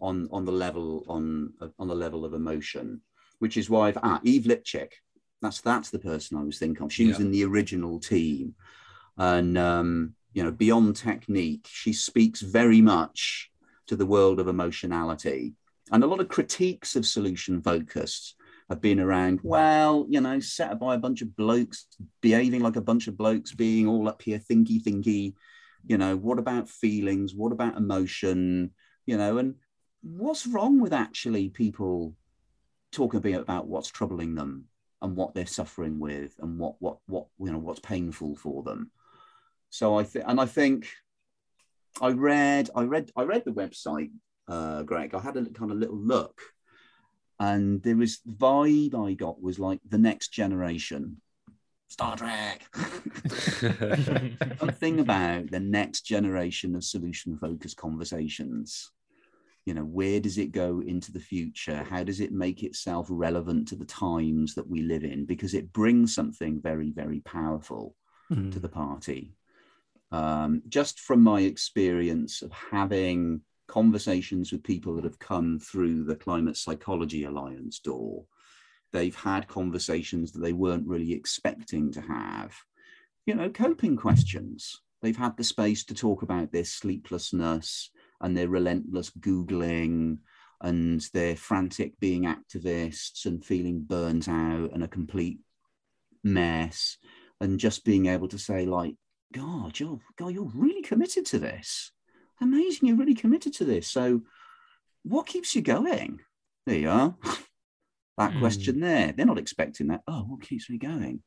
on 0.00 0.28
on 0.32 0.44
the 0.44 0.52
level 0.52 1.04
on 1.08 1.52
on 1.78 1.88
the 1.88 1.94
level 1.94 2.24
of 2.24 2.34
emotion, 2.34 3.00
which 3.38 3.56
is 3.56 3.68
why 3.70 3.88
I've 3.88 3.98
ah, 4.02 4.20
Eve 4.22 4.44
Lipchik. 4.44 4.92
That's 5.42 5.60
that's 5.60 5.90
the 5.90 5.98
person 5.98 6.36
I 6.36 6.42
was 6.42 6.58
thinking 6.58 6.84
of. 6.84 6.92
She 6.92 7.06
was 7.06 7.20
in 7.20 7.30
the 7.30 7.44
original 7.44 8.00
team, 8.00 8.54
and 9.16 9.56
um, 9.58 10.14
you 10.32 10.42
know, 10.42 10.52
beyond 10.52 10.96
technique, 10.96 11.66
she 11.70 11.92
speaks 11.92 12.40
very 12.40 12.80
much 12.80 13.50
to 13.88 13.96
the 13.96 14.06
world 14.06 14.40
of 14.40 14.48
emotionality, 14.48 15.54
and 15.90 16.04
a 16.04 16.06
lot 16.06 16.20
of 16.20 16.28
critiques 16.28 16.96
of 16.96 17.06
solution 17.06 17.60
focused 17.62 18.34
have 18.68 18.80
been 18.80 19.00
around, 19.00 19.40
well, 19.42 20.06
you 20.08 20.20
know, 20.20 20.40
set 20.40 20.70
up 20.70 20.80
by 20.80 20.94
a 20.94 20.98
bunch 20.98 21.22
of 21.22 21.34
blokes, 21.36 21.86
behaving 22.20 22.60
like 22.60 22.76
a 22.76 22.82
bunch 22.82 23.08
of 23.08 23.16
blokes, 23.16 23.54
being 23.54 23.88
all 23.88 24.08
up 24.08 24.20
here, 24.20 24.38
thinky, 24.38 24.82
thinky. 24.82 25.34
You 25.86 25.96
know, 25.96 26.16
what 26.16 26.38
about 26.38 26.68
feelings? 26.68 27.34
What 27.34 27.52
about 27.52 27.78
emotion? 27.78 28.72
You 29.06 29.16
know, 29.16 29.38
and 29.38 29.54
what's 30.02 30.46
wrong 30.46 30.80
with 30.80 30.92
actually 30.92 31.48
people 31.48 32.14
talking 32.92 33.34
about 33.34 33.66
what's 33.66 33.88
troubling 33.88 34.34
them 34.34 34.66
and 35.00 35.16
what 35.16 35.34
they're 35.34 35.46
suffering 35.46 35.98
with 35.98 36.34
and 36.40 36.58
what 36.58 36.74
what 36.78 36.98
what 37.06 37.26
you 37.38 37.50
know 37.50 37.58
what's 37.58 37.80
painful 37.80 38.36
for 38.36 38.62
them. 38.62 38.90
So 39.70 39.98
I 39.98 40.04
think, 40.04 40.24
and 40.28 40.40
I 40.40 40.46
think 40.46 40.88
I 42.00 42.10
read, 42.10 42.70
I 42.74 42.82
read, 42.82 43.10
I 43.16 43.22
read 43.22 43.44
the 43.44 43.52
website, 43.52 44.10
uh, 44.46 44.82
Greg. 44.82 45.14
I 45.14 45.20
had 45.20 45.36
a 45.36 45.44
kind 45.46 45.70
of 45.70 45.78
little 45.78 45.96
look, 45.98 46.40
and 47.38 47.82
there 47.82 47.96
was 47.96 48.20
the 48.24 48.32
vibe 48.32 48.94
I 48.94 49.14
got 49.14 49.42
was 49.42 49.58
like 49.58 49.80
the 49.88 49.98
next 49.98 50.28
generation, 50.28 51.20
Star 51.88 52.16
Trek. 52.16 52.68
Something 54.58 55.00
about 55.00 55.50
the 55.50 55.60
next 55.60 56.02
generation 56.02 56.74
of 56.74 56.84
solution 56.84 57.36
focused 57.36 57.76
conversations. 57.76 58.90
You 59.66 59.74
know, 59.74 59.84
where 59.84 60.18
does 60.18 60.38
it 60.38 60.52
go 60.52 60.80
into 60.80 61.12
the 61.12 61.20
future? 61.20 61.82
How 61.82 62.02
does 62.02 62.20
it 62.20 62.32
make 62.32 62.62
itself 62.62 63.06
relevant 63.10 63.68
to 63.68 63.76
the 63.76 63.84
times 63.84 64.54
that 64.54 64.66
we 64.68 64.80
live 64.80 65.04
in? 65.04 65.26
Because 65.26 65.52
it 65.52 65.72
brings 65.74 66.14
something 66.14 66.60
very, 66.60 66.90
very 66.90 67.20
powerful 67.20 67.94
Hmm. 68.28 68.50
to 68.50 68.60
the 68.60 68.68
party. 68.68 69.37
Um, 70.10 70.62
just 70.68 71.00
from 71.00 71.22
my 71.22 71.40
experience 71.40 72.42
of 72.42 72.50
having 72.52 73.42
conversations 73.66 74.50
with 74.50 74.62
people 74.62 74.94
that 74.96 75.04
have 75.04 75.18
come 75.18 75.58
through 75.58 76.04
the 76.04 76.16
Climate 76.16 76.56
Psychology 76.56 77.24
Alliance 77.24 77.78
door, 77.78 78.24
they've 78.92 79.14
had 79.14 79.48
conversations 79.48 80.32
that 80.32 80.40
they 80.40 80.54
weren't 80.54 80.86
really 80.86 81.12
expecting 81.12 81.92
to 81.92 82.00
have. 82.00 82.54
You 83.26 83.34
know, 83.34 83.50
coping 83.50 83.96
questions. 83.96 84.80
They've 85.02 85.16
had 85.16 85.36
the 85.36 85.44
space 85.44 85.84
to 85.84 85.94
talk 85.94 86.22
about 86.22 86.50
their 86.50 86.64
sleeplessness 86.64 87.90
and 88.20 88.36
their 88.36 88.48
relentless 88.48 89.10
Googling 89.10 90.18
and 90.60 91.00
their 91.12 91.36
frantic 91.36 91.98
being 92.00 92.24
activists 92.24 93.26
and 93.26 93.44
feeling 93.44 93.80
burnt 93.80 94.28
out 94.28 94.70
and 94.72 94.82
a 94.82 94.88
complete 94.88 95.38
mess 96.24 96.96
and 97.40 97.60
just 97.60 97.84
being 97.84 98.06
able 98.06 98.26
to 98.28 98.38
say 98.38 98.66
like 98.66 98.96
god 99.32 99.78
you're 99.78 100.00
god 100.16 100.28
you're 100.28 100.50
really 100.54 100.82
committed 100.82 101.26
to 101.26 101.38
this. 101.38 101.92
Amazing 102.40 102.88
you're 102.88 102.96
really 102.96 103.14
committed 103.14 103.52
to 103.54 103.64
this. 103.64 103.88
So 103.88 104.22
what 105.02 105.26
keeps 105.26 105.54
you 105.54 105.62
going? 105.62 106.20
There 106.66 106.78
you 106.78 106.90
are. 106.90 107.14
That 108.16 108.32
Hmm. 108.32 108.38
question 108.40 108.80
there. 108.80 109.12
They're 109.12 109.26
not 109.26 109.38
expecting 109.38 109.86
that. 109.88 110.02
Oh 110.08 110.22
what 110.22 110.42
keeps 110.42 110.68
me 110.68 110.76
going? 110.78 111.22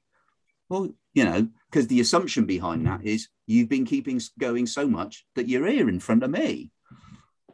Well 0.70 0.90
you 1.14 1.24
know 1.24 1.48
because 1.70 1.88
the 1.88 2.02
assumption 2.02 2.46
behind 2.46 2.86
that 2.86 3.06
is 3.06 3.30
you've 3.48 3.70
been 3.70 3.86
keeping 3.86 4.20
going 4.40 4.66
so 4.66 4.88
much 4.88 5.26
that 5.36 5.48
you're 5.48 5.68
here 5.68 5.88
in 5.88 6.00
front 6.00 6.24
of 6.24 6.32
me. 6.32 6.72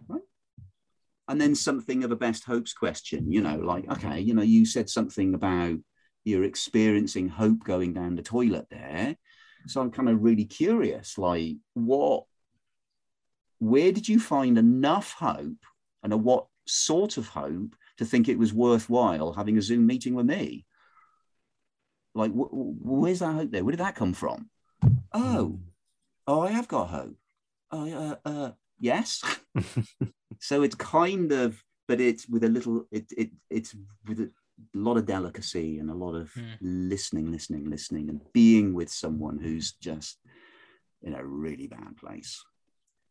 Right? 0.07 0.21
and 1.27 1.39
then 1.41 1.53
something 1.55 2.03
of 2.03 2.11
a 2.11 2.15
best 2.15 2.45
hopes 2.45 2.73
question 2.73 3.31
you 3.31 3.41
know 3.41 3.57
like 3.57 3.89
okay 3.91 4.19
you 4.19 4.33
know 4.33 4.41
you 4.41 4.65
said 4.65 4.89
something 4.89 5.33
about 5.33 5.77
you're 6.23 6.43
experiencing 6.43 7.29
hope 7.29 7.63
going 7.63 7.93
down 7.93 8.15
the 8.15 8.21
toilet 8.21 8.65
there. 8.69 9.15
So 9.67 9.81
I'm 9.81 9.91
kind 9.91 10.09
of 10.09 10.23
really 10.23 10.45
curious, 10.45 11.17
like 11.17 11.57
what, 11.73 12.23
where 13.59 13.91
did 13.91 14.07
you 14.07 14.19
find 14.19 14.57
enough 14.57 15.13
hope 15.13 15.65
and 16.03 16.13
a 16.13 16.17
what 16.17 16.47
sort 16.65 17.17
of 17.17 17.27
hope 17.27 17.75
to 17.97 18.05
think 18.05 18.29
it 18.29 18.37
was 18.37 18.53
worthwhile 18.53 19.33
having 19.33 19.57
a 19.57 19.61
Zoom 19.61 19.85
meeting 19.85 20.13
with 20.13 20.25
me? 20.25 20.65
Like, 22.13 22.31
wh- 22.31 22.49
wh- 22.49 22.85
where's 22.85 23.19
that 23.19 23.33
hope 23.33 23.51
there? 23.51 23.63
Where 23.63 23.71
did 23.71 23.79
that 23.79 23.95
come 23.95 24.13
from? 24.13 24.49
Oh, 25.13 25.59
oh, 26.25 26.41
I 26.41 26.51
have 26.51 26.67
got 26.67 26.89
hope. 26.89 27.15
Oh, 27.71 27.91
uh, 27.91 28.15
uh, 28.27 28.51
yes. 28.79 29.23
so 30.39 30.63
it's 30.63 30.75
kind 30.75 31.31
of, 31.31 31.63
but 31.87 32.01
it's 32.01 32.27
with 32.27 32.43
a 32.43 32.49
little, 32.49 32.85
it, 32.91 33.05
it, 33.15 33.31
it's 33.49 33.75
with 34.07 34.19
a 34.19 34.31
lot 34.73 34.97
of 34.97 35.05
delicacy 35.05 35.79
and 35.79 35.89
a 35.89 35.93
lot 35.95 36.15
of 36.15 36.31
Hmm. 36.33 36.53
listening, 36.61 37.31
listening, 37.31 37.69
listening, 37.69 38.09
and 38.09 38.21
being 38.33 38.73
with 38.73 38.89
someone 38.89 39.39
who's 39.39 39.73
just 39.73 40.19
in 41.01 41.13
a 41.13 41.25
really 41.25 41.67
bad 41.67 41.95
place. 41.97 42.43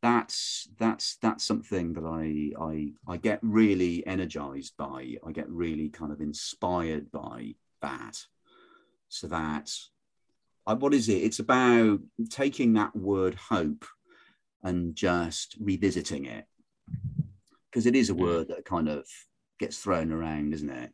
That's 0.03 0.69
that's 0.79 1.17
that's 1.17 1.45
something 1.45 1.95
that 1.95 2.05
I 2.05 2.53
I 2.63 2.93
I 3.09 3.17
get 3.17 3.39
really 3.43 4.07
energized 4.07 4.77
by. 4.77 5.17
I 5.27 5.33
get 5.33 5.49
really 5.49 5.89
kind 5.89 6.13
of 6.13 6.21
inspired 6.21 7.11
by 7.11 7.55
that. 7.83 8.27
So 9.09 9.27
that 9.29 9.73
I, 10.67 10.75
what 10.75 10.95
is 10.95 11.09
it? 11.09 11.23
It's 11.23 11.39
about 11.39 12.01
taking 12.29 12.75
that 12.75 12.95
word 12.95 13.37
hope 13.37 13.85
and 14.63 14.95
just 14.95 15.57
revisiting 15.61 16.25
it 16.27 16.45
because 17.71 17.87
it 17.87 17.95
is 17.97 18.11
a 18.11 18.15
Mm. 18.15 18.21
word 18.21 18.49
that 18.49 18.65
kind 18.65 18.89
of 18.89 19.07
gets 19.59 19.79
thrown 19.79 20.13
around, 20.13 20.53
isn't 20.55 20.71
it? 20.71 20.93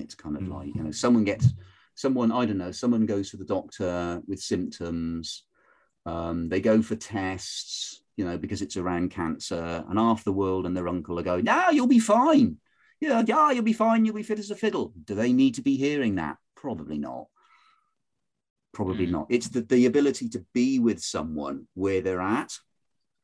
It's 0.00 0.14
kind 0.14 0.36
of 0.36 0.42
Mm. 0.42 0.54
like 0.54 0.74
you 0.74 0.82
know, 0.82 0.90
someone 0.90 1.24
gets 1.24 1.52
someone 1.94 2.32
I 2.32 2.44
don't 2.44 2.58
know, 2.58 2.72
someone 2.72 3.06
goes 3.06 3.30
to 3.30 3.36
the 3.36 3.44
doctor 3.44 4.20
with 4.26 4.40
symptoms. 4.40 5.44
Um, 6.06 6.48
they 6.48 6.60
go 6.60 6.82
for 6.82 6.96
tests, 6.96 8.02
you 8.16 8.24
know, 8.24 8.36
because 8.36 8.60
it's 8.62 8.76
around 8.76 9.10
cancer, 9.10 9.84
and 9.88 9.98
half 9.98 10.24
the 10.24 10.32
world 10.32 10.66
and 10.66 10.76
their 10.76 10.88
uncle 10.88 11.18
are 11.18 11.22
going, 11.22 11.44
"No, 11.44 11.70
you'll 11.70 11.86
be 11.86 11.98
fine. 11.98 12.58
Yeah, 13.00 13.22
yeah, 13.26 13.50
you'll 13.52 13.62
be 13.64 13.72
fine. 13.72 14.04
You'll 14.04 14.14
be 14.14 14.22
fit 14.22 14.38
as 14.38 14.50
a 14.50 14.56
fiddle." 14.56 14.92
Do 15.04 15.14
they 15.14 15.32
need 15.32 15.54
to 15.54 15.62
be 15.62 15.76
hearing 15.76 16.16
that? 16.16 16.38
Probably 16.56 16.98
not. 16.98 17.28
Probably 18.72 19.06
Mm. 19.06 19.10
not. 19.12 19.26
It's 19.30 19.48
the, 19.48 19.62
the 19.62 19.86
ability 19.86 20.28
to 20.30 20.44
be 20.52 20.78
with 20.78 21.00
someone 21.00 21.68
where 21.74 22.00
they're 22.00 22.20
at, 22.20 22.58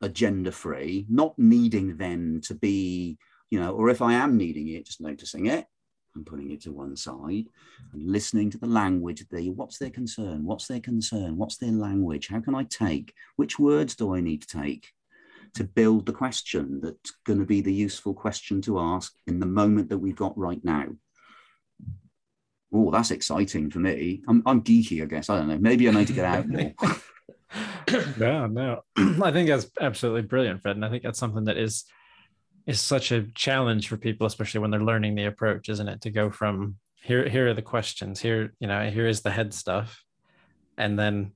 agenda 0.01 0.53
free, 0.53 1.07
not 1.09 1.39
needing 1.39 1.97
them 1.97 2.41
to 2.43 2.55
be, 2.55 3.18
you 3.51 3.59
know, 3.59 3.75
or 3.75 3.91
if 3.91 4.01
I 4.01 4.14
am 4.14 4.37
needing 4.37 4.68
it, 4.68 4.87
just 4.87 5.01
noticing 5.01 5.47
it, 5.47 5.66
and 6.15 6.27
putting 6.27 6.51
it 6.51 6.61
to 6.63 6.73
one 6.73 6.97
side 6.97 7.47
and 7.93 8.11
listening 8.11 8.51
to 8.51 8.59
the 8.59 8.67
language 8.67 9.25
the 9.31 9.51
what's 9.51 9.79
their 9.79 9.91
concern? 9.91 10.45
What's 10.45 10.67
their 10.67 10.81
concern? 10.81 11.37
What's 11.37 11.57
their 11.57 11.73
language? 11.73 12.29
How 12.29 12.41
can 12.41 12.55
i 12.55 12.65
take 12.65 13.15
which 13.37 13.59
words 13.59 13.95
do 13.95 14.15
i 14.15 14.21
need 14.21 14.43
to 14.43 14.59
take 14.61 14.89
to 15.55 15.65
build 15.65 16.07
the 16.07 16.13
question 16.13 16.81
that's 16.81 17.13
going 17.25 17.39
to 17.39 17.45
be 17.45 17.61
the 17.61 17.73
useful 17.73 18.15
question 18.15 18.63
to 18.63 18.79
ask 18.79 19.13
in 19.27 19.41
the 19.41 19.47
moment 19.47 19.89
that 19.89 19.99
we've 19.99 20.17
got 20.17 20.37
right 20.39 20.65
now? 20.65 20.87
Oh 22.73 22.91
that's 22.91 23.11
exciting 23.11 23.71
for 23.71 23.81
me. 23.81 24.23
I'm, 24.29 24.43
I'm 24.47 24.63
geeky 24.63 25.03
i 25.03 25.07
guess. 25.07 25.29
I 25.29 25.39
don't 25.39 25.49
know. 25.49 25.59
Maybe 25.59 25.89
i 25.89 25.93
need 25.93 26.07
to 26.09 26.13
get 26.13 26.25
out 26.25 26.49
more. 26.49 26.73
No 28.19 28.47
no. 28.47 28.83
I 28.97 29.33
think 29.33 29.49
that's 29.49 29.67
absolutely 29.81 30.23
brilliant 30.23 30.63
fred 30.63 30.77
and 30.77 30.85
i 30.85 30.89
think 30.89 31.03
that's 31.03 31.19
something 31.19 31.45
that 31.45 31.57
is 31.57 31.85
is 32.67 32.81
such 32.81 33.13
a 33.13 33.27
challenge 33.35 33.89
for 33.89 33.97
people, 33.97 34.27
especially 34.27 34.61
when 34.61 34.71
they're 34.71 34.83
learning 34.83 35.15
the 35.15 35.25
approach, 35.27 35.69
isn't 35.69 35.89
it? 35.89 36.01
To 36.03 36.11
go 36.11 36.31
from 36.31 36.77
here, 37.03 37.29
here 37.29 37.49
are 37.49 37.55
the 37.55 37.63
questions, 37.63 38.21
here, 38.21 38.53
you 38.61 38.67
know, 38.67 38.91
here 38.91 39.07
is 39.07 39.23
the 39.23 39.31
head 39.31 39.55
stuff, 39.55 40.05
and 40.77 40.99
then 40.99 41.33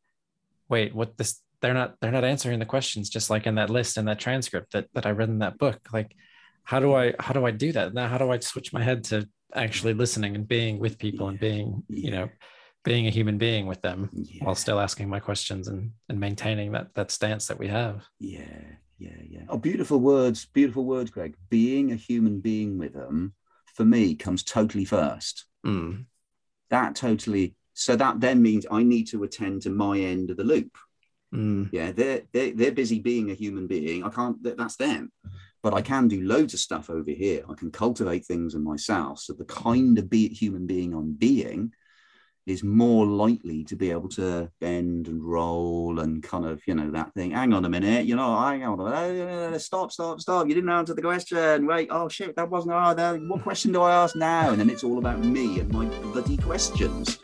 wait, 0.69 0.95
what 0.95 1.17
this 1.17 1.41
they're 1.61 1.75
not 1.75 1.95
they're 2.01 2.11
not 2.13 2.25
answering 2.25 2.59
the 2.59 2.67
questions 2.67 3.09
just 3.09 3.31
like 3.31 3.47
in 3.47 3.55
that 3.55 3.71
list 3.71 3.97
in 3.97 4.05
that 4.05 4.19
transcript 4.19 4.73
that 4.73 4.87
that 4.93 5.07
I 5.07 5.11
read 5.13 5.31
in 5.31 5.39
that 5.39 5.57
book. 5.57 5.81
Like, 5.93 6.15
how 6.63 6.79
do 6.79 6.95
I 6.95 7.15
how 7.19 7.33
do 7.33 7.47
I 7.47 7.51
do 7.53 7.73
that? 7.73 7.95
Now 7.95 8.07
how 8.07 8.19
do 8.19 8.31
I 8.31 8.39
switch 8.39 8.73
my 8.73 8.83
head 8.83 9.05
to 9.05 9.27
actually 9.55 9.95
listening 9.95 10.35
and 10.35 10.47
being 10.47 10.79
with 10.79 10.99
people 10.99 11.29
and 11.29 11.39
being, 11.39 11.83
you 11.89 12.11
know, 12.11 12.29
being 12.85 13.07
a 13.07 13.11
human 13.11 13.39
being 13.39 13.67
with 13.67 13.81
them 13.81 14.11
yeah. 14.13 14.45
while 14.45 14.55
still 14.55 14.79
asking 14.79 15.09
my 15.09 15.21
questions 15.21 15.69
and 15.69 15.93
and 16.09 16.21
maintaining 16.21 16.73
that 16.73 16.95
that 16.95 17.11
stance 17.11 17.47
that 17.47 17.59
we 17.59 17.69
have. 17.69 18.05
Yeah, 18.21 18.61
yeah, 19.05 19.23
yeah. 19.29 19.45
Oh, 19.49 19.59
beautiful 19.59 20.01
words, 20.01 20.47
beautiful 20.47 20.85
words, 20.85 21.11
Greg. 21.11 21.37
Being 21.51 21.93
a 21.93 21.97
human 21.97 22.41
being 22.41 22.79
with 22.79 22.95
them, 22.95 23.35
for 23.75 23.85
me, 23.85 24.15
comes 24.15 24.43
totally 24.43 24.85
first. 24.85 25.45
Mm. 25.67 26.07
That 26.71 26.95
totally. 26.95 27.55
So 27.75 27.97
that 27.97 28.21
then 28.21 28.41
means 28.41 28.67
I 28.71 28.83
need 28.83 29.09
to 29.09 29.25
attend 29.25 29.63
to 29.63 29.71
my 29.71 29.99
end 29.99 30.31
of 30.31 30.37
the 30.37 30.45
loop. 30.45 30.77
Mm. 31.35 31.69
Yeah, 31.73 31.93
they're, 31.93 32.23
they're 32.33 32.53
they're 32.53 32.73
busy 32.73 33.01
being 33.01 33.31
a 33.31 33.35
human 33.35 33.67
being. 33.67 34.05
I 34.05 34.09
can't. 34.09 34.37
That's 34.43 34.77
them. 34.77 35.13
But 35.63 35.75
I 35.75 35.83
can 35.83 36.09
do 36.09 36.23
loads 36.23 36.55
of 36.55 36.61
stuff 36.61 36.91
over 36.91 37.11
here. 37.11 37.43
I 37.49 37.55
can 37.55 37.71
cultivate 37.71 38.27
things 38.27 38.55
in 38.55 38.63
myself. 38.63 39.21
So 39.21 39.33
the 39.33 39.47
kind 39.47 39.99
of 39.99 40.09
be 40.11 40.29
human 40.29 40.67
being 40.67 40.95
I'm 40.95 41.15
being 41.15 41.73
is 42.47 42.63
more 42.63 43.07
likely 43.07 43.65
to 43.65 43.77
be 43.77 43.91
able 43.91 44.09
to 44.09 44.51
bend 44.61 45.09
and 45.09 45.25
roll 45.25 46.01
and 46.01 46.23
kind 46.23 46.45
of, 46.45 46.61
you 46.67 46.75
know, 46.75 46.91
that 46.91 47.13
thing. 47.15 47.31
Hang 47.31 47.53
on 47.53 47.65
a 47.65 47.69
minute, 47.69 48.07
you 48.07 48.17
know, 48.17 48.39
hang 48.39 48.63
on 48.65 48.81
a 48.81 48.85
minute. 48.85 49.61
Stop, 49.61 49.93
stop, 49.93 50.21
stop. 50.21 50.47
You 50.47 50.55
didn't 50.55 50.71
answer 50.71 50.95
the 50.95 51.03
question. 51.03 51.67
Wait, 51.67 51.89
oh 51.91 52.09
shit, 52.09 52.37
that 52.37 52.51
wasn't. 52.51 52.75
Oh, 52.75 53.19
what 53.29 53.43
question 53.43 53.73
do 53.73 53.83
I 53.83 53.95
ask 53.95 54.15
now? 54.17 54.51
And 54.51 54.61
then 54.61 54.71
it's 54.71 54.85
all 54.85 54.99
about 54.99 55.21
me 55.21 55.61
and 55.61 55.73
my 55.73 55.87
bloody 55.87 56.37
questions. 56.37 57.19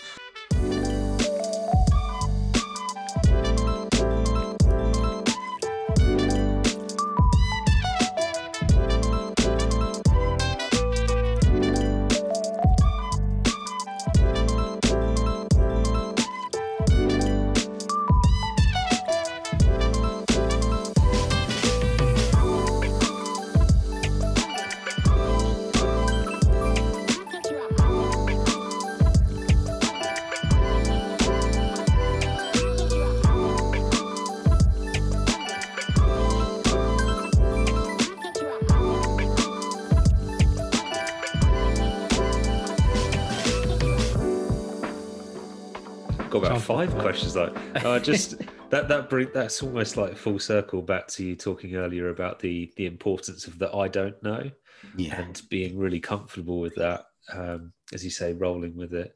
Questions 47.20 47.36
like 47.36 47.84
uh, 47.84 47.98
just 47.98 48.38
that 48.70 48.88
that 48.88 49.10
bring 49.10 49.28
that's 49.32 49.62
almost 49.62 49.96
like 49.96 50.16
full 50.16 50.38
circle 50.38 50.82
back 50.82 51.06
to 51.08 51.24
you 51.24 51.36
talking 51.36 51.76
earlier 51.76 52.08
about 52.08 52.38
the 52.38 52.72
the 52.76 52.86
importance 52.86 53.46
of 53.46 53.58
the 53.58 53.74
I 53.74 53.88
don't 53.88 54.20
know 54.22 54.50
yeah. 54.96 55.20
and 55.20 55.40
being 55.50 55.78
really 55.78 56.00
comfortable 56.00 56.60
with 56.60 56.74
that 56.76 57.06
um, 57.32 57.72
as 57.92 58.04
you 58.04 58.10
say 58.10 58.32
rolling 58.32 58.76
with 58.76 58.94
it 58.94 59.14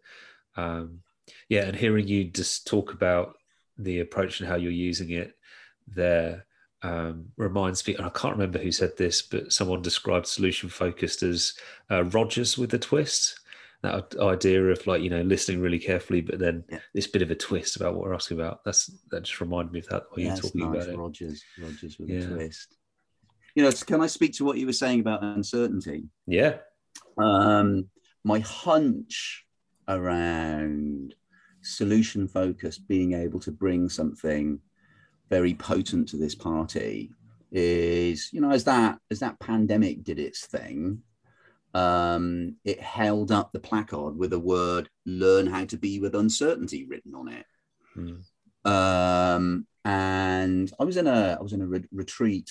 um, 0.57 1.01
yeah 1.49 1.63
and 1.63 1.77
hearing 1.77 2.07
you 2.07 2.25
just 2.25 2.67
talk 2.67 2.93
about 2.93 3.37
the 3.79 4.01
approach 4.01 4.41
and 4.41 4.49
how 4.49 4.57
you're 4.57 4.71
using 4.71 5.11
it 5.11 5.37
there 5.87 6.47
um, 6.83 7.29
reminds 7.39 7.87
me, 7.87 7.97
I 7.99 8.11
can't 8.11 8.35
remember 8.35 8.59
who 8.59 8.71
said 8.71 8.99
this, 8.99 9.23
but 9.23 9.55
someone 9.55 9.81
described 9.81 10.27
solution 10.27 10.69
focused 10.69 11.23
as 11.23 11.55
uh, 11.91 12.05
Rogers 12.05 12.59
with 12.59 12.75
a 12.75 12.79
twist 12.79 13.41
that 13.85 14.17
idea 14.21 14.63
of 14.65 14.87
like 14.87 15.03
you 15.03 15.11
know 15.11 15.23
listening 15.23 15.61
really 15.61 15.79
carefully, 15.79 16.21
but 16.21 16.39
then 16.39 16.65
yeah. 16.71 16.79
this 16.93 17.07
bit 17.07 17.23
of 17.23 17.31
a 17.31 17.35
twist 17.35 17.77
about 17.77 17.95
what 17.95 18.05
we're 18.05 18.15
asking 18.15 18.41
about. 18.41 18.65
That's 18.65 18.91
that 19.11 19.23
just 19.23 19.41
reminded 19.41 19.73
me 19.73 19.81
of 19.81 19.89
that 19.89 20.05
when 20.11 20.27
you're 20.27 20.37
talking 20.37 20.61
nice. 20.61 20.85
about 20.85 20.89
it. 20.89 20.99
Rogers, 20.99 21.43
Rogers 21.61 21.99
with 21.99 22.11
yeah. 22.11 22.21
a 22.21 22.27
twist. 22.27 22.77
You 23.55 23.63
know, 23.63 23.71
can 23.71 24.01
I 24.01 24.09
speak 24.09 24.33
to 24.35 24.45
what 24.45 24.59
you 24.59 24.67
were 24.67 24.73
saying 24.73 25.01
about 25.01 25.23
uncertainty? 25.23 26.05
Yeah. 26.27 26.57
Um, 27.19 27.89
my 28.25 28.41
hunch 28.41 29.45
around 29.87 31.15
solution 31.63 32.27
focus 32.27 32.79
being 32.79 33.13
able 33.13 33.41
to 33.41 33.53
bring 33.53 33.89
something 33.89 34.59
very 35.31 35.55
potent 35.55 36.09
to 36.09 36.17
this 36.17 36.35
party 36.35 37.11
is, 37.53 38.31
you 38.33 38.41
know, 38.41 38.51
as 38.51 38.65
that 38.65 38.99
as 39.11 39.21
that 39.21 39.39
pandemic 39.39 40.03
did 40.03 40.19
its 40.19 40.47
thing, 40.47 41.01
um, 41.75 42.57
it 42.65 42.81
held 42.81 43.33
up 43.33 43.53
the 43.53 43.61
placard 43.61 44.17
with 44.17 44.31
the 44.31 44.39
word 44.39 44.89
"Learn 45.05 45.47
how 45.47 45.65
to 45.67 45.77
be 45.77 46.01
with 46.01 46.15
uncertainty" 46.15 46.87
written 46.89 47.15
on 47.15 47.29
it. 47.29 47.47
Mm. 47.97 48.25
Um, 48.65 49.67
and 49.85 50.73
I 50.81 50.85
was 50.85 50.97
in 50.97 51.07
a 51.07 51.37
I 51.39 51.43
was 51.43 51.53
in 51.53 51.63
a 51.63 51.67
re- 51.67 51.89
retreat 51.93 52.51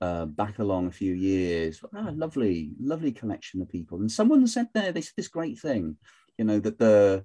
uh, 0.00 0.26
back 0.26 0.58
along 0.58 0.86
a 0.86 0.92
few 0.92 1.12
years. 1.12 1.80
Oh, 1.94 2.12
lovely, 2.14 2.72
lovely 2.80 3.12
collection 3.12 3.60
of 3.60 3.68
people. 3.68 4.00
And 4.00 4.10
someone 4.10 4.46
said 4.46 4.68
there, 4.72 4.92
they 4.92 5.00
said 5.00 5.14
this 5.16 5.28
great 5.28 5.58
thing, 5.58 5.96
you 6.38 6.44
know, 6.44 6.60
that 6.60 6.78
the 6.78 7.24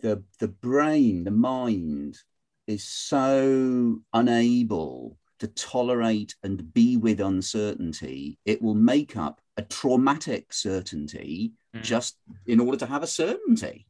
the 0.00 0.22
the 0.40 0.48
brain, 0.48 1.24
the 1.24 1.30
mind, 1.30 2.18
is 2.66 2.84
so 2.84 4.00
unable 4.12 5.18
to 5.38 5.48
tolerate 5.48 6.34
and 6.42 6.72
be 6.72 6.96
with 6.96 7.20
uncertainty, 7.20 8.38
it 8.44 8.60
will 8.60 8.74
make 8.74 9.16
up 9.16 9.40
a 9.58 9.62
traumatic 9.62 10.52
certainty 10.52 11.52
mm. 11.76 11.82
just 11.82 12.16
in 12.46 12.60
order 12.60 12.78
to 12.78 12.86
have 12.86 13.02
a 13.02 13.08
certainty. 13.08 13.86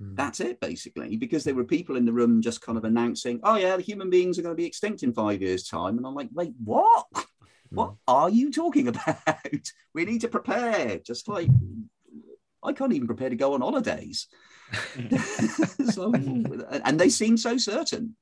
Mm. 0.00 0.14
That's 0.14 0.40
it, 0.40 0.60
basically, 0.60 1.16
because 1.16 1.42
there 1.42 1.54
were 1.54 1.64
people 1.64 1.96
in 1.96 2.04
the 2.04 2.12
room 2.12 2.42
just 2.42 2.60
kind 2.60 2.76
of 2.76 2.84
announcing, 2.84 3.40
oh, 3.42 3.56
yeah, 3.56 3.76
the 3.76 3.82
human 3.82 4.10
beings 4.10 4.38
are 4.38 4.42
going 4.42 4.54
to 4.54 4.60
be 4.60 4.66
extinct 4.66 5.02
in 5.02 5.14
five 5.14 5.40
years' 5.40 5.66
time. 5.66 5.96
And 5.96 6.06
I'm 6.06 6.14
like, 6.14 6.28
wait, 6.32 6.52
what? 6.62 7.06
Mm. 7.14 7.24
What 7.70 7.94
are 8.06 8.28
you 8.28 8.52
talking 8.52 8.88
about? 8.94 9.70
we 9.94 10.04
need 10.04 10.20
to 10.20 10.28
prepare, 10.28 10.98
just 10.98 11.26
like 11.28 11.48
I 12.62 12.72
can't 12.72 12.92
even 12.92 13.06
prepare 13.06 13.30
to 13.30 13.36
go 13.36 13.54
on 13.54 13.62
holidays. 13.62 14.28
so, 15.90 16.12
and 16.12 17.00
they 17.00 17.08
seem 17.08 17.36
so 17.36 17.56
certain, 17.56 18.16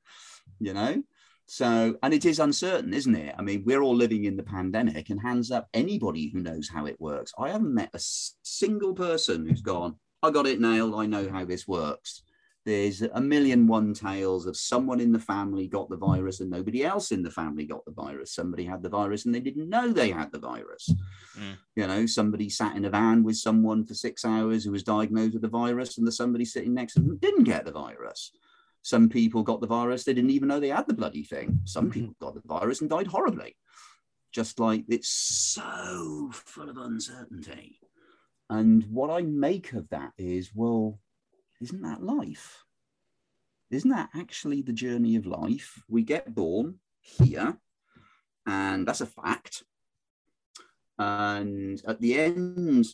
you 0.61 0.75
know? 0.75 1.03
So, 1.47 1.97
and 2.03 2.14
it 2.14 2.24
is 2.24 2.38
uncertain, 2.38 2.95
isn't 2.95 3.14
it? 3.14 3.34
I 3.38 3.43
mean, 3.43 3.62
we're 3.66 3.82
all 3.82 3.95
living 3.95 4.24
in 4.24 4.36
the 4.36 4.43
pandemic, 4.43 5.11
and 5.11 5.20
hands 5.20 5.51
up 5.51 5.68
anybody 5.74 6.30
who 6.30 6.40
knows 6.40 6.68
how 6.68 6.86
it 6.86 7.01
works. 7.01 7.32
I 7.38 7.51
haven't 7.51 7.74
met 7.74 7.90
a 7.95 8.01
single 8.01 8.95
person 8.95 9.47
who's 9.47 9.61
gone, 9.61 9.97
I 10.22 10.30
got 10.30 10.47
it 10.47 10.61
nailed, 10.61 10.95
I 10.95 11.07
know 11.07 11.28
how 11.28 11.45
this 11.45 11.66
works. 11.66 12.22
There's 12.64 13.03
a 13.03 13.20
million 13.20 13.66
one 13.66 13.93
tales 13.93 14.47
of 14.47 14.57
someone 14.57 15.01
in 15.01 15.11
the 15.11 15.18
family 15.18 15.66
got 15.66 15.88
the 15.88 15.97
virus 15.97 16.38
and 16.38 16.49
nobody 16.49 16.84
else 16.84 17.11
in 17.11 17.24
the 17.24 17.30
family 17.30 17.64
got 17.64 17.84
the 17.84 17.90
virus. 17.90 18.32
Somebody 18.32 18.64
had 18.64 18.84
the 18.84 18.88
virus 18.88 19.26
and 19.26 19.34
they 19.34 19.40
didn't 19.40 19.68
know 19.68 19.93
they 19.93 20.11
had 20.11 20.30
the 20.30 20.38
virus. 20.38 20.95
Mm. 21.36 21.57
You 21.74 21.86
know, 21.88 22.07
somebody 22.07 22.49
sat 22.49 22.76
in 22.76 22.84
a 22.84 22.90
van 22.90 23.24
with 23.24 23.36
someone 23.36 23.84
for 23.84 23.95
six 23.95 24.24
hours 24.24 24.62
who 24.64 24.70
was 24.70 24.84
diagnosed 24.84 25.32
with 25.32 25.43
the 25.43 25.49
virus, 25.49 25.99
and 25.99 26.07
the 26.07 26.12
somebody 26.12 26.45
sitting 26.45 26.72
next 26.72 26.95
to 26.95 27.01
them 27.01 27.18
didn't 27.18 27.45
get 27.45 27.64
the 27.64 27.72
virus. 27.72 28.30
Some 28.83 29.09
people 29.09 29.43
got 29.43 29.61
the 29.61 29.66
virus, 29.66 30.05
they 30.05 30.14
didn't 30.14 30.30
even 30.30 30.49
know 30.49 30.61
they 30.61 30.68
had 30.68 30.87
the 30.87 30.95
bloody 30.95 31.22
thing. 31.22 31.61
Some 31.64 31.85
mm-hmm. 31.85 31.93
people 31.93 32.14
got 32.20 32.35
the 32.35 32.43
virus 32.47 32.80
and 32.80 32.91
died 32.91 33.07
horribly. 33.07 33.57
Just 34.33 34.59
like 34.59 34.85
it's 34.89 35.09
so 35.09 36.30
full 36.33 36.68
of 36.68 36.78
uncertainty. 36.78 37.78
And 38.51 38.85
what 38.85 39.11
I 39.11 39.22
make 39.22 39.72
of 39.72 39.89
that 39.91 40.12
is, 40.18 40.51
well, 40.55 40.99
isn't 41.61 41.83
that 41.83 42.03
life? 42.03 42.64
Isn't 43.70 43.91
that 43.91 44.11
actually 44.14 44.62
the 44.62 44.72
journey 44.72 45.16
of 45.16 45.26
life? 45.26 45.83
We 45.89 46.03
get 46.03 46.35
born 46.35 46.76
here, 47.01 47.57
and 48.47 48.87
that's 48.87 49.01
a 49.01 49.07
fact. 49.07 49.64
And 50.99 51.80
at 51.87 52.01
the 52.01 52.18
end 52.18 52.87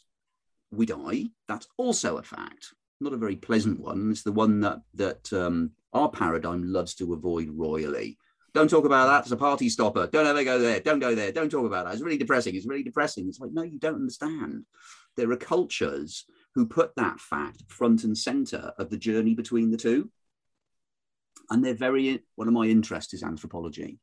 we 0.71 0.87
die. 0.87 1.27
That's 1.47 1.67
also 1.77 2.19
a 2.19 2.23
fact. 2.23 2.75
Not 3.01 3.13
a 3.13 3.19
very 3.19 3.37
pleasant 3.37 3.81
one. 3.81 4.11
It's 4.11 4.23
the 4.23 4.33
one 4.33 4.61
that 4.61 4.81
that 4.95 5.33
um, 5.33 5.73
our 5.93 6.09
paradigm 6.11 6.73
loves 6.73 6.95
to 6.97 7.15
avoid 7.15 7.49
royally. 7.51 8.19
Don't 8.55 8.69
talk 8.71 8.85
about 8.85 9.07
that. 9.07 9.23
It's 9.23 9.31
a 9.31 9.37
party 9.37 9.69
stopper. 9.69 10.07
Don't 10.07 10.27
ever 10.27 10.43
go 10.43 10.59
there. 10.59 10.81
Don't 10.81 10.99
go 10.99 11.15
there. 11.15 11.31
Don't 11.31 11.51
talk 11.51 11.67
about 11.67 11.85
that. 11.85 11.95
It's 11.95 12.03
really 12.03 12.19
depressing. 12.19 12.57
It's 12.57 12.67
really 12.67 12.83
depressing. 12.83 13.29
It's 13.29 13.39
like, 13.39 13.53
no, 13.53 13.63
you 13.63 13.79
don't 13.79 13.95
understand. 13.95 14.65
There 15.17 15.31
are 15.31 15.37
cultures 15.37 16.25
who 16.55 16.67
put 16.67 16.97
that 16.97 17.21
fact 17.21 17.63
front 17.69 18.05
and 18.05 18.17
center 18.17 18.73
of 18.79 18.91
the 18.91 18.97
journey 18.97 19.35
between 19.35 19.71
the 19.71 19.77
two. 19.77 20.11
And 21.51 21.65
they're 21.65 21.75
very, 21.75 22.25
one 22.35 22.49
of 22.49 22.55
my 22.55 22.65
interests 22.65 23.15
is 23.15 23.23
anthropology. 23.23 24.01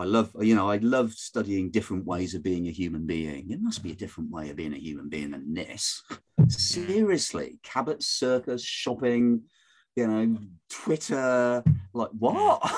I 0.00 0.04
love, 0.04 0.34
you 0.40 0.54
know, 0.54 0.70
I 0.70 0.78
love 0.78 1.12
studying 1.12 1.70
different 1.70 2.06
ways 2.06 2.34
of 2.34 2.42
being 2.42 2.66
a 2.68 2.72
human 2.72 3.06
being. 3.06 3.50
It 3.50 3.60
must 3.60 3.82
be 3.82 3.92
a 3.92 3.96
different 3.96 4.30
way 4.30 4.48
of 4.48 4.56
being 4.56 4.72
a 4.72 4.78
human 4.78 5.08
being 5.08 5.32
than 5.32 5.52
this. 5.52 6.02
Seriously, 6.48 7.58
Cabot 7.62 8.02
Circus, 8.02 8.64
shopping, 8.64 9.42
you 9.96 10.06
know, 10.06 10.38
Twitter, 10.70 11.62
like 11.92 12.10
what? 12.18 12.72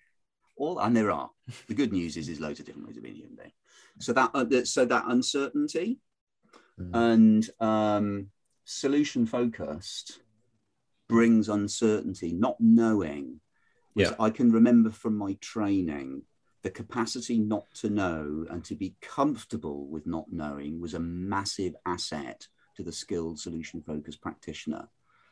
All 0.56 0.78
and 0.80 0.94
there 0.94 1.10
are. 1.10 1.30
The 1.68 1.74
good 1.74 1.92
news 1.92 2.18
is, 2.18 2.26
there's 2.26 2.40
loads 2.40 2.60
of 2.60 2.66
different 2.66 2.86
ways 2.86 2.98
of 2.98 3.02
being 3.02 3.14
a 3.14 3.18
human 3.18 3.36
being. 3.36 3.52
So 3.98 4.12
that, 4.12 4.30
uh, 4.34 4.64
so 4.64 4.84
that 4.84 5.04
uncertainty 5.08 6.00
Mm. 6.80 6.90
and 6.94 7.50
um, 7.60 8.26
solution 8.64 9.26
focused 9.26 10.20
brings 11.08 11.48
uncertainty, 11.48 12.32
not 12.32 12.56
knowing. 12.60 13.40
Yeah. 13.94 14.14
I 14.18 14.30
can 14.30 14.50
remember 14.50 14.90
from 14.90 15.16
my 15.16 15.36
training 15.40 16.22
the 16.62 16.70
capacity 16.70 17.38
not 17.38 17.64
to 17.74 17.88
know 17.88 18.46
and 18.50 18.64
to 18.64 18.74
be 18.74 18.94
comfortable 19.00 19.86
with 19.86 20.06
not 20.06 20.30
knowing 20.30 20.80
was 20.80 20.94
a 20.94 21.00
massive 21.00 21.74
asset 21.86 22.46
to 22.76 22.82
the 22.82 22.92
skilled 22.92 23.38
solution 23.38 23.82
focused 23.82 24.20
practitioner. 24.20 24.88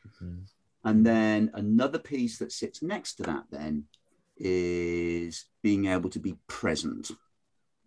Mhm. 0.07 0.49
And 0.85 1.05
then 1.05 1.51
another 1.55 1.99
piece 1.99 2.39
that 2.39 2.53
sits 2.53 2.83
next 2.83 3.15
to 3.15 3.25
that 3.25 3.47
then 3.51 3.89
is 4.37 5.47
being 5.63 5.87
able 5.87 6.09
to 6.11 6.21
be 6.21 6.39
present 6.47 7.11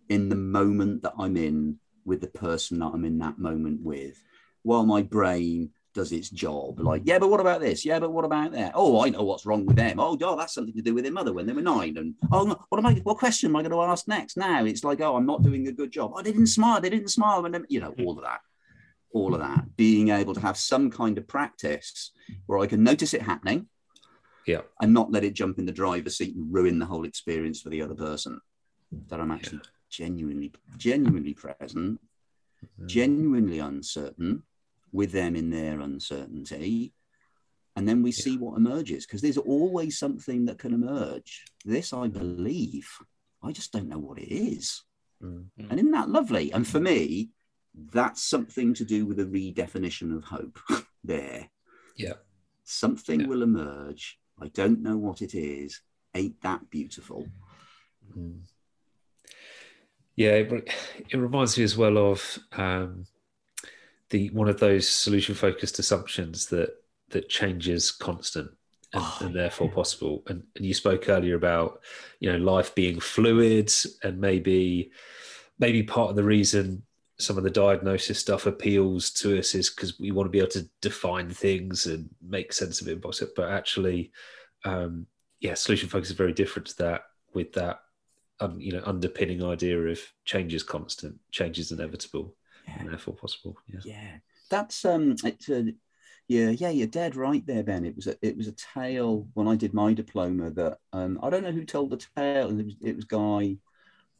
in 0.09 0.29
the 0.29 0.35
moment 0.35 1.01
that 1.01 1.13
I'm 1.17 1.37
in 1.37 1.79
with 2.03 2.21
the 2.21 2.27
person 2.27 2.79
that 2.79 2.91
I'm 2.93 3.05
in 3.05 3.17
that 3.19 3.39
moment 3.39 3.81
with, 3.81 4.21
while 4.63 4.85
my 4.85 5.01
brain 5.01 5.73
does 5.93 6.11
its 6.11 6.29
job. 6.29 6.79
Like, 6.79 7.01
yeah, 7.05 7.19
but 7.19 7.29
what 7.29 7.39
about 7.39 7.61
this? 7.61 7.85
Yeah, 7.85 7.99
but 7.99 8.11
what 8.11 8.25
about 8.25 8.51
that? 8.53 8.71
Oh, 8.75 9.03
I 9.03 9.09
know 9.09 9.23
what's 9.23 9.45
wrong 9.45 9.65
with 9.65 9.75
them. 9.75 9.99
Oh, 9.99 10.15
God, 10.15 10.39
that's 10.39 10.53
something 10.53 10.73
to 10.75 10.81
do 10.81 10.93
with 10.93 11.03
their 11.03 11.13
mother 11.13 11.33
when 11.33 11.45
they 11.45 11.53
were 11.53 11.61
nine. 11.61 11.97
And 11.97 12.15
oh, 12.31 12.43
no, 12.43 12.63
what 12.69 12.77
am 12.77 12.85
I? 12.85 12.93
What 13.03 13.17
question 13.17 13.49
am 13.49 13.55
I 13.55 13.61
going 13.61 13.71
to 13.71 13.81
ask 13.81 14.07
next? 14.07 14.37
Now 14.37 14.63
it's 14.65 14.83
like, 14.83 15.01
oh, 15.01 15.15
I'm 15.15 15.25
not 15.25 15.43
doing 15.43 15.67
a 15.67 15.71
good 15.71 15.91
job. 15.91 16.13
Oh, 16.15 16.21
they 16.21 16.31
didn't 16.31 16.47
smile. 16.47 16.79
They 16.81 16.89
didn't 16.89 17.09
smile 17.09 17.45
And 17.45 17.65
you 17.69 17.79
know, 17.79 17.93
all 17.99 18.17
of 18.17 18.23
that, 18.23 18.41
all 19.13 19.33
of 19.33 19.41
that. 19.41 19.75
Being 19.75 20.09
able 20.09 20.33
to 20.33 20.39
have 20.41 20.57
some 20.57 20.89
kind 20.89 21.17
of 21.17 21.27
practice 21.27 22.11
where 22.45 22.59
I 22.59 22.67
can 22.67 22.83
notice 22.83 23.13
it 23.13 23.21
happening, 23.21 23.67
Yeah. 24.47 24.61
and 24.81 24.93
not 24.93 25.11
let 25.11 25.23
it 25.23 25.33
jump 25.33 25.59
in 25.59 25.65
the 25.65 25.71
driver's 25.71 26.17
seat 26.17 26.35
and 26.35 26.53
ruin 26.53 26.79
the 26.79 26.85
whole 26.85 27.05
experience 27.05 27.61
for 27.61 27.69
the 27.69 27.81
other 27.81 27.95
person. 27.95 28.39
That 29.07 29.19
I'm 29.19 29.31
actually 29.31 29.61
genuinely, 29.89 30.53
genuinely 30.77 31.33
present, 31.33 31.99
Mhm. 32.79 32.85
genuinely 32.87 33.59
uncertain 33.59 34.43
with 34.91 35.11
them 35.11 35.35
in 35.35 35.49
their 35.49 35.79
uncertainty. 35.79 36.93
And 37.75 37.87
then 37.87 38.03
we 38.03 38.11
see 38.11 38.37
what 38.37 38.57
emerges 38.57 39.05
because 39.05 39.21
there's 39.21 39.37
always 39.37 39.97
something 39.97 40.45
that 40.45 40.59
can 40.59 40.73
emerge. 40.73 41.45
This, 41.63 41.93
I 41.93 42.07
believe, 42.07 42.89
I 43.41 43.51
just 43.53 43.71
don't 43.71 43.87
know 43.87 43.99
what 43.99 44.19
it 44.19 44.33
is. 44.33 44.83
Mm. 45.23 45.45
And 45.57 45.79
isn't 45.79 45.91
that 45.91 46.09
lovely? 46.09 46.51
And 46.51 46.67
for 46.67 46.79
me, 46.79 47.29
that's 47.73 48.21
something 48.21 48.73
to 48.73 48.83
do 48.83 49.05
with 49.05 49.19
a 49.19 49.25
redefinition 49.25 50.15
of 50.15 50.25
hope 50.25 50.59
there. 51.03 51.49
Yeah. 51.95 52.13
Something 52.65 53.21
Yeah. 53.21 53.27
will 53.27 53.43
emerge. 53.43 54.19
I 54.41 54.47
don't 54.49 54.81
know 54.81 54.97
what 54.97 55.21
it 55.21 55.33
is. 55.33 55.81
Ain't 56.13 56.41
that 56.41 56.69
beautiful? 56.69 57.27
Mm. 58.17 58.41
Yeah, 60.15 60.31
it, 60.31 60.73
it 61.09 61.17
reminds 61.17 61.57
me 61.57 61.63
as 61.63 61.77
well 61.77 61.97
of 61.97 62.39
um, 62.51 63.05
the 64.11 64.29
one 64.29 64.47
of 64.47 64.59
those 64.59 64.87
solution 64.87 65.35
focused 65.35 65.79
assumptions 65.79 66.45
that 66.47 66.75
that 67.09 67.29
change 67.29 67.67
is 67.67 67.91
constant 67.91 68.51
and, 68.93 69.03
Oh, 69.03 69.17
and 69.21 69.35
therefore 69.35 69.69
possible. 69.69 70.23
And, 70.27 70.43
and 70.55 70.65
you 70.65 70.73
spoke 70.73 71.09
earlier 71.09 71.35
about 71.35 71.81
you 72.19 72.31
know 72.31 72.37
life 72.37 72.75
being 72.75 72.99
fluid 72.99 73.71
and 74.03 74.19
maybe 74.19 74.91
maybe 75.59 75.83
part 75.83 76.09
of 76.09 76.15
the 76.15 76.23
reason 76.23 76.83
some 77.17 77.37
of 77.37 77.43
the 77.43 77.49
diagnosis 77.49 78.19
stuff 78.19 78.47
appeals 78.47 79.11
to 79.11 79.37
us 79.37 79.53
is 79.53 79.69
because 79.69 79.99
we 79.99 80.11
want 80.11 80.25
to 80.25 80.31
be 80.31 80.39
able 80.39 80.49
to 80.49 80.67
define 80.81 81.29
things 81.29 81.85
and 81.85 82.09
make 82.21 82.51
sense 82.51 82.81
of 82.81 82.87
it. 82.87 83.01
But 83.01 83.49
actually, 83.49 84.11
um, 84.65 85.05
yeah, 85.39 85.53
solution 85.53 85.87
focus 85.87 86.09
is 86.09 86.15
very 86.15 86.33
different 86.33 86.67
to 86.69 86.77
that. 86.79 87.03
With 87.33 87.53
that 87.53 87.79
um, 88.41 88.59
you 88.59 88.73
know 88.73 88.81
underpinning 88.85 89.43
idea 89.43 89.79
of 89.79 89.99
change 90.25 90.53
is 90.53 90.63
constant, 90.63 91.15
change 91.31 91.59
is 91.59 91.71
inevitable, 91.71 92.35
and 92.67 92.89
therefore 92.89 93.15
possible. 93.15 93.57
Yeah. 93.67 93.79
Yeah, 93.83 94.17
that's 94.49 94.85
um, 94.85 95.15
it's 95.23 95.49
a, 95.49 95.73
yeah, 96.27 96.49
yeah, 96.49 96.69
you're 96.69 96.87
dead 96.87 97.15
right 97.15 97.45
there, 97.45 97.63
Ben. 97.63 97.85
It 97.85 97.95
was 97.95 98.07
a, 98.07 98.15
it 98.21 98.37
was 98.37 98.47
a 98.47 98.55
tale 98.73 99.27
when 99.33 99.47
I 99.47 99.55
did 99.55 99.73
my 99.73 99.93
diploma 99.93 100.51
that 100.51 100.77
um, 100.93 101.19
I 101.21 101.29
don't 101.29 101.43
know 101.43 101.51
who 101.51 101.65
told 101.65 101.89
the 101.89 102.05
tale. 102.15 102.49
It 102.49 102.65
was, 102.65 102.75
it 102.81 102.95
was 102.95 103.05
Guy 103.05 103.57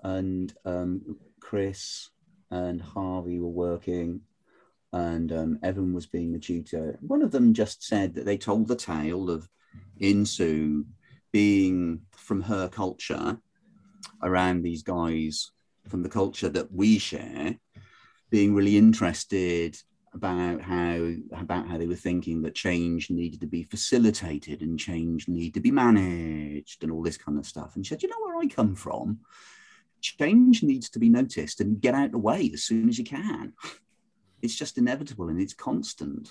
and 0.03 0.53
um, 0.65 1.17
Chris 1.39 2.09
and 2.49 2.81
Harvey 2.81 3.39
were 3.39 3.47
working, 3.47 4.21
and 4.91 5.31
um, 5.31 5.59
Evan 5.63 5.93
was 5.93 6.05
being 6.05 6.33
the 6.33 6.39
tutor. 6.39 6.97
One 7.01 7.21
of 7.21 7.31
them 7.31 7.53
just 7.53 7.83
said 7.83 8.15
that 8.15 8.25
they 8.25 8.37
told 8.37 8.67
the 8.67 8.75
tale 8.75 9.29
of 9.29 9.47
Insoo 10.01 10.83
being 11.31 12.01
from 12.11 12.41
her 12.41 12.67
culture 12.67 13.37
around 14.21 14.63
these 14.63 14.83
guys 14.83 15.51
from 15.87 16.03
the 16.03 16.09
culture 16.09 16.49
that 16.49 16.71
we 16.71 16.97
share 16.97 17.55
being 18.31 18.55
really 18.55 18.77
interested 18.77 19.77
about 20.13 20.61
how 20.61 21.13
about 21.33 21.67
how 21.67 21.77
they 21.77 21.87
were 21.87 21.95
thinking 21.95 22.41
that 22.41 22.55
change 22.55 23.09
needed 23.09 23.39
to 23.41 23.47
be 23.47 23.63
facilitated 23.63 24.61
and 24.61 24.79
change 24.79 25.27
needed 25.27 25.53
to 25.53 25.59
be 25.59 25.71
managed 25.71 26.83
and 26.83 26.91
all 26.91 27.03
this 27.03 27.17
kind 27.17 27.37
of 27.37 27.45
stuff. 27.45 27.75
And 27.75 27.85
she 27.85 27.89
said, 27.89 28.01
you 28.01 28.09
know 28.09 28.15
where 28.19 28.37
I 28.37 28.47
come 28.47 28.75
from? 28.75 29.19
Change 30.01 30.63
needs 30.63 30.89
to 30.89 30.99
be 30.99 31.09
noticed 31.09 31.61
and 31.61 31.79
get 31.79 31.93
out 31.93 32.07
of 32.07 32.11
the 32.13 32.17
way 32.17 32.49
as 32.53 32.63
soon 32.63 32.89
as 32.89 32.97
you 32.97 33.05
can. 33.05 33.53
It's 34.41 34.55
just 34.55 34.77
inevitable 34.77 35.29
and 35.29 35.39
it's 35.39 35.53
constant. 35.53 36.29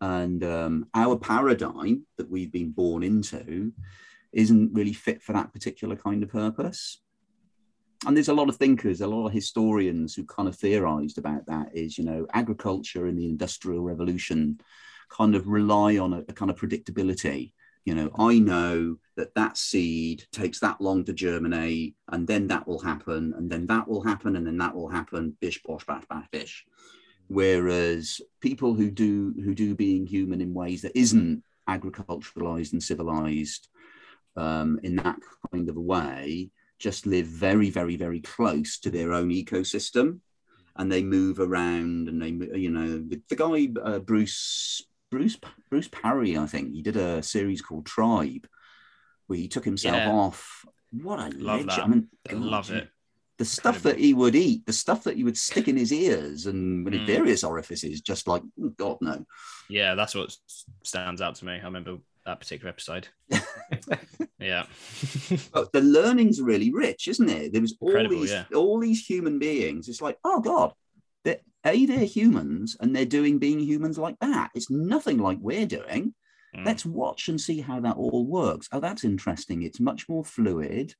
And 0.00 0.42
um, 0.42 0.86
our 0.94 1.16
paradigm 1.16 2.06
that 2.16 2.30
we've 2.30 2.52
been 2.52 2.70
born 2.70 3.02
into 3.02 3.72
isn't 4.32 4.72
really 4.72 4.92
fit 4.92 5.22
for 5.22 5.34
that 5.34 5.52
particular 5.52 5.96
kind 5.96 6.22
of 6.22 6.30
purpose 6.30 7.00
and 8.06 8.16
there's 8.16 8.28
a 8.28 8.34
lot 8.34 8.48
of 8.48 8.56
thinkers, 8.56 9.00
a 9.00 9.06
lot 9.06 9.26
of 9.26 9.32
historians 9.32 10.14
who 10.14 10.24
kind 10.24 10.48
of 10.48 10.56
theorized 10.56 11.18
about 11.18 11.46
that 11.46 11.70
is, 11.74 11.98
you 11.98 12.04
know, 12.04 12.26
agriculture 12.32 13.06
and 13.06 13.18
the 13.18 13.28
industrial 13.28 13.82
revolution 13.82 14.60
kind 15.08 15.34
of 15.34 15.48
rely 15.48 15.98
on 15.98 16.12
a, 16.12 16.18
a, 16.28 16.32
kind 16.32 16.50
of 16.50 16.56
predictability. 16.56 17.52
You 17.84 17.94
know, 17.94 18.10
I 18.16 18.38
know 18.38 18.96
that 19.16 19.34
that 19.34 19.56
seed 19.56 20.24
takes 20.30 20.60
that 20.60 20.80
long 20.80 21.04
to 21.04 21.12
germinate, 21.12 21.96
and 22.08 22.28
then 22.28 22.46
that 22.48 22.68
will 22.68 22.78
happen, 22.78 23.34
and 23.36 23.50
then 23.50 23.66
that 23.66 23.88
will 23.88 24.02
happen, 24.02 24.36
and 24.36 24.46
then 24.46 24.58
that 24.58 24.74
will 24.74 24.88
happen. 24.88 25.36
Bish, 25.40 25.60
bosh, 25.62 25.84
bash, 25.86 26.04
bash, 26.08 26.26
bish. 26.30 26.66
Whereas 27.28 28.20
people 28.40 28.74
who 28.74 28.90
do 28.90 29.34
who 29.42 29.54
do 29.54 29.74
being 29.74 30.06
human 30.06 30.40
in 30.40 30.54
ways 30.54 30.82
that 30.82 30.96
isn't 30.96 31.42
agriculturalized 31.68 32.72
and 32.72 32.82
civilized 32.82 33.68
um, 34.36 34.78
in 34.82 34.96
that 34.96 35.18
kind 35.50 35.68
of 35.68 35.76
a 35.76 35.80
way 35.80 36.50
just 36.78 37.06
live 37.06 37.26
very, 37.26 37.70
very, 37.70 37.96
very 37.96 38.20
close 38.20 38.78
to 38.80 38.90
their 38.90 39.12
own 39.12 39.30
ecosystem, 39.30 40.20
and 40.76 40.90
they 40.90 41.02
move 41.02 41.40
around. 41.40 42.08
And 42.08 42.22
they, 42.22 42.58
you 42.58 42.70
know, 42.70 42.98
the, 42.98 43.20
the 43.28 43.36
guy 43.36 43.68
uh, 43.82 43.98
Bruce 43.98 44.82
Bruce 45.10 45.36
Bruce 45.70 45.88
Parry, 45.88 46.36
I 46.36 46.46
think 46.46 46.72
he 46.72 46.82
did 46.82 46.96
a 46.96 47.22
series 47.22 47.60
called 47.62 47.86
Tribe, 47.86 48.46
where 49.26 49.38
he 49.38 49.48
took 49.48 49.64
himself 49.64 49.96
Yeah. 49.96 50.10
off. 50.10 50.64
What 50.90 51.18
a 51.18 51.28
Love 51.36 51.66
legend! 51.66 51.70
I 51.70 51.86
mean, 51.86 52.08
God, 52.28 52.40
love 52.40 52.70
it. 52.70 52.88
The 53.38 53.44
stuff 53.44 53.76
Incredible. 53.76 53.90
that 54.00 54.04
he 54.04 54.14
would 54.14 54.34
eat, 54.34 54.66
the 54.66 54.72
stuff 54.72 55.04
that 55.04 55.16
he 55.16 55.22
would 55.22 55.36
stick 55.36 55.68
in 55.68 55.76
his 55.76 55.92
ears 55.92 56.46
and 56.46 56.88
in 56.88 57.00
Mm. 57.02 57.06
various 57.06 57.44
orifices, 57.44 58.00
just 58.00 58.26
like 58.26 58.42
oh, 58.60 58.68
God 58.70 58.98
no. 59.00 59.24
Yeah, 59.68 59.94
that's 59.94 60.14
what 60.14 60.34
stands 60.82 61.20
out 61.20 61.36
to 61.36 61.44
me. 61.44 61.52
I 61.52 61.64
remember 61.64 61.98
that 62.24 62.40
particular 62.40 62.70
episode. 62.70 63.08
yeah. 64.38 64.64
But 65.52 65.72
the 65.72 65.80
learning's 65.80 66.40
really 66.40 66.72
rich, 66.72 67.08
isn't 67.08 67.28
it? 67.28 67.52
There 67.52 67.60
was 67.60 67.76
all 67.80 67.88
Incredible, 67.90 68.20
these 68.20 68.30
yeah. 68.30 68.44
all 68.54 68.78
these 68.78 69.04
human 69.04 69.38
beings. 69.38 69.88
It's 69.88 70.02
like, 70.02 70.18
oh 70.24 70.40
God, 70.40 70.72
they're, 71.24 71.40
a 71.64 71.86
they're 71.86 72.04
humans 72.04 72.76
and 72.80 72.94
they're 72.94 73.04
doing 73.04 73.38
being 73.38 73.60
humans 73.60 73.98
like 73.98 74.18
that. 74.20 74.50
It's 74.54 74.70
nothing 74.70 75.18
like 75.18 75.38
we're 75.40 75.66
doing. 75.66 76.14
Mm. 76.56 76.64
Let's 76.64 76.86
watch 76.86 77.28
and 77.28 77.40
see 77.40 77.60
how 77.60 77.80
that 77.80 77.96
all 77.96 78.24
works. 78.24 78.68
Oh, 78.72 78.80
that's 78.80 79.04
interesting. 79.04 79.62
It's 79.62 79.80
much 79.80 80.08
more 80.08 80.24
fluid. 80.24 80.94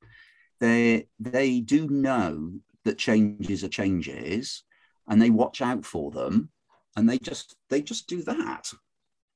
They 0.59 1.07
they 1.19 1.61
do 1.61 1.87
know 1.87 2.53
that 2.85 2.97
changes 2.97 3.63
are 3.63 3.69
changes, 3.69 4.63
and 5.07 5.21
they 5.21 5.29
watch 5.29 5.61
out 5.61 5.85
for 5.85 6.11
them. 6.11 6.49
and 6.95 7.09
they 7.09 7.17
just 7.17 7.55
they 7.69 7.81
just 7.81 8.07
do 8.07 8.21
that 8.23 8.71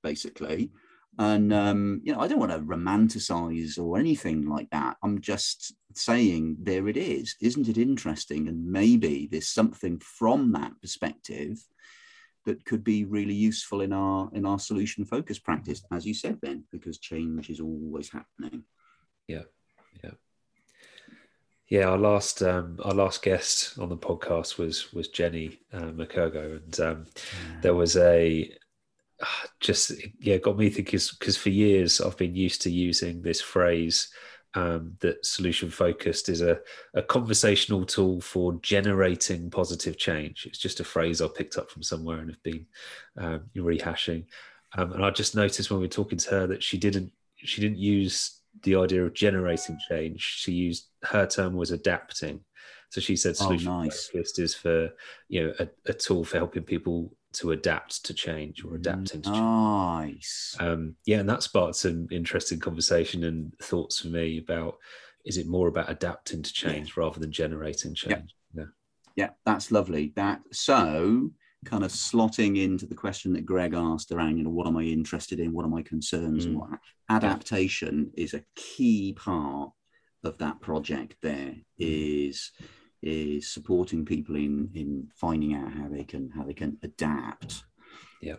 basically 0.02 0.72
and 1.20 1.54
um, 1.54 2.02
you 2.04 2.12
know 2.12 2.20
i 2.20 2.28
don't 2.28 2.40
want 2.40 2.52
to 2.52 2.60
romanticize 2.60 3.78
or 3.78 4.00
anything 4.00 4.48
like 4.48 4.70
that. 4.72 4.98
I'm 5.04 5.22
just 5.22 5.74
saying 5.98 6.58
there 6.62 6.88
it 6.88 6.98
is. 6.98 7.36
Isn't 7.42 7.68
it 7.68 7.78
interesting? 7.78 8.48
And 8.48 8.66
maybe 8.66 9.28
there's 9.32 9.50
something 9.50 10.00
from 10.00 10.52
that 10.54 10.74
perspective 10.82 11.60
that 12.46 12.66
could 12.66 12.84
be 12.84 13.06
really 13.06 13.34
useful 13.34 13.82
in 13.82 13.94
our 13.94 14.30
in 14.34 14.46
our 14.46 14.60
solution 14.60 15.06
focused 15.06 15.44
practice 15.44 15.82
as 15.92 16.06
you 16.06 16.14
said 16.14 16.42
ben 16.42 16.64
because 16.72 16.98
change 16.98 17.50
is 17.50 17.60
always 17.60 18.10
happening. 18.10 18.64
Yeah. 19.28 19.44
Yeah. 20.04 20.12
Yeah 21.70 21.88
our 21.90 21.98
last 21.98 22.42
um 22.42 22.80
our 22.84 22.94
last 22.94 23.22
guest 23.22 23.78
on 23.80 23.90
the 23.90 23.98
podcast 23.98 24.58
was 24.58 24.92
was 24.94 25.08
jenny 25.08 25.60
uh, 25.72 25.92
mcurgo 25.92 26.58
and 26.58 26.80
um 26.82 27.06
yeah. 27.06 27.62
there 27.62 27.76
was 27.76 27.96
a 27.96 28.54
just 29.60 29.92
yeah 30.20 30.38
got 30.38 30.58
me 30.58 30.70
thinking 30.70 31.00
because 31.20 31.38
for 31.38 31.50
years 31.50 32.02
I've 32.02 32.18
been 32.18 32.36
used 32.36 32.62
to 32.64 32.72
using 32.72 33.22
this 33.22 33.42
phrase 33.42 34.10
um, 34.56 34.96
that 35.00 35.26
solution 35.26 35.70
focused 35.70 36.30
is 36.30 36.42
a, 36.42 36.60
a 36.94 37.02
conversational 37.02 37.86
tool 37.86 38.22
for 38.22 38.54
generating 38.62 39.50
positive 39.50 39.98
change. 39.98 40.46
It's 40.46 40.60
just 40.60 40.80
a 40.80 40.84
phrase 40.84 41.22
I 41.22 41.28
picked 41.28 41.58
up 41.58 41.72
from 41.72 41.82
somewhere 41.82 42.20
and 42.20 42.30
have 42.30 42.44
been 42.44 42.68
um, 43.18 43.42
rehashing. 43.56 44.26
Um, 44.78 44.94
and 44.94 45.04
I 45.04 45.10
just 45.10 45.36
noticed 45.36 45.70
when 45.70 45.80
we 45.80 45.86
were 45.86 45.92
talking 45.92 46.20
to 46.20 46.30
her 46.32 46.48
that 46.48 46.64
she 46.64 46.78
didn't 46.78 47.12
she 47.38 47.62
didn't 47.62 47.78
use 47.80 48.40
the 48.62 48.76
idea 48.76 49.04
of 49.04 49.14
generating 49.14 49.78
change. 49.90 50.22
She 50.22 50.52
used 50.52 50.88
her 51.04 51.26
term 51.26 51.56
was 51.56 51.72
adapting. 51.72 52.42
So 52.90 53.02
she 53.02 53.16
said 53.16 53.36
oh, 53.40 53.46
solution 53.46 53.70
oh, 53.70 53.84
nice. 53.84 54.08
focused 54.08 54.40
is 54.40 54.54
for 54.54 54.92
you 55.30 55.48
know 55.48 55.54
a, 55.60 55.68
a 55.88 55.94
tool 55.94 56.24
for 56.24 56.38
helping 56.38 56.64
people 56.64 57.12
to 57.34 57.52
adapt 57.52 58.06
to 58.06 58.14
change 58.14 58.64
or 58.64 58.76
adapting 58.76 59.22
to 59.22 59.30
change. 59.30 59.38
Nice. 59.38 60.56
Um, 60.60 60.96
yeah, 61.06 61.20
and 61.20 61.30
that 61.30 61.44
sparked 61.44 61.76
some 61.76 62.08
interesting 62.12 62.60
conversation 62.60 63.24
and 63.24 63.54
thoughts 63.60 64.00
for 64.00 64.08
me 64.08 64.38
about 64.38 64.78
is 65.26 65.38
it 65.38 65.48
more 65.48 65.68
about 65.68 65.90
adapting 65.90 66.44
to 66.44 66.54
change 66.54 66.90
yeah. 66.90 67.04
rather 67.04 67.20
than 67.20 67.32
generating 67.32 67.94
change? 67.94 68.36
Yeah. 68.54 68.64
yeah. 68.64 68.66
Yeah, 69.16 69.30
that's 69.46 69.72
lovely. 69.72 70.12
That 70.16 70.42
so 70.52 71.32
kind 71.66 71.84
of 71.84 71.92
slotting 71.92 72.62
into 72.62 72.86
the 72.86 72.96
question 72.96 73.34
that 73.34 73.46
Greg 73.46 73.74
asked 73.74 74.12
around, 74.12 74.38
you 74.38 74.44
know, 74.44 74.50
what 74.50 74.68
am 74.68 74.78
I 74.78 74.84
interested 74.84 75.40
in? 75.40 75.54
What 75.54 75.66
are 75.66 75.70
my 75.70 75.82
concerns? 75.82 76.46
Mm. 76.46 76.50
And 76.50 76.60
what 76.60 76.70
adaptation 77.10 78.12
is 78.16 78.34
a 78.34 78.44
key 78.56 79.14
part 79.14 79.72
of 80.24 80.38
that 80.40 80.62
project 80.62 81.16
there 81.22 81.56
is 81.78 81.88
mm. 81.88 82.30
is 82.30 82.52
is 83.04 83.50
supporting 83.50 84.06
people 84.06 84.36
in 84.36 84.70
in 84.74 85.10
finding 85.14 85.54
out 85.54 85.72
how 85.74 85.88
they 85.90 86.04
can 86.04 86.32
how 86.32 86.44
they 86.44 86.54
can 86.54 86.78
adapt. 86.82 87.64
Yeah, 88.22 88.38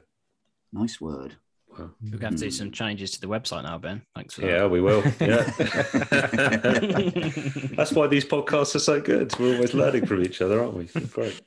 nice 0.72 1.00
word. 1.00 1.36
Wow. 1.68 1.90
We're 2.02 2.18
going 2.18 2.34
to 2.34 2.38
do 2.38 2.46
hmm. 2.46 2.50
some 2.50 2.70
changes 2.70 3.10
to 3.12 3.20
the 3.20 3.26
website 3.26 3.64
now, 3.64 3.78
Ben. 3.78 4.02
Thanks 4.14 4.34
for 4.34 4.42
that. 4.42 4.50
Yeah, 4.50 4.66
we 4.66 4.80
will. 4.80 5.02
Yeah. 5.20 5.42
That's 7.76 7.92
why 7.92 8.06
these 8.06 8.24
podcasts 8.24 8.76
are 8.76 8.80
so 8.80 9.00
good. 9.00 9.36
We're 9.40 9.56
always 9.56 9.74
learning 9.74 10.06
from 10.06 10.22
each 10.22 10.40
other, 10.40 10.62
aren't 10.62 10.74
we? 10.74 10.84
Great. 10.84 11.40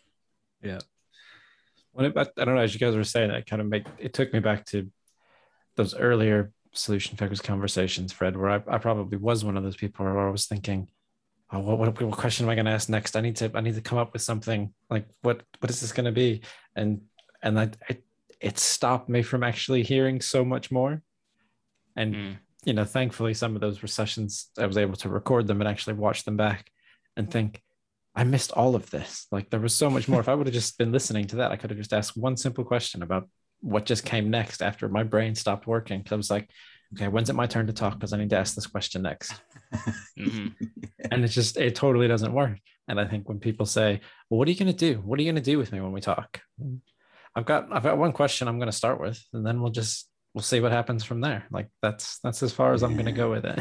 Yeah. 0.61 0.79
When 1.93 2.07
it, 2.07 2.17
I 2.17 2.25
don't 2.43 2.55
know, 2.55 2.61
as 2.61 2.73
you 2.73 2.79
guys 2.79 2.95
were 2.95 3.05
saying, 3.05 3.31
it 3.31 3.45
kind 3.45 3.61
of 3.61 3.69
make 3.69 3.85
it 3.97 4.13
took 4.13 4.33
me 4.33 4.39
back 4.39 4.65
to 4.67 4.91
those 5.77 5.95
earlier 5.95 6.51
solution 6.73 7.15
focused 7.15 7.43
conversations, 7.43 8.11
Fred, 8.11 8.35
where 8.35 8.49
I, 8.49 8.61
I 8.67 8.77
probably 8.79 9.17
was 9.17 9.45
one 9.45 9.55
of 9.55 9.63
those 9.63 9.77
people 9.77 10.05
where 10.05 10.27
I 10.27 10.29
was 10.29 10.45
thinking, 10.45 10.89
oh, 11.51 11.59
what, 11.59 11.79
what, 11.79 12.01
what 12.01 12.17
question 12.17 12.45
am 12.45 12.49
I 12.49 12.55
going 12.55 12.65
to 12.65 12.71
ask 12.71 12.89
next? 12.89 13.15
I 13.15 13.21
need 13.21 13.37
to 13.37 13.51
I 13.53 13.61
need 13.61 13.75
to 13.75 13.81
come 13.81 13.97
up 13.97 14.13
with 14.13 14.21
something 14.21 14.73
like 14.89 15.07
what 15.21 15.43
what 15.59 15.69
is 15.69 15.81
this 15.81 15.91
going 15.91 16.05
to 16.05 16.11
be? 16.11 16.41
And 16.75 17.01
and 17.41 17.59
I, 17.59 17.69
I, 17.89 17.97
it 18.41 18.59
stopped 18.59 19.09
me 19.09 19.21
from 19.21 19.43
actually 19.43 19.83
hearing 19.83 20.21
so 20.21 20.43
much 20.43 20.71
more. 20.71 21.01
And 21.95 22.15
mm. 22.15 22.37
you 22.65 22.73
know, 22.73 22.85
thankfully, 22.85 23.33
some 23.33 23.55
of 23.55 23.61
those 23.61 23.83
recessions 23.83 24.49
I 24.57 24.65
was 24.65 24.77
able 24.77 24.95
to 24.97 25.09
record 25.09 25.47
them 25.47 25.61
and 25.61 25.67
actually 25.67 25.93
watch 25.93 26.23
them 26.25 26.37
back 26.37 26.69
and 27.15 27.29
think. 27.29 27.61
I 28.15 28.23
missed 28.23 28.51
all 28.51 28.75
of 28.75 28.89
this. 28.89 29.27
Like 29.31 29.51
there 29.51 29.59
was 29.59 29.75
so 29.75 29.91
much 29.91 30.07
more. 30.07 30.19
if 30.19 30.27
I 30.27 30.33
would 30.33 30.47
have 30.47 30.53
just 30.53 30.79
been 30.79 30.91
listening 30.91 31.27
to 31.27 31.35
that, 31.35 31.51
I 31.51 31.55
could 31.55 31.69
have 31.69 31.77
just 31.77 31.93
asked 31.93 32.17
one 32.17 32.35
simple 32.35 32.63
question 32.63 33.03
about 33.03 33.29
what 33.61 33.85
just 33.85 34.05
came 34.05 34.31
next 34.31 34.63
after 34.63 34.89
my 34.89 35.03
brain 35.03 35.35
stopped 35.35 35.67
working. 35.67 35.99
Because 35.99 36.13
I 36.13 36.15
was 36.15 36.31
like, 36.31 36.49
okay, 36.95 37.07
when's 37.07 37.29
it 37.29 37.35
my 37.35 37.47
turn 37.47 37.67
to 37.67 37.73
talk? 37.73 37.93
Because 37.93 38.13
I 38.13 38.17
need 38.17 38.29
to 38.31 38.37
ask 38.37 38.55
this 38.55 38.67
question 38.67 39.01
next. 39.01 39.33
mm-hmm. 40.17 40.47
And 41.11 41.23
it 41.23 41.29
just, 41.29 41.55
it 41.55 41.73
totally 41.73 42.07
doesn't 42.09 42.33
work. 42.33 42.59
And 42.89 42.99
I 42.99 43.05
think 43.05 43.29
when 43.29 43.39
people 43.39 43.65
say, 43.65 44.01
well, 44.29 44.39
what 44.39 44.47
are 44.47 44.51
you 44.51 44.57
going 44.57 44.73
to 44.73 44.93
do? 44.93 44.99
What 44.99 45.17
are 45.17 45.21
you 45.21 45.31
going 45.31 45.41
to 45.41 45.51
do 45.51 45.57
with 45.57 45.71
me 45.71 45.79
when 45.79 45.93
we 45.93 46.01
talk? 46.01 46.41
I've 47.33 47.45
got, 47.45 47.71
I've 47.71 47.83
got 47.83 47.97
one 47.97 48.11
question 48.11 48.47
I'm 48.47 48.57
going 48.57 48.69
to 48.69 48.75
start 48.75 48.99
with, 48.99 49.23
and 49.31 49.45
then 49.45 49.61
we'll 49.61 49.71
just, 49.71 50.09
we'll 50.33 50.41
see 50.41 50.59
what 50.59 50.73
happens 50.73 51.05
from 51.05 51.21
there. 51.21 51.45
Like 51.49 51.69
that's, 51.81 52.19
that's 52.19 52.43
as 52.43 52.51
far 52.51 52.73
as 52.73 52.81
yeah. 52.81 52.89
I'm 52.89 52.95
going 52.95 53.05
to 53.05 53.11
go 53.13 53.31
with 53.31 53.45
it. 53.45 53.59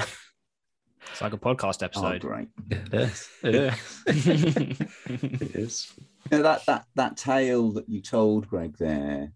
It's 1.13 1.23
like 1.23 1.33
a 1.33 1.39
podcast 1.39 1.83
oh, 1.83 1.85
episode. 1.85 2.25
Oh, 2.25 2.29
great. 2.29 2.49
It 2.71 2.95
is. 2.95 3.29
It 3.43 3.55
is. 3.55 4.03
it 4.07 5.55
is. 5.55 5.93
You 6.31 6.39
know, 6.39 6.43
that, 6.43 6.67
that, 6.67 6.87
that 6.97 7.17
tale 7.17 7.73
that 7.73 7.89
you 7.89 8.03
told, 8.03 8.49
Greg, 8.49 8.77
there, 8.79 9.33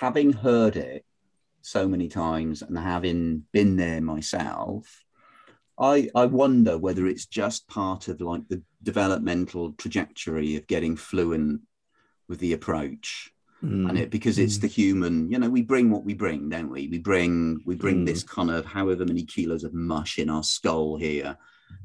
having 0.00 0.32
heard 0.32 0.76
it, 0.76 1.04
so 1.68 1.86
many 1.86 2.08
times 2.08 2.62
and 2.62 2.76
having 2.78 3.44
been 3.52 3.76
there 3.76 4.00
myself, 4.00 5.04
I, 5.78 6.10
I 6.14 6.26
wonder 6.26 6.76
whether 6.76 7.06
it's 7.06 7.26
just 7.26 7.68
part 7.68 8.08
of 8.08 8.20
like 8.20 8.48
the 8.48 8.62
developmental 8.82 9.72
trajectory 9.72 10.56
of 10.56 10.66
getting 10.66 10.96
fluent 10.96 11.60
with 12.28 12.40
the 12.40 12.52
approach. 12.52 13.30
Mm. 13.62 13.88
And 13.88 13.98
it 13.98 14.10
because 14.10 14.38
it's 14.38 14.58
mm. 14.58 14.62
the 14.62 14.66
human, 14.68 15.30
you 15.30 15.38
know, 15.38 15.50
we 15.50 15.62
bring 15.62 15.90
what 15.90 16.04
we 16.04 16.14
bring, 16.14 16.48
don't 16.48 16.70
we? 16.70 16.88
We 16.88 16.98
bring 16.98 17.60
we 17.64 17.74
bring 17.74 18.02
mm. 18.02 18.06
this 18.06 18.22
kind 18.22 18.50
of 18.50 18.64
however 18.64 19.04
many 19.04 19.24
kilos 19.24 19.64
of 19.64 19.74
mush 19.74 20.18
in 20.18 20.30
our 20.30 20.44
skull 20.44 20.96
here 20.96 21.36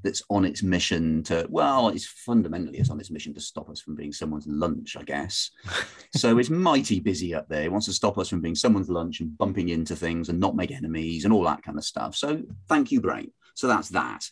that's 0.04 0.22
on 0.30 0.46
its 0.46 0.64
mission 0.64 1.24
to 1.24 1.46
well 1.50 1.90
it's 1.90 2.06
fundamentally 2.06 2.78
it's 2.78 2.90
on 2.90 3.00
its 3.00 3.12
mission 3.12 3.34
to 3.34 3.40
stop 3.40 3.70
us 3.70 3.80
from 3.80 3.96
being 3.96 4.12
someone's 4.12 4.48
lunch 4.48 4.98
i 5.00 5.04
guess. 5.04 5.52
So 6.16 6.38
it's 6.38 6.52
mighty 6.52 7.00
busy 7.00 7.34
up 7.34 7.50
there. 7.50 7.64
It 7.64 7.72
wants 7.72 7.88
to 7.88 7.94
stop 7.94 8.20
us 8.20 8.30
from 8.30 8.40
being 8.40 8.54
someone's 8.54 8.88
lunch 8.88 9.20
and 9.20 9.36
bumping 9.36 9.70
into 9.70 9.96
things 9.96 10.30
and 10.30 10.40
not 10.40 10.56
make 10.56 10.72
enemies 10.72 11.26
and 11.26 11.34
all 11.34 11.44
that 11.46 11.64
kind 11.64 11.78
of 11.78 11.84
stuff. 11.84 12.16
So 12.16 12.44
thank 12.70 12.92
you 12.92 13.02
brain. 13.02 13.32
So 13.56 13.68
that's 13.68 13.90
that. 13.90 14.30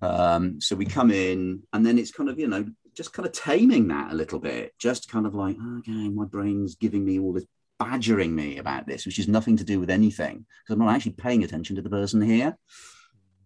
Um, 0.00 0.58
so 0.58 0.74
we 0.74 0.86
come 0.86 1.10
in 1.10 1.62
and 1.74 1.84
then 1.84 1.98
it's 1.98 2.10
kind 2.10 2.30
of 2.30 2.38
you 2.38 2.48
know 2.48 2.64
just 2.96 3.12
kind 3.12 3.26
of 3.26 3.32
taming 3.32 3.88
that 3.88 4.10
a 4.10 4.14
little 4.14 4.38
bit. 4.38 4.72
Just 4.78 5.10
kind 5.10 5.26
of 5.26 5.34
like 5.34 5.56
okay 5.78 6.08
my 6.08 6.24
brain's 6.24 6.76
giving 6.76 7.04
me 7.04 7.18
all 7.18 7.34
this 7.34 7.46
badgering 7.78 8.34
me 8.34 8.58
about 8.58 8.86
this 8.86 9.06
which 9.06 9.18
is 9.18 9.26
nothing 9.26 9.56
to 9.56 9.64
do 9.64 9.80
with 9.80 9.90
anything 9.90 10.34
because 10.36 10.72
i'm 10.72 10.78
not 10.78 10.94
actually 10.94 11.10
paying 11.10 11.42
attention 11.42 11.74
to 11.74 11.82
the 11.82 11.90
person 11.90 12.20
here 12.20 12.56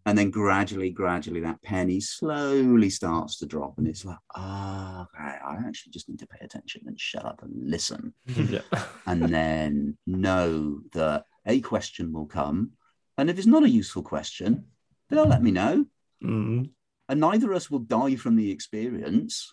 and 0.07 0.17
then 0.17 0.31
gradually, 0.31 0.91
gradually, 0.91 1.41
that 1.41 1.61
penny 1.63 1.99
slowly 2.01 2.89
starts 2.89 3.39
to 3.39 3.47
drop, 3.47 3.77
and 3.77 3.89
it's 3.89 4.05
like, 4.05 4.19
ah, 4.37 5.01
oh, 5.01 5.21
okay, 5.21 5.37
I 5.45 5.57
actually 5.67 5.91
just 5.91 6.09
need 6.09 6.21
to 6.21 6.29
pay 6.29 6.45
attention 6.45 6.83
and 6.87 6.99
shut 6.99 7.25
up 7.25 7.43
and 7.43 7.53
listen, 7.69 8.15
yeah. 8.27 8.61
and 9.07 9.23
then 9.23 9.99
know 10.07 10.81
that 10.93 11.25
a 11.45 11.61
question 11.61 12.13
will 12.13 12.27
come, 12.27 12.71
and 13.19 13.29
if 13.29 13.37
it's 13.37 13.49
not 13.49 13.65
a 13.65 13.69
useful 13.69 14.03
question, 14.03 14.67
then 15.09 15.17
they'll 15.17 15.27
let 15.27 15.43
me 15.43 15.51
know, 15.51 15.85
mm-hmm. 16.23 16.63
and 17.09 17.21
neither 17.21 17.51
of 17.51 17.57
us 17.57 17.69
will 17.69 17.81
die 17.81 18.15
from 18.15 18.37
the 18.37 18.51
experience. 18.51 19.53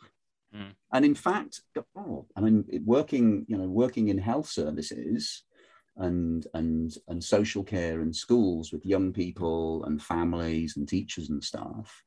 Mm. 0.55 0.75
And 0.91 1.03
in 1.03 1.15
fact, 1.15 1.61
oh, 1.97 2.27
I 2.35 2.41
mean, 2.41 2.63
working, 2.85 3.43
you 3.47 3.57
know, 3.57 3.67
working 3.67 4.09
in 4.09 4.19
health 4.19 4.47
services, 4.47 5.43
and 5.97 6.47
and 6.53 6.97
and 7.07 7.23
social 7.23 7.63
care 7.63 8.01
and 8.01 8.15
schools 8.15 8.71
with 8.71 8.85
young 8.85 9.13
people 9.13 9.83
and 9.85 10.01
families 10.01 10.77
and 10.77 10.87
teachers 10.87 11.29
and 11.29 11.43
staff 11.43 12.03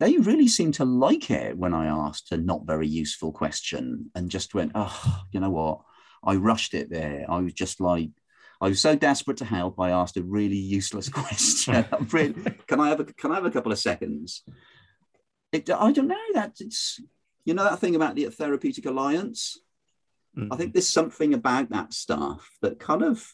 they 0.00 0.16
really 0.18 0.48
seemed 0.48 0.74
to 0.74 0.84
like 0.84 1.30
it 1.30 1.56
when 1.56 1.72
i 1.72 1.86
asked 1.86 2.32
a 2.32 2.36
not 2.36 2.66
very 2.66 2.86
useful 2.86 3.32
question 3.32 4.10
and 4.14 4.30
just 4.30 4.54
went 4.54 4.72
oh 4.74 5.22
you 5.32 5.40
know 5.40 5.50
what 5.50 5.80
i 6.22 6.34
rushed 6.34 6.74
it 6.74 6.90
there 6.90 7.24
i 7.28 7.38
was 7.38 7.54
just 7.54 7.80
like 7.80 8.10
I 8.60 8.68
was 8.68 8.80
so 8.80 8.96
desperate 8.96 9.36
to 9.38 9.44
help. 9.44 9.78
I 9.78 9.90
asked 9.90 10.16
a 10.16 10.22
really 10.22 10.56
useless 10.56 11.08
question. 11.10 11.84
really, 12.10 12.34
can 12.66 12.80
I 12.80 12.88
have 12.88 13.00
a 13.00 13.04
can 13.04 13.30
I 13.30 13.34
have 13.34 13.44
a 13.44 13.50
couple 13.50 13.72
of 13.72 13.78
seconds? 13.78 14.42
It, 15.52 15.68
I 15.70 15.92
don't 15.92 16.08
know 16.08 16.16
that 16.32 16.54
it's 16.60 16.98
you 17.44 17.52
know 17.52 17.64
that 17.64 17.78
thing 17.78 17.94
about 17.94 18.14
the 18.14 18.24
therapeutic 18.26 18.86
alliance. 18.86 19.58
Mm-hmm. 20.36 20.52
I 20.52 20.56
think 20.56 20.72
there's 20.72 20.88
something 20.88 21.34
about 21.34 21.70
that 21.70 21.92
stuff 21.92 22.48
that 22.62 22.78
kind 22.78 23.02
of 23.02 23.26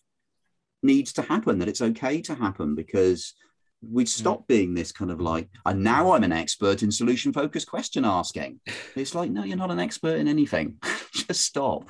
needs 0.82 1.12
to 1.14 1.22
happen, 1.22 1.58
that 1.58 1.68
it's 1.68 1.82
okay 1.82 2.20
to 2.22 2.34
happen 2.34 2.74
because 2.74 3.34
we 3.82 4.04
stop 4.04 4.46
being 4.46 4.74
this 4.74 4.92
kind 4.92 5.10
of 5.10 5.20
like, 5.20 5.48
and 5.64 5.82
now 5.82 6.12
I'm 6.12 6.24
an 6.24 6.32
expert 6.32 6.82
in 6.82 6.90
solution 6.90 7.32
focused 7.32 7.68
question 7.68 8.04
asking. 8.04 8.60
It's 8.94 9.14
like, 9.14 9.30
no, 9.30 9.44
you're 9.44 9.56
not 9.56 9.70
an 9.70 9.80
expert 9.80 10.16
in 10.16 10.28
anything. 10.28 10.76
Just 11.12 11.42
stop. 11.42 11.88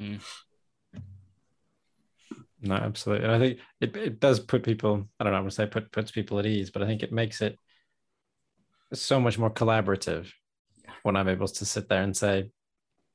Mm. 0.00 0.20
No, 2.62 2.74
absolutely. 2.74 3.26
And 3.26 3.34
I 3.34 3.38
think 3.38 3.58
it, 3.80 3.96
it 3.96 4.20
does 4.20 4.40
put 4.40 4.62
people, 4.62 5.08
I 5.18 5.24
don't 5.24 5.32
know, 5.32 5.38
I'm 5.38 5.42
going 5.42 5.50
to 5.50 5.54
say 5.56 5.66
put, 5.66 5.90
puts 5.90 6.10
people 6.10 6.38
at 6.38 6.46
ease, 6.46 6.70
but 6.70 6.82
I 6.82 6.86
think 6.86 7.02
it 7.02 7.12
makes 7.12 7.40
it 7.42 7.58
so 8.92 9.20
much 9.20 9.38
more 9.38 9.50
collaborative 9.50 10.30
when 11.02 11.16
I'm 11.16 11.28
able 11.28 11.48
to 11.48 11.64
sit 11.64 11.88
there 11.88 12.02
and 12.02 12.16
say, 12.16 12.50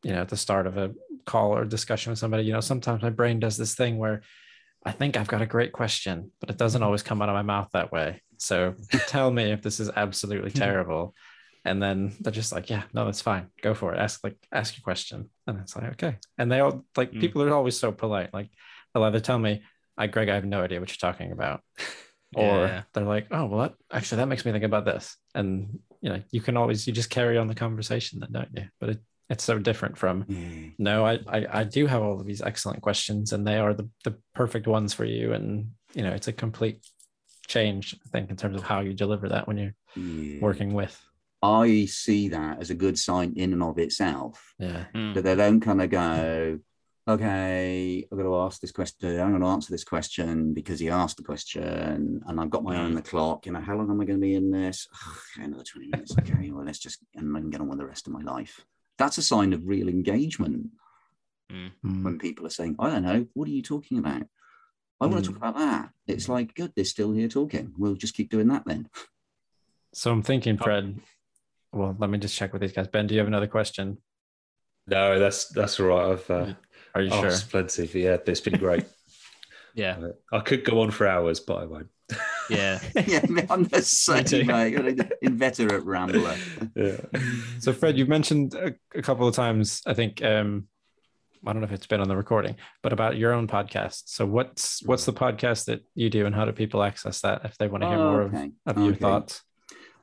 you 0.04 0.12
know, 0.12 0.22
at 0.22 0.30
the 0.30 0.38
start 0.38 0.68
of 0.68 0.78
a 0.78 0.92
call 1.26 1.56
or 1.56 1.66
discussion 1.66 2.12
with 2.12 2.20
somebody, 2.20 2.44
you 2.44 2.54
know, 2.54 2.62
sometimes 2.62 3.02
my 3.02 3.10
brain 3.10 3.40
does 3.40 3.58
this 3.58 3.76
thing 3.76 3.98
where 3.98 4.22
I 4.86 4.92
think 4.92 5.16
I've 5.16 5.28
got 5.28 5.42
a 5.42 5.46
great 5.48 5.72
question, 5.72 6.32
but 6.40 6.50
it 6.50 6.58
doesn't 6.58 6.82
always 6.84 7.04
come 7.04 7.22
out 7.22 7.30
of 7.30 7.36
my 7.36 7.42
mouth 7.44 7.70
that 7.74 7.92
way. 7.92 8.22
So 8.38 8.74
tell 9.08 9.30
me 9.32 9.52
if 9.52 9.62
this 9.62 9.80
is 9.80 9.92
absolutely 9.96 10.52
terrible. 10.52 11.14
And 11.64 11.82
then 11.82 12.14
they're 12.20 12.34
just 12.34 12.52
like, 12.52 12.72
yeah, 12.72 12.84
no, 12.92 13.06
that's 13.06 13.22
fine. 13.22 13.48
Go 13.62 13.76
for 13.76 13.94
it. 13.94 14.00
Ask 14.00 14.24
like 14.24 14.38
ask 14.52 14.76
your 14.76 14.84
question. 14.84 15.30
And 15.46 15.60
it's 15.60 15.76
like, 15.76 15.92
okay. 15.92 16.18
And 16.40 16.52
they 16.52 16.60
all 16.60 16.84
like 16.98 17.12
Mm. 17.12 17.20
people 17.20 17.44
are 17.44 17.54
always 17.54 17.78
so 17.78 17.92
polite. 17.92 18.34
Like 18.34 18.50
they'll 18.94 19.04
either 19.04 19.20
tell 19.20 19.38
me, 19.38 19.62
I 19.96 20.08
Greg, 20.08 20.30
I 20.30 20.36
have 20.36 20.46
no 20.46 20.64
idea 20.64 20.80
what 20.80 20.90
you're 20.90 21.12
talking 21.12 21.32
about. 21.32 21.62
Or 22.34 22.66
Yeah. 22.66 22.84
they're 22.94 23.04
like, 23.04 23.28
oh 23.30 23.46
well 23.46 23.60
that 23.60 23.74
actually 23.92 24.20
that 24.20 24.28
makes 24.28 24.46
me 24.46 24.54
think 24.54 24.64
about 24.64 24.86
this. 24.86 25.18
And 25.36 25.80
you 26.00 26.10
know, 26.10 26.24
you 26.32 26.40
can 26.42 26.56
always 26.58 26.88
you 26.88 26.94
just 26.94 27.10
carry 27.10 27.38
on 27.38 27.48
the 27.48 27.56
conversation 27.56 28.20
then, 28.22 28.32
don't 28.32 28.50
you? 28.56 28.70
But 28.80 28.90
it, 28.92 29.00
it's 29.32 29.44
so 29.52 29.58
different 29.70 29.98
from 29.98 30.16
Yeah. 30.28 30.70
no 30.78 30.96
I, 31.12 31.14
I 31.36 31.40
i 31.60 31.64
do 31.78 31.82
have 31.92 32.02
all 32.04 32.20
of 32.20 32.26
these 32.30 32.42
excellent 32.50 32.82
questions 32.88 33.26
and 33.34 33.42
they 33.48 33.58
are 33.64 33.74
the, 33.74 33.88
the 34.08 34.14
perfect 34.42 34.66
ones 34.78 34.94
for 34.94 35.06
you 35.06 35.34
and 35.38 35.48
you 35.98 36.04
know 36.04 36.14
it's 36.18 36.28
a 36.28 36.34
complete 36.46 36.78
change 37.48 37.84
i 38.06 38.08
think 38.14 38.30
in 38.30 38.38
terms 38.42 38.56
of 38.58 38.64
how 38.64 38.80
you 38.88 38.94
deliver 38.94 39.28
that 39.30 39.48
when 39.48 39.58
you're 39.62 39.76
Yeah. 39.96 40.40
working 40.48 40.74
with 40.82 40.96
I 41.44 41.86
see 41.86 42.24
that 42.38 42.60
as 42.64 42.70
a 42.70 42.76
good 42.84 42.98
sign 43.08 43.34
in 43.36 43.52
and 43.56 43.64
of 43.64 43.80
itself. 43.80 44.54
yeah 44.60 44.84
Mm. 44.94 45.14
that 45.16 45.24
they 45.24 45.36
don't 45.36 45.60
kind 45.60 45.82
of 45.82 45.90
go, 45.90 46.14
okay, 47.08 48.06
I've 48.12 48.18
got 48.18 48.24
to 48.24 48.36
ask 48.46 48.62
this 48.62 48.72
question. 48.72 49.20
I'm 49.20 49.32
going 49.32 49.42
to 49.42 49.48
answer 49.48 49.72
this 49.72 49.84
question 49.84 50.54
because 50.54 50.80
he 50.80 50.90
asked 50.90 51.18
the 51.18 51.24
question, 51.24 52.22
and 52.28 52.40
I've 52.40 52.50
got 52.52 52.64
my 52.64 52.76
own 52.78 52.86
on 52.86 52.94
the 52.94 53.02
clock. 53.02 53.46
You 53.48 53.54
know, 53.54 53.60
how 53.62 53.76
long 53.76 53.90
am 53.90 54.00
I 54.02 54.06
going 54.06 54.20
to 54.20 54.28
be 54.30 54.36
in 54.36 54.52
this? 54.52 54.88
okay, 55.36 55.46
another 55.46 55.64
20 55.64 55.88
minutes. 55.88 56.16
Okay, 56.20 56.52
well, 56.52 56.66
let's 56.66 56.80
just 56.80 57.00
and 57.16 57.36
I 57.36 57.40
can 57.40 57.50
get 57.50 57.62
on 57.62 57.68
with 57.70 57.80
the 57.80 57.88
rest 57.88 58.08
of 58.08 58.14
my 58.14 58.22
life. 58.22 58.64
That's 59.02 59.18
a 59.18 59.24
sign 59.24 59.52
of 59.54 59.68
real 59.68 59.90
engagement 59.90 60.70
Mm. 61.52 62.04
when 62.04 62.18
people 62.18 62.46
are 62.46 62.50
saying, 62.52 62.78
I 62.80 62.90
don't 62.90 63.04
know, 63.04 63.28
what 63.34 63.46
are 63.50 63.52
you 63.52 63.62
talking 63.62 63.98
about? 63.98 64.24
I 65.02 65.08
want 65.08 65.26
to 65.26 65.30
talk 65.32 65.38
about 65.38 65.58
that. 65.58 65.90
It's 66.08 66.30
like, 66.30 66.56
good, 66.56 66.72
they're 66.76 66.86
still 66.86 67.12
here 67.12 67.28
talking. 67.28 67.74
We'll 67.78 67.96
just 67.96 68.14
keep 68.14 68.30
doing 68.30 68.48
that 68.50 68.64
then. 68.66 68.88
so 69.94 70.10
i'm 70.10 70.22
thinking 70.24 70.58
fred 70.58 70.98
well 71.74 71.94
let 72.00 72.10
me 72.10 72.18
just 72.18 72.38
check 72.38 72.54
with 72.54 72.62
these 72.62 72.72
guys 72.72 72.88
ben 72.88 73.08
do 73.08 73.14
you 73.14 73.20
have 73.20 73.28
another 73.28 73.48
question 73.48 73.98
No, 74.88 75.20
that's 75.20 75.50
that's 75.50 75.78
all 75.82 75.88
right. 75.88 76.12
I've 76.14 76.30
uh, 76.30 76.54
are 76.96 77.02
you 77.02 77.10
sure 77.12 77.32
plenty. 77.50 78.00
Yeah, 78.00 78.18
it's 78.26 78.40
been 78.40 78.60
great. 78.60 78.86
Yeah. 79.74 79.96
I 80.32 80.40
could 80.42 80.64
go 80.66 80.82
on 80.82 80.92
for 80.92 81.08
hours, 81.08 81.40
but 81.40 81.56
I 81.56 81.66
won't. 81.66 81.88
Yeah. 82.50 82.80
yeah, 83.08 83.22
I'm 83.50 83.64
the 83.66 83.82
same, 83.82 84.48
mate. 84.48 84.76
An 84.76 85.10
Inveterate 85.22 85.84
rambler. 85.86 86.36
Yeah. 86.76 86.98
so 87.60 87.74
fred 87.74 87.98
you've 87.98 88.10
mentioned 88.10 88.54
a, 88.56 88.74
a 88.96 89.02
couple 89.02 89.28
of 89.28 89.36
times 89.36 89.82
i 89.86 89.94
think 89.94 90.24
um 90.24 90.68
i 91.46 91.52
don't 91.52 91.62
know 91.62 91.68
if 91.68 91.72
it's 91.74 91.88
been 91.88 92.00
on 92.02 92.08
the 92.08 92.16
recording 92.16 92.56
but 92.82 92.94
about 92.94 93.18
your 93.18 93.34
own 93.34 93.48
podcast 93.48 94.04
so 94.06 94.26
what's 94.26 94.82
what's 94.86 95.06
the 95.06 95.14
podcast 95.14 95.66
that 95.66 95.82
you 95.96 96.10
do 96.10 96.26
and 96.26 96.34
how 96.36 96.46
do 96.46 96.52
people 96.52 96.82
access 96.84 97.22
that 97.22 97.42
if 97.46 97.58
they 97.58 97.68
want 97.68 97.84
to 97.84 97.90
hear 97.90 97.98
more 97.98 98.22
of, 98.22 98.34
Okay, 98.34 98.52
of 98.66 98.78
your 98.78 98.88
okay. 98.88 99.00
thoughts 99.00 99.42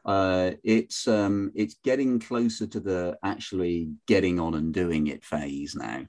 uh, 0.04 0.52
it's 0.64 1.06
um, 1.06 1.52
it's 1.54 1.76
getting 1.84 2.18
closer 2.18 2.66
to 2.66 2.80
the 2.80 3.18
actually 3.22 3.90
getting 4.06 4.40
on 4.40 4.54
and 4.54 4.72
doing 4.72 5.08
it 5.08 5.22
phase 5.22 5.74
now. 5.74 6.04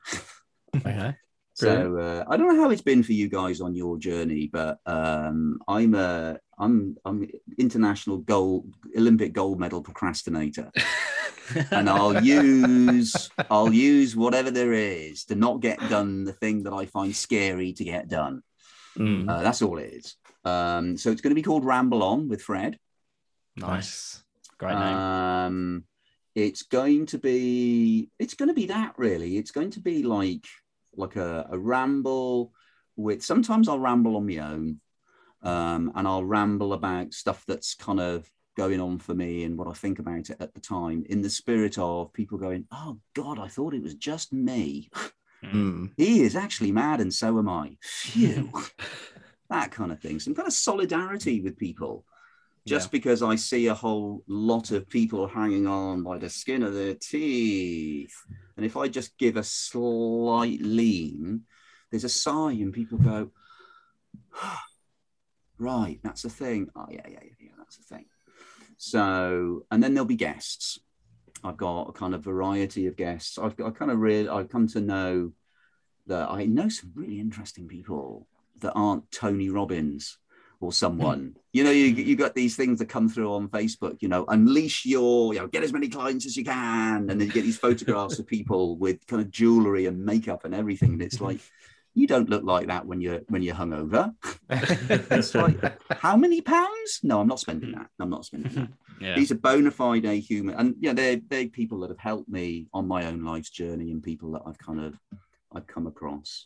okay 0.86 1.16
so 1.60 1.98
uh, 1.98 2.24
I 2.28 2.38
don't 2.38 2.48
know 2.48 2.64
how 2.64 2.70
it's 2.70 2.82
been 2.82 3.04
for 3.04 3.12
you 3.12 3.28
guys 3.28 3.60
on 3.60 3.76
your 3.76 3.98
journey, 3.98 4.50
but 4.52 4.80
um, 4.86 5.60
I'm 5.68 5.94
a 5.94 6.40
I'm 6.58 6.96
I'm 7.04 7.30
international 7.58 8.20
gold 8.20 8.74
Olympic 8.98 9.34
gold 9.34 9.60
medal 9.60 9.82
procrastinator, 9.82 10.72
and 11.72 11.90
I'll 11.90 12.24
use 12.24 13.30
I'll 13.52 13.74
use 13.74 14.16
whatever 14.16 14.52
there 14.52 14.72
is 14.72 15.26
to 15.26 15.36
not 15.36 15.60
get 15.60 15.80
done 15.90 16.24
the 16.24 16.34
thing 16.34 16.64
that 16.64 16.74
I 16.74 16.86
find 16.86 17.14
scary 17.14 17.74
to 17.74 17.84
get 17.84 18.08
done. 18.08 18.42
Mm. 18.98 19.30
Uh, 19.30 19.44
that's 19.44 19.62
all 19.62 19.78
it 19.80 19.94
is. 19.94 20.16
Um, 20.46 20.96
so 20.98 21.12
it's 21.12 21.22
going 21.22 21.32
to 21.32 21.36
be 21.36 21.44
called 21.44 21.66
Ramble 21.66 22.04
On 22.04 22.30
with 22.30 22.42
Fred. 22.42 22.80
Nice. 23.58 24.24
Great 24.58 24.76
name. 24.76 24.96
Um, 24.96 25.84
it's 26.36 26.64
going 26.64 27.06
to 27.08 27.18
be 27.18 28.10
it's 28.18 28.36
going 28.36 28.48
to 28.48 28.54
be 28.54 28.68
that 28.68 28.94
really. 28.98 29.38
It's 29.38 29.52
going 29.52 29.72
to 29.72 29.82
be 29.82 30.04
like 30.04 30.46
like 31.00 31.16
a, 31.16 31.48
a 31.50 31.58
ramble 31.58 32.54
with 32.96 33.24
sometimes 33.24 33.68
I'll 33.68 33.80
ramble 33.80 34.18
on 34.18 34.28
my 34.28 34.38
own. 34.38 34.80
Um, 35.42 35.94
and 35.96 36.06
I'll 36.06 36.26
ramble 36.26 36.74
about 36.74 37.14
stuff 37.14 37.46
that's 37.48 37.74
kind 37.74 38.02
of 38.02 38.30
going 38.58 38.82
on 38.82 39.00
for 39.00 39.14
me 39.14 39.46
and 39.46 39.58
what 39.58 39.70
I 39.70 39.72
think 39.72 40.00
about 40.00 40.30
it 40.30 40.36
at 40.42 40.54
the 40.54 40.60
time 40.60 41.06
in 41.08 41.22
the 41.22 41.30
spirit 41.30 41.78
of 41.78 42.12
people 42.12 42.38
going, 42.38 42.66
Oh 42.72 43.00
God, 43.16 43.40
I 43.40 43.48
thought 43.48 43.74
it 43.74 43.82
was 43.82 43.96
just 43.96 44.34
me. 44.34 44.90
Mm. 45.42 45.92
He 45.96 46.24
is 46.24 46.36
actually 46.36 46.74
mad 46.74 47.00
and 47.00 47.14
so 47.14 47.38
am 47.40 47.48
I. 47.48 47.78
Phew. 47.82 48.52
that 49.50 49.72
kind 49.72 49.94
of 49.94 50.02
thing. 50.02 50.20
Some 50.20 50.36
kind 50.36 50.48
of 50.50 50.54
solidarity 50.54 51.40
with 51.40 51.58
people 51.58 52.04
just 52.68 52.92
because 52.92 53.24
I 53.24 53.36
see 53.36 53.68
a 53.68 53.74
whole 53.74 54.24
lot 54.28 54.72
of 54.72 54.88
people 54.90 55.28
hanging 55.28 55.66
on 55.66 56.04
by 56.04 56.18
the 56.18 56.30
skin 56.30 56.64
of 56.64 56.74
their 56.74 56.94
teeth. 56.94 58.14
And 58.60 58.66
if 58.66 58.76
I 58.76 58.90
just 58.90 59.18
give 59.18 59.38
a 59.38 59.44
slight 59.44 60.60
lean, 60.60 61.44
there's 61.90 62.04
a 62.04 62.10
sigh, 62.10 62.52
and 62.52 62.74
people 62.74 62.98
go, 62.98 63.32
right, 65.58 65.98
that's 66.04 66.26
a 66.26 66.30
thing. 66.30 66.68
Oh, 66.76 66.88
yeah, 66.92 67.08
yeah, 67.08 67.20
yeah, 67.24 67.32
yeah, 67.40 67.52
that's 67.58 67.80
a 67.80 67.84
thing. 67.84 68.04
So, 68.76 69.66
and 69.72 69.82
then 69.82 69.94
there'll 69.94 70.06
be 70.06 70.18
guests. 70.18 70.78
I've 71.42 71.56
got 71.56 71.84
a 71.84 71.94
kind 71.94 72.14
of 72.14 72.22
variety 72.22 72.88
of 72.88 72.98
guests. 72.98 73.38
I've 73.38 73.56
got 73.56 73.68
I 73.68 73.72
kind 73.72 73.92
of 73.92 74.00
really, 74.00 74.28
I've 74.28 74.50
come 74.50 74.68
to 74.68 74.82
know 74.82 75.32
that 76.08 76.30
I 76.30 76.44
know 76.44 76.68
some 76.68 76.92
really 76.96 77.22
interesting 77.22 77.66
people 77.66 78.28
that 78.60 78.74
aren't 78.74 79.10
Tony 79.10 79.50
Robbins 79.50 80.18
or 80.60 80.70
hmm. 80.70 80.74
someone. 80.74 81.36
You 81.54 81.64
know, 81.64 81.72
you 81.72 81.86
you 81.86 82.16
got 82.16 82.36
these 82.36 82.56
things 82.56 82.80
that 82.80 82.88
come 82.90 83.10
through 83.10 83.34
on 83.34 83.50
Facebook. 83.50 83.98
You 84.02 84.08
know, 84.08 84.26
unleash 84.28 84.86
your, 84.86 85.34
you 85.34 85.40
know, 85.40 85.48
get 85.48 85.64
as 85.64 85.74
many 85.74 85.88
clients 85.90 86.26
as 86.26 86.38
you 86.38 86.44
can, 86.44 87.10
and 87.10 87.10
then 87.10 87.22
you 87.22 87.32
get 87.32 87.44
these 87.44 87.58
photographs 87.58 88.20
of 88.20 88.28
people 88.28 88.78
with 88.84 89.06
kind 89.08 89.22
of 89.22 89.32
jewelry 89.32 89.86
and 89.86 90.06
makeup 90.06 90.46
and 90.46 90.54
everything, 90.54 90.94
and 90.94 91.02
it's 91.02 91.16
mm-hmm. 91.16 91.26
like. 91.26 91.40
You 91.96 92.06
don't 92.06 92.30
look 92.30 92.44
like 92.44 92.68
that 92.68 92.86
when 92.86 93.02
you're 93.02 93.22
when 93.30 93.42
you're 93.42 93.56
hungover. 93.56 94.14
It's 94.50 95.34
like, 95.34 95.58
how 95.90 96.16
many 96.16 96.40
pounds? 96.40 97.00
No, 97.02 97.20
I'm 97.20 97.28
not 97.28 97.40
spending 97.40 97.72
hmm. 97.72 97.80
that. 97.80 97.88
I'm 98.00 98.12
not 98.12 98.26
spending 98.26 98.54
that. 98.54 98.70
Yeah. 99.02 99.16
These 99.16 99.32
are 99.32 99.36
bona 99.36 99.72
fide 99.72 100.06
a 100.06 100.14
human, 100.20 100.56
and 100.56 100.76
yeah, 100.80 100.94
they're 100.94 101.20
they're 101.28 101.48
people 101.48 101.80
that 101.80 101.90
have 101.90 102.00
helped 102.00 102.30
me 102.30 102.68
on 102.74 102.88
my 102.88 103.06
own 103.06 103.24
life's 103.24 103.50
journey, 103.50 103.92
and 103.92 104.04
people 104.04 104.34
that 104.34 104.44
I've 104.46 104.60
kind 104.60 104.80
of 104.80 105.00
I've 105.52 105.68
come 105.68 105.88
across. 105.88 106.46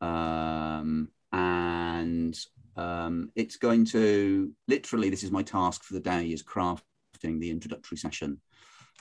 Um, 0.00 1.08
and 1.32 2.38
um, 2.76 3.30
it's 3.34 3.56
going 3.56 3.84
to 3.86 4.52
literally, 4.68 5.10
this 5.10 5.22
is 5.22 5.30
my 5.30 5.42
task 5.42 5.84
for 5.84 5.94
the 5.94 6.00
day, 6.00 6.26
is 6.26 6.42
crafting 6.42 7.40
the 7.40 7.50
introductory 7.50 7.98
session. 7.98 8.40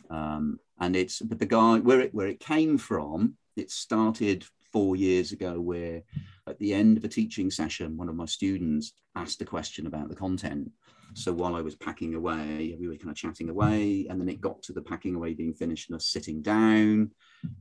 Um, 0.09 0.59
and 0.79 0.95
it's 0.95 1.19
but 1.21 1.39
the 1.39 1.45
guy 1.45 1.77
where 1.77 2.01
it 2.01 2.13
where 2.13 2.27
it 2.27 2.39
came 2.39 2.77
from, 2.77 3.35
it 3.55 3.71
started 3.71 4.45
four 4.71 4.95
years 4.95 5.31
ago, 5.31 5.59
where 5.59 6.01
at 6.47 6.57
the 6.59 6.73
end 6.73 6.97
of 6.97 7.03
a 7.03 7.09
teaching 7.09 7.51
session, 7.51 7.97
one 7.97 8.09
of 8.09 8.15
my 8.15 8.25
students 8.25 8.93
asked 9.15 9.41
a 9.41 9.45
question 9.45 9.87
about 9.87 10.09
the 10.09 10.15
content. 10.15 10.71
So 11.13 11.33
while 11.33 11.55
I 11.55 11.61
was 11.61 11.75
packing 11.75 12.15
away, 12.15 12.75
we 12.79 12.87
were 12.87 12.95
kind 12.95 13.11
of 13.11 13.17
chatting 13.17 13.49
away, 13.49 14.07
and 14.09 14.19
then 14.19 14.29
it 14.29 14.39
got 14.39 14.63
to 14.63 14.73
the 14.73 14.81
packing 14.81 15.15
away 15.15 15.33
being 15.33 15.53
finished 15.53 15.89
and 15.89 15.97
us 15.97 16.07
sitting 16.07 16.41
down. 16.41 17.11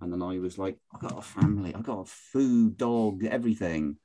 And 0.00 0.12
then 0.12 0.22
I 0.22 0.38
was 0.38 0.56
like, 0.56 0.78
I 0.94 0.98
got 1.00 1.18
a 1.18 1.22
family, 1.22 1.74
I 1.74 1.80
got 1.80 2.00
a 2.00 2.04
food, 2.04 2.76
dog, 2.76 3.24
everything. 3.24 3.96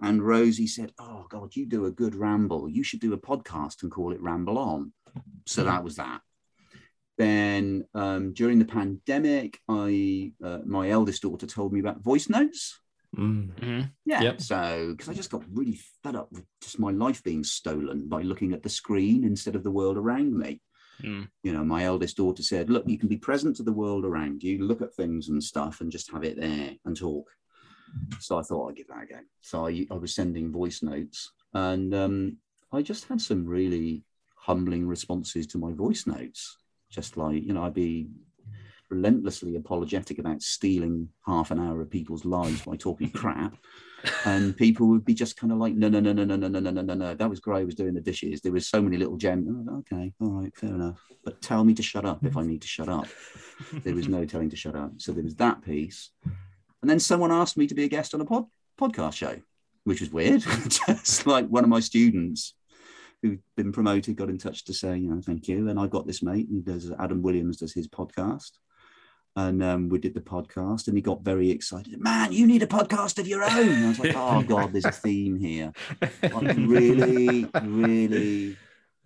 And 0.00 0.22
Rosie 0.22 0.66
said, 0.66 0.92
Oh 0.98 1.26
God, 1.28 1.56
you 1.56 1.66
do 1.66 1.86
a 1.86 1.90
good 1.90 2.14
ramble. 2.14 2.68
You 2.68 2.82
should 2.82 3.00
do 3.00 3.14
a 3.14 3.18
podcast 3.18 3.82
and 3.82 3.90
call 3.90 4.12
it 4.12 4.20
Ramble 4.20 4.58
On. 4.58 4.92
So 5.46 5.64
that 5.64 5.84
was 5.84 5.96
that. 5.96 6.20
Then 7.18 7.86
um, 7.94 8.34
during 8.34 8.58
the 8.58 8.66
pandemic, 8.66 9.58
I 9.68 10.32
uh, 10.44 10.58
my 10.66 10.90
eldest 10.90 11.22
daughter 11.22 11.46
told 11.46 11.72
me 11.72 11.80
about 11.80 12.02
voice 12.02 12.28
notes. 12.28 12.78
Mm. 13.16 13.54
Mhm. 13.54 13.90
Yeah. 14.04 14.20
Yep. 14.22 14.40
So, 14.42 14.88
because 14.90 15.08
I 15.08 15.14
just 15.14 15.30
got 15.30 15.42
really 15.50 15.78
fed 16.02 16.16
up 16.16 16.30
with 16.30 16.44
just 16.60 16.78
my 16.78 16.90
life 16.90 17.22
being 17.22 17.44
stolen 17.44 18.08
by 18.08 18.20
looking 18.20 18.52
at 18.52 18.62
the 18.62 18.68
screen 18.68 19.24
instead 19.24 19.56
of 19.56 19.62
the 19.62 19.70
world 19.70 19.96
around 19.96 20.36
me. 20.36 20.60
Mm. 21.02 21.28
You 21.42 21.52
know, 21.52 21.64
my 21.64 21.84
eldest 21.84 22.18
daughter 22.18 22.42
said, 22.42 22.68
Look, 22.68 22.86
you 22.86 22.98
can 22.98 23.08
be 23.08 23.16
present 23.16 23.56
to 23.56 23.62
the 23.62 23.72
world 23.72 24.04
around 24.04 24.42
you, 24.42 24.62
look 24.62 24.82
at 24.82 24.94
things 24.94 25.30
and 25.30 25.42
stuff, 25.42 25.80
and 25.80 25.90
just 25.90 26.12
have 26.12 26.24
it 26.24 26.38
there 26.38 26.74
and 26.84 26.96
talk. 26.96 27.30
So 28.20 28.38
I 28.38 28.42
thought 28.42 28.68
I'd 28.68 28.76
give 28.76 28.88
that 28.88 29.02
a 29.02 29.06
go. 29.06 29.20
So 29.40 29.66
I, 29.66 29.86
I 29.90 29.94
was 29.94 30.14
sending 30.14 30.52
voice 30.52 30.82
notes, 30.82 31.32
and 31.54 31.94
um, 31.94 32.36
I 32.72 32.82
just 32.82 33.06
had 33.06 33.20
some 33.20 33.46
really 33.46 34.04
humbling 34.36 34.86
responses 34.86 35.46
to 35.48 35.58
my 35.58 35.72
voice 35.72 36.06
notes. 36.06 36.56
Just 36.90 37.16
like, 37.16 37.42
you 37.42 37.52
know, 37.52 37.64
I'd 37.64 37.74
be 37.74 38.08
relentlessly 38.90 39.56
apologetic 39.56 40.18
about 40.18 40.42
stealing 40.42 41.08
half 41.26 41.50
an 41.50 41.58
hour 41.58 41.80
of 41.80 41.90
people's 41.90 42.24
lives 42.24 42.62
by 42.62 42.76
talking 42.76 43.10
crap. 43.10 43.56
And 44.24 44.56
people 44.56 44.86
would 44.88 45.04
be 45.04 45.14
just 45.14 45.36
kind 45.36 45.52
of 45.52 45.58
like, 45.58 45.74
no, 45.74 45.88
no, 45.88 45.98
no, 45.98 46.12
no, 46.12 46.24
no, 46.24 46.36
no, 46.36 46.48
no, 46.48 46.60
no, 46.60 46.70
no, 46.70 46.82
no, 46.82 46.94
no. 46.94 47.14
That 47.14 47.28
was 47.28 47.40
great. 47.40 47.62
I 47.62 47.64
was 47.64 47.74
doing 47.74 47.94
the 47.94 48.00
dishes. 48.00 48.40
There 48.40 48.52
was 48.52 48.68
so 48.68 48.80
many 48.80 48.96
little 48.96 49.16
gems. 49.16 49.48
Oh, 49.48 49.78
okay, 49.78 50.12
all 50.20 50.30
right, 50.30 50.54
fair 50.56 50.70
enough. 50.70 51.00
But 51.24 51.42
tell 51.42 51.64
me 51.64 51.74
to 51.74 51.82
shut 51.82 52.04
up 52.04 52.24
if 52.24 52.36
I 52.36 52.42
need 52.42 52.62
to 52.62 52.68
shut 52.68 52.88
up. 52.88 53.08
There 53.82 53.94
was 53.94 54.06
no 54.06 54.24
telling 54.24 54.50
to 54.50 54.56
shut 54.56 54.76
up. 54.76 54.92
So 54.98 55.10
there 55.10 55.24
was 55.24 55.34
that 55.36 55.62
piece. 55.62 56.10
And 56.86 56.90
then 56.92 57.00
someone 57.00 57.32
asked 57.32 57.56
me 57.56 57.66
to 57.66 57.74
be 57.74 57.82
a 57.82 57.88
guest 57.88 58.14
on 58.14 58.20
a 58.20 58.24
pod, 58.24 58.44
podcast 58.80 59.14
show, 59.14 59.34
which 59.82 59.98
was 60.00 60.12
weird. 60.12 60.42
Just 60.68 61.26
like 61.26 61.48
one 61.48 61.64
of 61.64 61.68
my 61.68 61.80
students 61.80 62.54
who'd 63.22 63.42
been 63.56 63.72
promoted 63.72 64.14
got 64.14 64.30
in 64.30 64.38
touch 64.38 64.64
to 64.66 64.72
say, 64.72 64.96
you 64.96 65.10
know, 65.10 65.20
thank 65.20 65.48
you. 65.48 65.68
And 65.68 65.80
I 65.80 65.88
got 65.88 66.06
this 66.06 66.22
mate, 66.22 66.48
and 66.48 66.64
does 66.64 66.92
Adam 66.96 67.22
Williams 67.22 67.56
does 67.56 67.72
his 67.74 67.88
podcast. 67.88 68.52
And 69.34 69.64
um, 69.64 69.88
we 69.88 69.98
did 69.98 70.14
the 70.14 70.20
podcast, 70.20 70.86
and 70.86 70.96
he 70.96 71.02
got 71.02 71.24
very 71.24 71.50
excited. 71.50 72.00
Man, 72.00 72.30
you 72.30 72.46
need 72.46 72.62
a 72.62 72.68
podcast 72.68 73.18
of 73.18 73.26
your 73.26 73.42
own. 73.42 73.68
And 73.68 73.86
I 73.86 73.88
was 73.88 73.98
like, 73.98 74.12
oh 74.14 74.42
god, 74.44 74.72
there's 74.72 74.84
a 74.84 74.92
theme 74.92 75.36
here. 75.40 75.72
Like, 76.22 76.56
really, 76.56 77.46
really, 77.64 78.56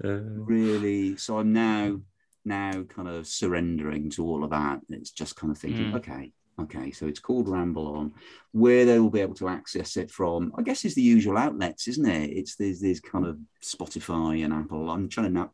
Uh, 0.05 0.09
really. 0.53 1.17
So 1.17 1.39
I'm 1.39 1.55
now 1.55 1.99
now 2.45 2.83
kind 2.83 3.09
of 3.09 3.27
surrendering 3.27 4.11
to 4.11 4.27
all 4.27 4.45
of 4.45 4.51
that. 4.51 4.81
It's 4.91 5.13
just 5.13 5.35
kind 5.35 5.51
of 5.51 5.57
thinking, 5.57 5.93
Mm. 5.93 5.97
okay, 5.97 6.33
okay. 6.63 6.91
So 6.91 7.07
it's 7.07 7.21
called 7.21 7.49
Ramble 7.49 7.87
On. 7.97 8.13
Where 8.53 8.85
they 8.85 8.99
will 8.99 9.11
be 9.11 9.21
able 9.21 9.35
to 9.37 9.49
access 9.49 9.97
it 9.97 10.11
from, 10.11 10.53
I 10.59 10.63
guess, 10.63 10.85
is 10.85 10.95
the 10.95 11.03
usual 11.03 11.39
outlets, 11.39 11.89
isn't 11.89 12.07
it? 12.07 12.31
It's 12.31 12.57
there's 12.57 12.81
there's 12.81 13.01
kind 13.01 13.27
of 13.27 13.39
Spotify 13.63 14.45
and 14.45 14.53
Apple. 14.53 14.91
I'm 14.91 15.09
trying 15.09 15.27
to 15.29 15.33
na- 15.33 15.49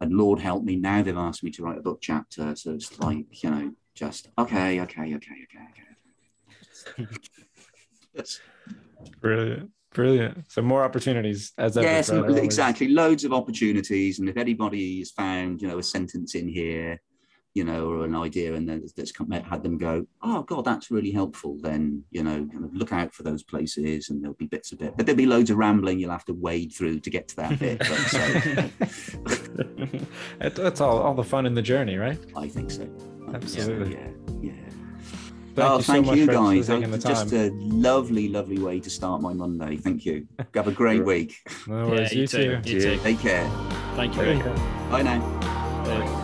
And 0.00 0.12
Lord 0.12 0.40
help 0.40 0.64
me, 0.64 0.76
now 0.76 1.02
they've 1.02 1.16
asked 1.16 1.42
me 1.44 1.50
to 1.52 1.62
write 1.62 1.78
a 1.78 1.82
book 1.82 1.98
chapter, 2.00 2.54
so 2.56 2.72
it's 2.72 2.98
like 2.98 3.42
you 3.42 3.50
know, 3.50 3.72
just 3.94 4.28
okay, 4.38 4.80
okay, 4.80 5.14
okay, 5.14 5.14
okay, 5.14 5.76
okay. 6.98 7.08
Yes. 8.14 8.40
Brilliant. 9.20 9.70
Brilliant. 9.94 10.44
So 10.50 10.60
more 10.60 10.82
opportunities 10.82 11.52
as 11.56 11.76
ever. 11.76 11.86
yes, 11.86 12.08
Brad, 12.08 12.18
and 12.22 12.30
always. 12.30 12.44
exactly. 12.44 12.88
Loads 12.88 13.24
of 13.24 13.32
opportunities, 13.32 14.18
and 14.18 14.28
if 14.28 14.36
anybody 14.36 14.98
has 14.98 15.12
found, 15.12 15.62
you 15.62 15.68
know, 15.68 15.78
a 15.78 15.82
sentence 15.82 16.34
in 16.34 16.48
here, 16.48 17.00
you 17.54 17.64
know, 17.64 17.88
or 17.88 18.04
an 18.04 18.14
idea, 18.16 18.54
and 18.54 18.68
then 18.68 18.84
that's 18.96 19.12
come, 19.12 19.30
had 19.30 19.62
them 19.62 19.78
go, 19.78 20.06
oh 20.22 20.42
god, 20.42 20.64
that's 20.64 20.90
really 20.90 21.12
helpful. 21.12 21.56
Then 21.60 22.04
you 22.10 22.22
know, 22.24 22.46
kind 22.52 22.64
of 22.64 22.74
look 22.74 22.92
out 22.92 23.14
for 23.14 23.22
those 23.22 23.42
places, 23.42 24.10
and 24.10 24.22
there'll 24.22 24.34
be 24.36 24.46
bits 24.46 24.72
of 24.72 24.82
it, 24.82 24.94
but 24.96 25.06
there'll 25.06 25.16
be 25.16 25.26
loads 25.26 25.50
of 25.50 25.56
rambling 25.56 25.98
you'll 25.98 26.10
have 26.10 26.24
to 26.26 26.34
wade 26.34 26.72
through 26.72 27.00
to 27.00 27.10
get 27.10 27.28
to 27.28 27.36
that 27.36 27.58
bit. 27.58 27.78
But, 27.78 27.88
so, 27.88 28.20
It- 30.40 30.54
That's 30.56 30.80
all, 30.80 30.98
all 30.98 31.14
the 31.14 31.24
fun 31.24 31.46
in 31.46 31.54
the 31.54 31.62
journey, 31.62 31.96
right? 31.96 32.18
I 32.36 32.48
think 32.48 32.70
so. 32.70 32.82
I 32.82 32.86
think 33.38 33.48
so, 33.48 33.58
Absolutely. 33.60 33.94
Yeah, 33.94 34.08
yeah. 34.42 34.52
Thank 35.54 35.70
oh, 35.70 35.76
you 35.76 35.82
thank 35.84 36.06
much 36.06 36.16
you 36.16 36.26
for, 36.26 36.32
for 36.32 36.38
guys. 36.38 36.66
taking 36.66 36.90
the 36.90 36.98
Just 36.98 37.32
a 37.32 37.50
lovely, 37.52 38.28
lovely 38.28 38.58
way 38.58 38.80
to 38.80 38.90
start 38.90 39.20
my 39.22 39.32
Monday. 39.32 39.76
Thank 39.76 40.04
you. 40.04 40.26
Have 40.54 40.66
a 40.66 40.72
great 40.72 41.04
week. 41.12 41.36
No 41.68 41.84
Yeah, 41.84 41.90
worries. 41.90 42.12
you, 42.12 42.20
you 42.22 42.26
too. 42.26 42.60
too. 42.62 42.70
You 42.72 42.80
too. 42.80 42.98
Take 43.04 43.20
care. 43.20 43.48
Thank 43.94 44.16
you. 44.16 44.22
There 44.22 44.34
you 44.34 44.42
Bye 44.90 45.02
now. 45.02 45.20
Bye. 45.84 46.23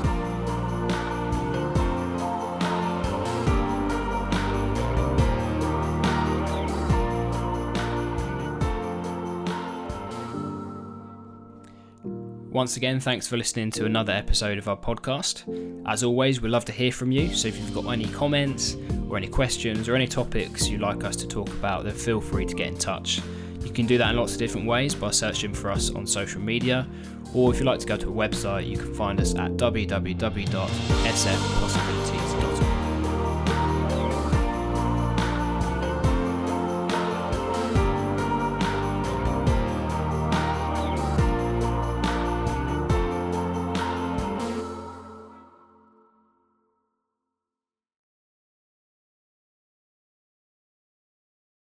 Once 12.61 12.77
again, 12.77 13.01
thanks 13.01 13.27
for 13.27 13.39
listening 13.39 13.71
to 13.71 13.87
another 13.87 14.13
episode 14.13 14.59
of 14.59 14.69
our 14.69 14.77
podcast. 14.77 15.45
As 15.87 16.05
always, 16.05 16.43
we'd 16.43 16.51
love 16.51 16.67
to 16.67 16.73
hear 16.73 16.93
from 16.93 17.11
you, 17.11 17.35
so 17.35 17.49
if 17.49 17.57
you've 17.57 17.73
got 17.73 17.87
any 17.87 18.05
comments 18.05 18.77
or 19.09 19.17
any 19.17 19.29
questions 19.29 19.89
or 19.89 19.95
any 19.95 20.07
topics 20.07 20.69
you'd 20.69 20.83
like 20.83 21.03
us 21.03 21.17
to 21.17 21.27
talk 21.27 21.49
about, 21.49 21.85
then 21.85 21.95
feel 21.95 22.21
free 22.21 22.45
to 22.45 22.55
get 22.55 22.69
in 22.69 22.77
touch. 22.77 23.23
You 23.65 23.71
can 23.71 23.87
do 23.87 23.97
that 23.97 24.11
in 24.11 24.17
lots 24.17 24.35
of 24.35 24.39
different 24.39 24.67
ways 24.67 24.95
by 24.95 25.11
searching 25.11 25.55
for 25.55 25.71
us 25.71 25.89
on 25.89 26.07
social 26.07 26.43
media, 26.43 26.87
or 27.33 27.51
if 27.51 27.59
you'd 27.59 27.67
like 27.67 27.81
to 27.81 27.87
go 27.87 27.97
to 27.97 28.11
a 28.11 28.13
website, 28.13 28.69
you 28.69 28.77
can 28.77 28.93
find 28.93 29.19
us 29.23 29.35
at 29.37 29.53
www.sfpossibility 29.53 32.20